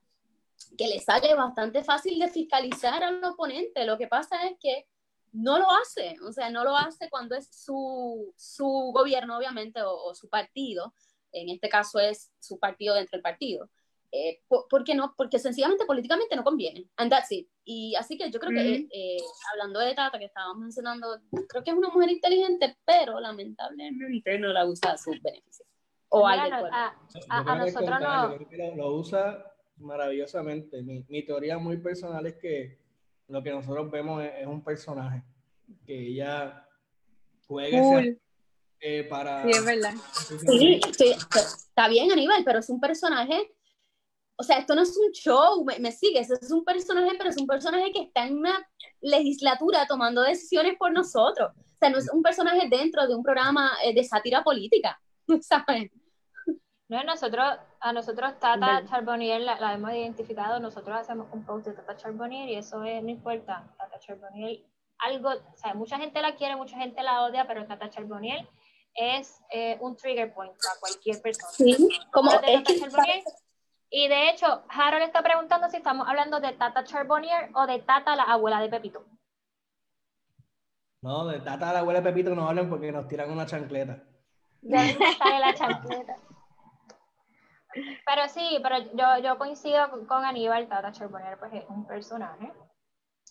que 0.78 0.88
le 0.88 1.00
sale 1.00 1.34
bastante 1.36 1.84
fácil 1.84 2.20
de 2.20 2.30
fiscalizar 2.30 3.04
al 3.04 3.24
oponente. 3.24 3.86
Lo 3.86 3.98
que 3.98 4.08
pasa 4.08 4.46
es 4.48 4.58
que 4.60 4.88
no 5.34 5.58
lo 5.58 5.70
hace, 5.72 6.16
o 6.26 6.32
sea, 6.32 6.50
no 6.50 6.64
lo 6.64 6.76
hace 6.78 7.10
cuando 7.10 7.36
es 7.36 7.48
su, 7.52 8.34
su 8.38 8.92
gobierno, 8.94 9.38
obviamente, 9.38 9.82
o 9.84 10.14
su 10.14 10.30
partido. 10.30 10.94
En 11.32 11.50
este 11.50 11.70
caso 11.70 12.00
es 12.00 12.32
su 12.40 12.60
partido 12.60 12.96
dentro 12.96 13.18
del 13.18 13.22
partido. 13.22 13.70
Eh, 14.14 14.42
po- 14.50 14.68
porque 14.70 14.94
no, 14.94 15.14
porque 15.16 15.40
sencillamente 15.40 15.86
políticamente 15.86 16.36
no 16.36 16.44
conviene. 16.44 16.86
And 16.98 17.10
that's 17.10 17.32
it. 17.32 17.48
Y 17.64 17.96
así 17.96 18.18
que 18.18 18.30
yo 18.30 18.40
creo 18.42 18.52
que, 18.52 18.80
Ujú. 18.82 18.88
eh, 18.92 19.18
hablando 19.54 19.80
de 19.80 19.94
Tata, 19.96 20.20
que 20.20 20.26
estábamos 20.26 20.58
mencionando, 20.58 21.22
creo 21.48 21.64
que 21.64 21.72
es 21.72 21.78
una 21.78 21.88
mujer 21.90 22.12
inteligente, 22.12 22.76
pero 22.86 23.20
lamentablemente 23.22 24.38
no 24.38 24.50
la 24.50 24.66
usa 24.66 24.92
a 24.92 24.98
sus 24.98 25.22
beneficios. 25.22 25.68
O 26.10 26.28
Mira, 26.28 26.50
pueblo. 26.60 26.76
a, 26.76 26.88
a- 26.88 27.38
a 27.40 27.54
al 27.54 27.60
nosotros 27.60 28.00
no. 28.02 28.38
lo, 28.58 28.76
lo 28.76 28.96
usa 28.96 29.46
maravillosamente. 29.78 30.82
Mi, 30.84 31.06
mi 31.08 31.24
teoría 31.24 31.58
muy 31.58 31.78
personal 31.78 32.26
es 32.26 32.36
que 32.36 32.80
lo 33.30 33.42
que 33.42 33.52
nosotros 33.52 33.90
vemos 33.90 34.22
es, 34.24 34.32
es 34.42 34.48
un 34.48 34.62
personaje 34.62 35.24
que 35.86 36.08
ella 36.08 36.68
juega 37.48 37.78
ese, 37.78 37.88
Cool. 37.90 38.22
Eh, 38.82 39.04
para... 39.04 39.44
Sí, 39.44 39.52
es 39.52 39.64
verdad. 39.64 39.94
Sí, 40.48 40.82
sí, 40.98 41.12
está 41.12 41.88
bien, 41.88 42.12
Aníbal, 42.12 42.44
pero 42.44 42.60
es 42.60 42.70
un 42.70 42.80
personaje. 42.80 43.54
O 44.36 44.44
sea, 44.44 44.58
esto 44.58 44.74
no 44.74 44.82
es 44.82 44.98
un 44.98 45.12
show, 45.12 45.64
me, 45.64 45.78
me 45.78 45.92
sigues, 45.92 46.32
es 46.32 46.52
un 46.52 46.66
personaje, 46.66 47.12
pero 47.16 47.30
es 47.30 47.38
un 47.38 47.46
personaje 47.46 47.92
que 47.92 48.02
está 48.02 48.26
en 48.26 48.40
una 48.40 48.68
legislatura 49.00 49.86
tomando 49.88 50.24
decisiones 50.24 50.78
por 50.80 50.92
nosotros. 50.92 51.52
O 51.56 51.78
sea, 51.78 51.92
no 51.92 52.00
es 52.00 52.12
un 52.12 52.24
personaje 52.24 52.68
dentro 52.68 53.08
de 53.08 53.16
un 53.16 53.22
programa 53.22 53.72
eh, 53.84 53.94
de 53.94 54.04
sátira 54.04 54.44
política, 54.44 55.00
¿sabes? 55.42 55.92
No, 56.90 57.04
nosotros, 57.04 57.46
a 57.80 57.94
nosotros 57.94 58.40
Tata. 58.40 58.84
Charbonnier 58.86 59.42
la, 59.42 59.60
la 59.60 59.76
hemos 59.76 59.94
identificado, 59.94 60.60
nosotros 60.60 60.98
hacemos 60.98 61.28
un 61.32 61.46
post 61.46 61.68
de 61.68 61.74
Tata 61.74 61.96
Charbonnier 61.96 62.50
y 62.50 62.56
eso 62.56 62.84
es, 62.84 63.02
no 63.04 63.10
importa, 63.10 63.72
Tata 63.78 64.00
Charbonnier, 64.00 64.60
algo, 64.98 65.30
o 65.30 65.58
sea, 65.58 65.74
mucha 65.74 65.98
gente 65.98 66.22
la 66.22 66.36
quiere, 66.36 66.56
mucha 66.56 66.78
gente 66.78 67.02
la 67.04 67.24
odia, 67.24 67.46
pero 67.48 67.66
Tata 67.66 67.90
Charbonnier 67.90 68.48
es 68.96 69.42
eh, 69.52 69.78
un 69.82 69.96
trigger 69.96 70.34
point 70.34 70.54
para 70.62 70.80
cualquier 70.80 71.22
persona. 71.22 71.52
Sí, 71.52 71.90
como 72.12 72.32
es 72.32 72.42
Tata 72.42 72.64
que, 72.64 72.80
Charbonnier, 72.80 73.24
y 73.94 74.08
de 74.08 74.30
hecho, 74.30 74.64
Harold 74.70 75.04
está 75.04 75.22
preguntando 75.22 75.70
si 75.70 75.78
estamos 75.78 76.08
hablando 76.08 76.40
de 76.40 76.54
Tata 76.54 76.86
Charbonnier 76.86 77.50
o 77.54 77.68
de 77.68 77.80
Tata, 77.80 78.16
la 78.16 78.24
abuela 78.24 78.62
de 78.62 78.70
Pepito. 78.70 79.06
No, 81.02 81.28
de 81.28 81.40
Tata 81.40 81.74
la 81.74 81.80
abuela 81.80 82.00
de 82.00 82.10
Pepito 82.10 82.34
no 82.34 82.48
hablan 82.48 82.70
porque 82.70 82.92
nos 82.92 83.08
tiran 83.08 83.30
una 83.32 83.46
chancleta. 83.46 84.02
Ya 84.62 84.82
sale 85.18 85.40
la 85.40 85.54
chancleta. 85.54 86.16
Pero 88.06 88.28
sí, 88.30 88.60
pero 88.64 88.78
yo, 88.94 89.24
yo 89.24 89.38
coincido 89.38 89.90
con, 89.90 90.06
con 90.06 90.24
Aníbal, 90.24 90.70
Tata 90.70 90.92
Charbonnier 90.92 91.38
pues 91.38 91.54
es 91.54 91.66
un 91.68 91.86
personaje. 91.86 92.54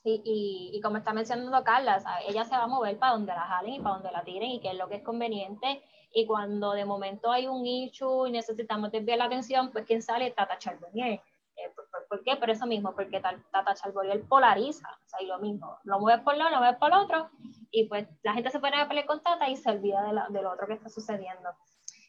Y, 0.03 0.23
y, 0.25 0.77
y 0.77 0.81
como 0.81 0.97
está 0.97 1.13
mencionando 1.13 1.63
Carla, 1.63 2.01
¿sabe? 2.01 2.25
ella 2.29 2.45
se 2.45 2.57
va 2.57 2.63
a 2.63 2.67
mover 2.67 2.99
para 2.99 3.13
donde 3.13 3.33
la 3.33 3.43
jalen 3.43 3.75
y 3.75 3.81
para 3.81 3.97
donde 3.97 4.11
la 4.13 4.25
tiren 4.25 4.51
y 4.51 4.61
qué 4.61 4.71
es 4.71 4.77
lo 4.77 4.89
que 4.89 4.97
es 4.97 5.03
conveniente. 5.05 5.83
Y 6.13 6.27
cuando 6.27 6.73
de 6.73 6.85
momento 6.87 7.31
hay 7.31 7.47
un 7.47 7.67
issue 7.67 8.27
y 8.27 8.33
necesitamos 8.33 8.91
desviar 8.91 9.19
la 9.19 9.27
atención, 9.27 9.71
pues 9.71 9.85
¿quién 9.87 10.03
sale? 10.03 10.31
Tata 10.31 10.59
Charbonnier. 10.59 11.21
Eh, 11.57 11.71
¿por, 11.77 11.89
por, 11.91 12.07
por 12.09 12.25
qué? 12.25 12.37
Por 12.37 12.49
eso 12.49 12.67
mismo, 12.67 12.95
porque 12.95 13.21
Tata 13.21 13.75
Charbonnier 13.75 14.27
polariza. 14.27 14.89
O 14.89 15.09
sea, 15.09 15.23
y 15.23 15.27
lo 15.27 15.39
mismo, 15.39 15.79
lo 15.85 16.01
mueves 16.01 16.23
por 16.25 16.37
lado, 16.37 16.51
lo 16.51 16.59
mueves 16.59 16.79
por 16.79 16.93
otro, 16.95 17.29
y 17.71 17.85
pues 17.85 18.09
la 18.23 18.33
gente 18.33 18.51
se 18.51 18.59
pone 18.59 18.81
a 18.81 18.89
pelear 18.89 19.07
con 19.07 19.23
Tata 19.23 19.49
y 19.51 19.57
se 19.57 19.71
olvida 19.71 20.03
de 20.05 20.13
la- 20.15 20.29
del 20.31 20.47
otro 20.47 20.67
que 20.67 20.73
está 20.75 20.89
sucediendo. 20.89 21.51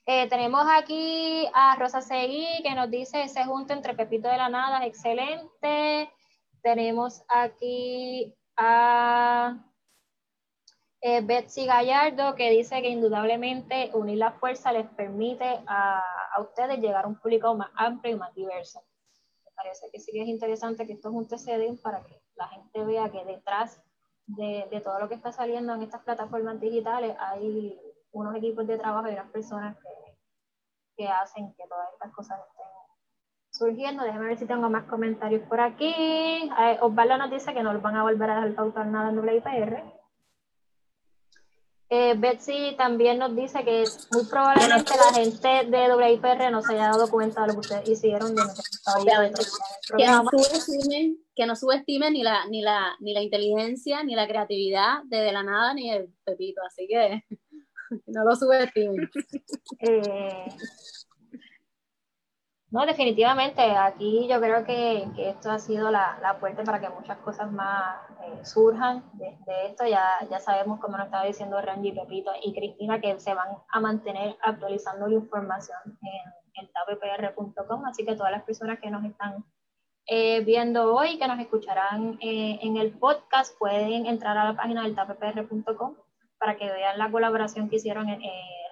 Eh, 0.06 0.28
tenemos 0.30 0.66
aquí 0.68 1.48
a 1.54 1.76
Rosa 1.76 2.02
Seguí 2.02 2.48
que 2.64 2.74
nos 2.74 2.89
dice 2.89 3.22
ese 3.24 3.46
junto 3.46 3.74
entre 3.74 3.94
Pepito 3.94 4.30
de 4.30 4.38
la 4.38 4.50
Nada 4.50 4.80
es 4.80 4.88
excelente. 4.88 6.12
Tenemos 6.62 7.24
aquí 7.28 8.36
a 8.55 9.57
eh, 11.01 11.22
Betsy 11.22 11.66
Gallardo 11.66 12.36
que 12.36 12.51
dice 12.51 12.82
que 12.82 12.89
indudablemente 12.89 13.89
unir 13.93 14.20
la 14.20 14.34
fuerza 14.34 14.72
les 14.72 14.88
permite 14.88 15.64
a, 15.66 16.03
a 16.36 16.41
ustedes 16.41 16.80
llegar 16.80 17.05
a 17.05 17.07
un 17.07 17.20
público 17.20 17.55
más 17.55 17.72
amplio 17.76 18.14
y 18.14 18.20
más 18.20 18.34
diverso. 18.36 18.84
Me 19.45 19.51
parece 19.55 19.89
que 19.91 19.99
sí 19.99 20.12
que 20.12 20.22
es 20.22 20.28
interesante 20.28 20.86
que 20.86 20.93
estos 20.93 21.12
juntos 21.12 21.41
se 21.41 21.57
den 21.57 21.78
para 21.80 22.03
que 22.03 22.22
la 22.36 22.47
gente 22.49 22.84
vea 22.84 23.09
que 23.09 23.26
detrás 23.26 23.82
de, 24.28 24.68
de 24.70 24.82
todo 24.82 24.99
lo 24.99 25.09
que 25.09 25.16
está 25.16 25.32
saliendo 25.32 25.74
en 25.74 25.82
estas 25.82 26.03
plataformas 26.03 26.59
digitales 26.59 27.16
hay 27.20 27.80
unos 28.12 28.36
equipos 28.36 28.68
de 28.68 28.78
trabajo 28.78 29.09
y 29.09 29.14
unas 29.14 29.32
personas 29.32 29.76
que, 29.78 30.18
que 30.95 31.07
hacen 31.07 31.53
que 31.55 31.68
todas 31.68 31.91
estas 31.93 32.14
cosas 32.14 32.39
estén 32.47 32.61
surgiendo. 33.62 34.03
Déjame 34.03 34.28
ver 34.28 34.39
si 34.39 34.45
tengo 34.45 34.70
más 34.70 34.86
comentarios 34.86 35.43
por 35.47 35.59
aquí. 35.59 35.93
Eh, 35.93 36.78
Osvaldo 36.82 37.18
nos 37.18 37.32
dice 37.32 37.53
que 37.53 37.62
no 37.62 37.74
los 37.74 37.82
van 37.82 37.95
a 37.95 38.03
volver 38.03 38.30
a 38.30 38.36
dejar 38.36 38.55
pautar 38.55 38.88
nada 38.88 39.09
en 39.09 39.20
WIPR. 39.20 39.84
Eh, 41.93 42.16
Betsy 42.18 42.74
también 42.78 43.20
nos 43.20 43.36
dice 43.36 43.66
que 43.66 43.84
muy 44.14 44.24
probablemente 44.26 44.93
la 44.95 45.14
gente 45.14 45.70
de 45.70 45.93
WIPR 45.93 46.49
no 46.49 46.62
se 46.62 46.74
haya 46.74 46.88
dado 46.88 47.09
cuenta 47.09 47.41
de 47.41 47.47
lo 47.47 47.53
que 47.55 47.59
ustedes 47.59 47.89
hicieron 47.89 48.34
de 48.34 48.41
Obviamente. 48.97 49.43
que 49.97 50.07
no 50.07 50.24
subestimen, 50.24 51.18
que 51.36 51.45
no 51.45 51.55
subestimen 51.55 52.14
ni 52.14 52.24
la, 52.24 52.45
ni 52.47 52.62
la, 52.62 52.95
ni 53.01 53.14
la 53.14 53.22
inteligencia, 53.22 54.03
ni 54.03 54.16
la 54.16 54.26
creatividad 54.26 55.03
de 55.03 55.18
De 55.18 55.34
la 55.34 55.43
Nada, 55.43 55.74
ni 55.74 55.91
el 55.91 56.14
Pepito. 56.24 56.62
Así 56.66 56.88
que 56.88 57.26
no 58.07 58.24
lo 58.24 58.36
subestimen. 58.38 59.09
Eh, 59.80 60.45
no, 62.72 62.86
definitivamente, 62.86 63.62
aquí 63.62 64.28
yo 64.30 64.40
creo 64.40 64.64
que, 64.64 65.08
que 65.16 65.30
esto 65.30 65.52
ha 65.52 65.60
sido 65.60 65.92
la, 65.92 66.18
la, 66.22 66.40
puerta 66.40 66.64
para 66.64 66.80
que 66.80 66.90
muchas 66.90 67.18
cosas 67.18 67.52
más 67.52 67.98
eh, 68.24 68.46
surjan 68.46 69.04
de, 69.14 69.38
de, 69.46 69.68
esto. 69.68 69.86
Ya, 69.86 70.26
ya 70.30 70.40
sabemos, 70.40 70.80
como 70.80 70.96
nos 70.98 71.08
estaba 71.08 71.26
diciendo 71.26 71.62
Rangi, 71.62 71.92
Pepito 71.92 72.32
y 72.42 72.54
Cristina, 72.54 73.02
que 73.02 73.20
se 73.20 73.34
van 73.34 73.50
a 73.70 73.80
mantener 73.82 74.38
actualizando 74.42 75.08
la 75.08 75.16
información 75.16 75.80
en, 75.86 76.64
en 76.64 76.72
tapepr.com, 76.72 77.86
así 77.86 78.06
que 78.06 78.16
todas 78.16 78.32
las 78.32 78.44
personas 78.44 78.80
que 78.80 78.90
nos 78.90 79.04
están 79.04 79.44
eh, 80.08 80.42
viendo 80.42 80.94
hoy, 80.96 81.18
que 81.20 81.28
nos 81.28 81.40
escucharán 81.40 82.18
eh, 82.22 82.60
en 82.62 82.78
el 82.78 82.92
podcast, 82.92 83.58
pueden 83.60 84.06
entrar 84.06 84.38
a 84.38 84.46
la 84.46 84.56
página 84.56 84.84
del 84.84 84.96
tapepr.com 84.96 85.96
para 86.38 86.58
que 86.58 86.72
vean 86.72 86.98
la 86.98 87.12
colaboración 87.12 87.70
que 87.70 87.76
hicieron 87.76 88.10
eh, 88.10 88.20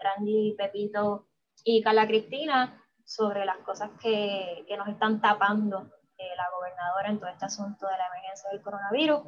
Randy, 0.01 0.55
Pepito 0.57 1.27
y 1.63 1.81
Carla 1.81 2.07
Cristina 2.07 2.78
sobre 3.09 3.43
las 3.43 3.57
cosas 3.57 3.89
que, 3.99 4.63
que 4.67 4.77
nos 4.77 4.87
están 4.87 5.19
tapando 5.19 5.89
eh, 6.15 6.35
la 6.37 6.47
gobernadora 6.55 7.09
en 7.09 7.19
todo 7.19 7.29
este 7.29 7.45
asunto 7.45 7.87
de 7.87 7.97
la 7.97 8.05
emergencia 8.05 8.51
del 8.51 8.61
coronavirus. 8.61 9.21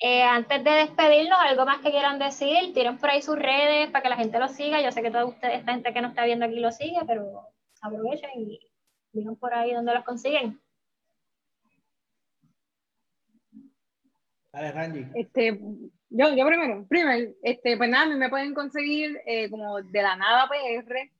Eh, 0.00 0.24
antes 0.24 0.64
de 0.64 0.70
despedirnos, 0.70 1.38
algo 1.38 1.64
más 1.64 1.78
que 1.78 1.92
quieran 1.92 2.18
decir, 2.18 2.74
tiren 2.74 2.98
por 2.98 3.10
ahí 3.10 3.22
sus 3.22 3.38
redes 3.38 3.90
para 3.92 4.02
que 4.02 4.08
la 4.08 4.16
gente 4.16 4.40
lo 4.40 4.48
siga. 4.48 4.82
Yo 4.82 4.90
sé 4.90 5.02
que 5.02 5.12
toda 5.12 5.24
ustedes, 5.24 5.60
esta 5.60 5.72
gente 5.72 5.92
que 5.92 6.00
nos 6.00 6.10
está 6.10 6.24
viendo 6.24 6.46
aquí 6.46 6.58
lo 6.58 6.72
sigue, 6.72 6.98
pero 7.06 7.48
aprovechen 7.80 8.30
y 8.34 8.58
digan 9.12 9.36
por 9.36 9.54
ahí 9.54 9.72
dónde 9.72 9.94
los 9.94 10.04
consiguen. 10.04 10.60
Dale, 14.52 14.72
Randy. 14.72 15.06
Este, 15.14 15.60
yo, 16.08 16.34
yo 16.34 16.44
primero, 16.44 16.84
primero, 16.88 17.32
este, 17.42 17.76
pues 17.76 17.88
nada, 17.88 18.06
me 18.16 18.28
pueden 18.28 18.52
conseguir 18.52 19.16
eh, 19.26 19.48
como 19.48 19.80
de 19.80 20.02
la 20.02 20.16
nada 20.16 20.48
PR 20.48 21.15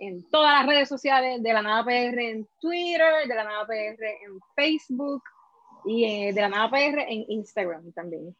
en 0.00 0.28
todas 0.30 0.52
las 0.58 0.66
redes 0.66 0.88
sociales, 0.88 1.42
de 1.42 1.52
la 1.52 1.62
nada 1.62 1.84
PR 1.84 2.18
en 2.18 2.48
Twitter, 2.58 3.28
de 3.28 3.34
la 3.34 3.44
nada 3.44 3.66
PR 3.66 4.02
en 4.24 4.40
Facebook 4.56 5.22
y 5.84 6.04
eh, 6.04 6.32
de 6.32 6.40
la 6.40 6.48
nada 6.48 6.70
PR 6.70 7.02
en 7.06 7.26
Instagram 7.28 7.92
también. 7.92 8.34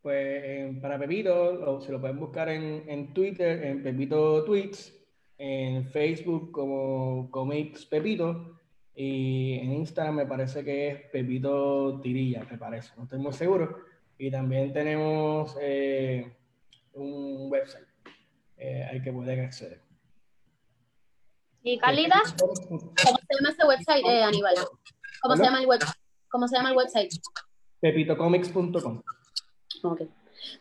Pues 0.00 0.42
eh, 0.44 0.78
para 0.80 0.98
Pepito, 0.98 1.80
se 1.80 1.92
lo 1.92 2.00
pueden 2.00 2.18
buscar 2.18 2.48
en, 2.48 2.84
en, 2.88 3.12
Twitter, 3.12 3.64
en 3.64 3.82
Pepito 3.82 4.44
Tweets, 4.44 4.96
en 5.38 5.84
Facebook 5.86 6.52
como 6.52 7.30
Comics 7.30 7.84
Pepito 7.86 8.60
y 8.94 9.54
en 9.54 9.72
Instagram 9.72 10.16
me 10.16 10.26
parece 10.26 10.64
que 10.64 10.88
es 10.88 11.00
Pepito 11.10 12.00
Tirilla, 12.00 12.46
me 12.48 12.58
parece, 12.58 12.92
no 12.96 13.04
estoy 13.04 13.18
muy 13.18 13.32
seguro. 13.32 13.78
Y 14.18 14.30
también 14.30 14.72
tenemos 14.72 15.56
eh, 15.60 16.32
un 16.94 17.50
website 17.50 17.86
eh, 18.56 18.84
al 18.90 19.02
que 19.02 19.12
pueden 19.12 19.40
acceder. 19.44 19.80
¿Y 21.62 21.78
Carlita? 21.78 22.20
¿Cómo 22.38 22.54
se 22.54 22.64
llama 22.64 23.50
ese 23.50 23.66
website, 23.66 24.04
eh, 24.04 24.22
Aníbal? 24.22 24.54
¿Cómo 25.20 25.36
se, 25.36 25.44
llama 25.44 25.60
el 25.60 25.66
web 25.66 25.80
¿Cómo 26.28 26.48
se 26.48 26.56
llama 26.56 26.70
el 26.70 26.76
website? 26.76 27.12
Pepitocomics.com. 27.80 29.02
Ok. 29.84 30.02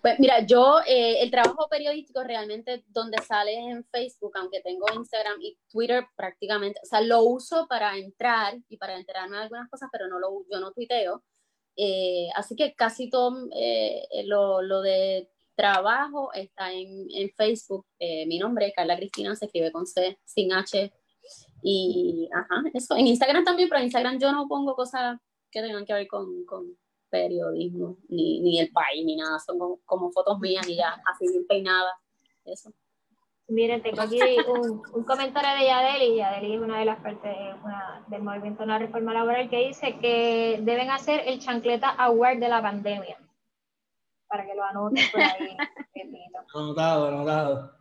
Pues 0.01 0.19
mira, 0.19 0.45
yo 0.45 0.79
eh, 0.88 1.21
el 1.21 1.32
trabajo 1.32 1.67
periodístico 1.69 2.23
realmente 2.23 2.84
donde 2.88 3.17
sale 3.21 3.53
en 3.53 3.84
Facebook, 3.86 4.34
aunque 4.36 4.61
tengo 4.61 4.86
Instagram 4.93 5.41
y 5.41 5.57
Twitter 5.69 6.05
prácticamente, 6.15 6.79
o 6.84 6.86
sea, 6.86 7.01
lo 7.01 7.23
uso 7.23 7.67
para 7.67 7.97
entrar 7.97 8.55
y 8.69 8.77
para 8.77 8.97
enterarme 8.97 9.38
de 9.38 9.43
algunas 9.43 9.69
cosas, 9.69 9.89
pero 9.91 10.07
no 10.07 10.19
lo, 10.19 10.45
yo 10.51 10.59
no 10.59 10.71
tuiteo. 10.71 11.23
Eh, 11.75 12.29
así 12.36 12.55
que 12.55 12.75
casi 12.75 13.09
todo 13.09 13.47
eh, 13.55 14.05
lo, 14.25 14.61
lo, 14.61 14.82
de 14.82 15.29
trabajo 15.56 16.32
está 16.34 16.72
en, 16.72 17.08
en 17.12 17.30
Facebook. 17.32 17.86
Eh, 17.99 18.26
mi 18.28 18.39
nombre, 18.39 18.74
Carla 18.76 18.97
Cristina, 18.97 19.36
se 19.36 19.45
escribe 19.45 19.72
con 19.72 19.86
C, 19.86 20.18
sin 20.26 20.54
H. 20.54 20.91
Y, 21.62 22.30
ajá, 22.34 22.64
eso. 22.74 22.95
En 22.95 23.08
Instagram 23.08 23.43
también, 23.43 23.70
pero 23.70 23.80
en 23.80 23.86
Instagram 23.86 24.20
yo 24.20 24.32
no 24.32 24.47
pongo 24.47 24.76
cosas 24.76 25.20
que 25.49 25.62
tengan 25.62 25.86
que 25.86 25.93
ver 25.93 26.08
con, 26.08 26.45
con 26.45 26.78
periodismo, 27.10 27.97
ni, 28.08 28.39
ni 28.39 28.60
el 28.60 28.72
país, 28.72 29.06
ni 29.06 29.16
nada. 29.16 29.39
Son 29.39 29.60
como, 29.60 29.80
como, 29.86 30.12
fotos 30.12 30.39
mías 30.39 30.68
y 30.68 30.76
ya, 30.76 31.02
así 31.06 31.28
bien 31.28 31.45
peinadas. 31.47 31.93
Eso. 32.45 32.72
Miren, 33.47 33.84
tengo 33.84 34.02
aquí 34.02 34.20
un, 34.47 34.82
un 34.93 35.04
comentario 35.04 35.60
de 35.60 35.66
Yadeli. 35.66 36.16
Yadeli 36.16 36.56
es 36.56 36.62
una 36.62 36.80
de 36.80 36.86
las 36.86 37.02
partes 37.02 37.36
una, 37.64 38.06
del 38.08 38.24
movimiento 38.24 38.62
de 38.62 38.68
la 38.68 38.80
reforma 38.80 39.14
laboral 39.14 39.49
que 39.49 39.68
dice 39.68 39.97
que 39.99 40.60
deben 40.64 40.89
hacer 40.89 41.24
el 41.28 41.39
chancleta 41.39 41.89
award 41.89 42.39
de 42.39 42.47
la 42.47 42.62
pandemia 42.62 43.18
para 44.32 44.45
que 44.45 44.55
lo 44.55 44.63
anoten 44.63 45.03
por 45.11 45.21
ahí. 45.21 45.57
anotado, 46.55 47.07
anotado. 47.09 47.75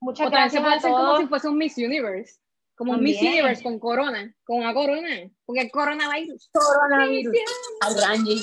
Muchas 0.00 0.28
o 0.28 0.30
también 0.30 0.52
gracias 0.52 0.52
se 0.52 0.60
puede 0.60 0.74
a 0.74 0.76
hacer 0.78 0.90
todos. 0.92 1.06
como 1.08 1.18
si 1.20 1.26
fuese 1.26 1.48
un 1.48 1.58
Miss 1.58 1.76
Universe. 1.78 2.40
Como 2.76 2.92
un 2.92 3.02
Miss. 3.02 3.20
Universe 3.20 3.62
con 3.62 3.78
corona, 3.80 4.32
con 4.44 4.58
una 4.58 4.72
corona, 4.74 5.08
porque 5.44 5.62
el 5.62 5.70
coronavirus. 5.70 6.50
Coronavirus. 6.52 7.34
Al 7.80 8.00
Rangi. 8.02 8.38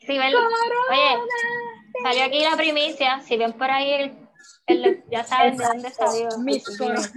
Si 0.00 0.18
ven- 0.18 0.34
oye, 0.34 1.18
salió 2.02 2.24
aquí 2.24 2.40
la 2.42 2.56
primicia. 2.56 3.20
Si 3.20 3.36
ven 3.36 3.52
por 3.52 3.70
ahí, 3.70 3.92
el, 3.92 4.28
el- 4.66 5.04
ya 5.10 5.22
saben 5.22 5.56
de 5.56 5.64
dónde 5.64 5.90
salió. 5.90 6.28
Miss 6.38 6.76
Corona. 6.76 7.08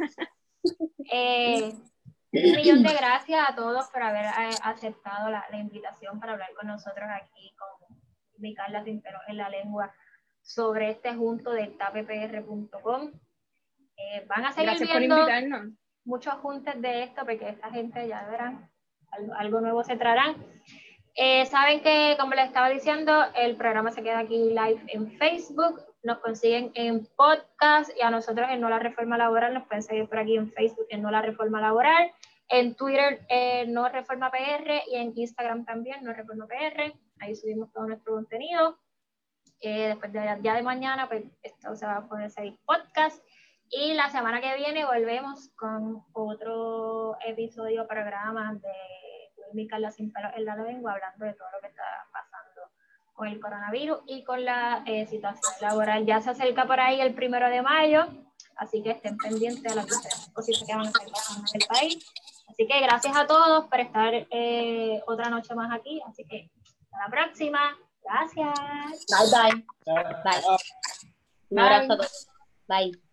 Eh, 1.12 1.74
un 2.34 2.51
millón 2.56 2.84
de 2.84 2.93
gracias 2.93 3.49
a 3.49 3.56
todos 3.56 3.88
por 3.89 4.03
haber 4.03 4.26
eh, 4.26 4.56
aceptado 4.62 5.30
la, 5.30 5.45
la 5.49 5.58
invitación 5.58 6.20
para 6.20 6.34
hablar 6.34 6.49
con 6.60 6.68
nosotros 6.68 7.08
aquí 7.10 7.56
con 7.58 7.85
mi 8.38 8.54
Carla 8.54 8.84
Tintero 8.84 9.20
en 9.28 9.38
la 9.38 9.50
lengua 9.50 9.94
sobre 10.42 10.92
este 10.92 11.14
junto 11.16 11.52
del 11.52 11.78
tapepr.com. 11.78 13.12
Eh, 13.98 14.26
van 14.28 14.46
a 14.46 14.52
seguir 14.52 14.70
Gracias 14.70 14.90
por 14.90 15.00
viendo 15.00 15.18
invitarnos. 15.20 15.74
muchos 16.04 16.34
juntes 16.36 16.82
de 16.82 17.04
esto 17.04 17.22
porque 17.26 17.50
esta 17.50 17.72
gente 17.72 18.08
ya 18.08 18.24
verán, 18.30 18.70
algo, 19.12 19.34
algo 19.34 19.62
nuevo 19.62 19.84
se 19.84 19.96
traerán. 19.96 20.36
Eh, 21.18 21.46
saben 21.46 21.82
que, 21.82 22.18
como 22.20 22.34
les 22.36 22.48
estaba 22.48 22.70
diciendo, 22.70 23.14
el 23.36 23.56
programa 23.56 23.92
se 23.92 24.04
queda 24.04 24.20
aquí 24.20 24.50
live 24.50 24.84
en 24.88 25.18
Facebook, 25.18 25.82
nos 26.04 26.20
consiguen 26.20 26.72
en 26.76 27.08
podcast 27.16 27.90
y 27.98 28.02
a 28.02 28.12
nosotros 28.12 28.50
en 28.52 28.60
No 28.60 28.70
la 28.70 28.80
Reforma 28.80 29.18
Laboral 29.18 29.54
nos 29.54 29.66
pueden 29.66 29.82
seguir 29.82 30.10
por 30.10 30.20
aquí 30.20 30.36
en 30.36 30.52
Facebook 30.52 30.88
en 30.90 31.02
No 31.02 31.12
la 31.12 31.22
Reforma 31.22 31.62
Laboral, 31.62 32.12
en 32.50 32.76
Twitter 32.76 33.26
eh, 33.30 33.66
No 33.68 33.88
Reforma 33.88 34.30
PR 34.30 34.84
y 34.92 34.96
en 34.98 35.14
Instagram 35.16 35.64
también 35.64 36.04
No 36.04 36.12
Reforma 36.12 36.48
PR, 36.48 36.94
ahí 37.20 37.36
subimos 37.36 37.72
todo 37.72 37.88
nuestro 37.88 38.13
contenido. 38.13 38.78
Eh, 39.61 39.88
después 39.88 40.11
de 40.11 40.39
ya 40.41 40.55
de 40.55 40.61
mañana, 40.61 41.07
pues 41.07 41.24
esto 41.41 41.76
se 41.76 41.86
va 41.86 41.97
a 41.97 42.07
poder 42.07 42.30
seguir 42.30 42.57
podcast. 42.66 43.24
Y 43.70 43.93
la 43.93 44.09
semana 44.09 44.41
que 44.41 44.55
viene 44.57 44.86
volvemos 44.86 45.49
con 45.55 46.03
otro 46.13 47.18
episodio, 47.26 47.88
programa 47.88 48.53
de 48.53 48.70
Wilmy 49.47 49.68
Carla 49.68 49.91
Sin 49.91 50.11
Pelos 50.11 50.32
en 50.36 50.45
la 50.45 50.55
Lengua, 50.55 50.93
hablando 50.93 51.26
de 51.26 51.34
todo 51.34 51.47
lo 51.51 51.61
que 51.61 51.68
está 51.68 51.84
pasando 52.11 52.61
con 53.13 53.28
el 53.28 53.39
coronavirus 53.39 53.99
y 54.07 54.24
con 54.24 54.45
la 54.45 54.84
eh, 54.86 55.07
situación 55.07 55.53
laboral. 55.61 56.05
Ya 56.05 56.22
se 56.22 56.30
acerca 56.32 56.68
por 56.68 56.80
ahí 56.80 57.01
el 57.01 57.16
primero 57.16 57.49
de 57.49 57.61
mayo, 57.61 58.05
así 58.57 58.84
que 58.84 58.91
estén 58.91 59.18
pendientes 59.18 59.63
de 59.63 59.76
las 59.76 59.86
diferentes 59.86 60.30
cositas 60.34 60.63
que 60.68 60.76
van 60.76 60.88
a 60.88 60.91
pasando 60.91 61.45
en 61.53 61.61
el 61.61 61.68
país. 61.68 62.13
Así 62.47 62.68
que 62.68 62.80
gracias 62.82 63.18
a 63.18 63.26
todos 63.26 63.66
por 63.66 63.80
estar 63.80 64.13
eh, 64.13 65.01
otra 65.07 65.30
noche 65.30 65.55
más 65.55 65.74
aquí. 65.74 66.01
Así 66.07 66.24
que 66.26 66.51
hasta 66.96 67.04
la 67.04 67.10
próxima. 67.10 67.78
Gracias. 68.04 69.06
Bye, 69.10 69.32
bye. 69.32 70.04
Bye. 70.24 70.58
Un 71.50 71.60
abrazo 71.60 71.93
a 71.93 71.98
todos. 71.98 72.28
Bye. 72.68 73.05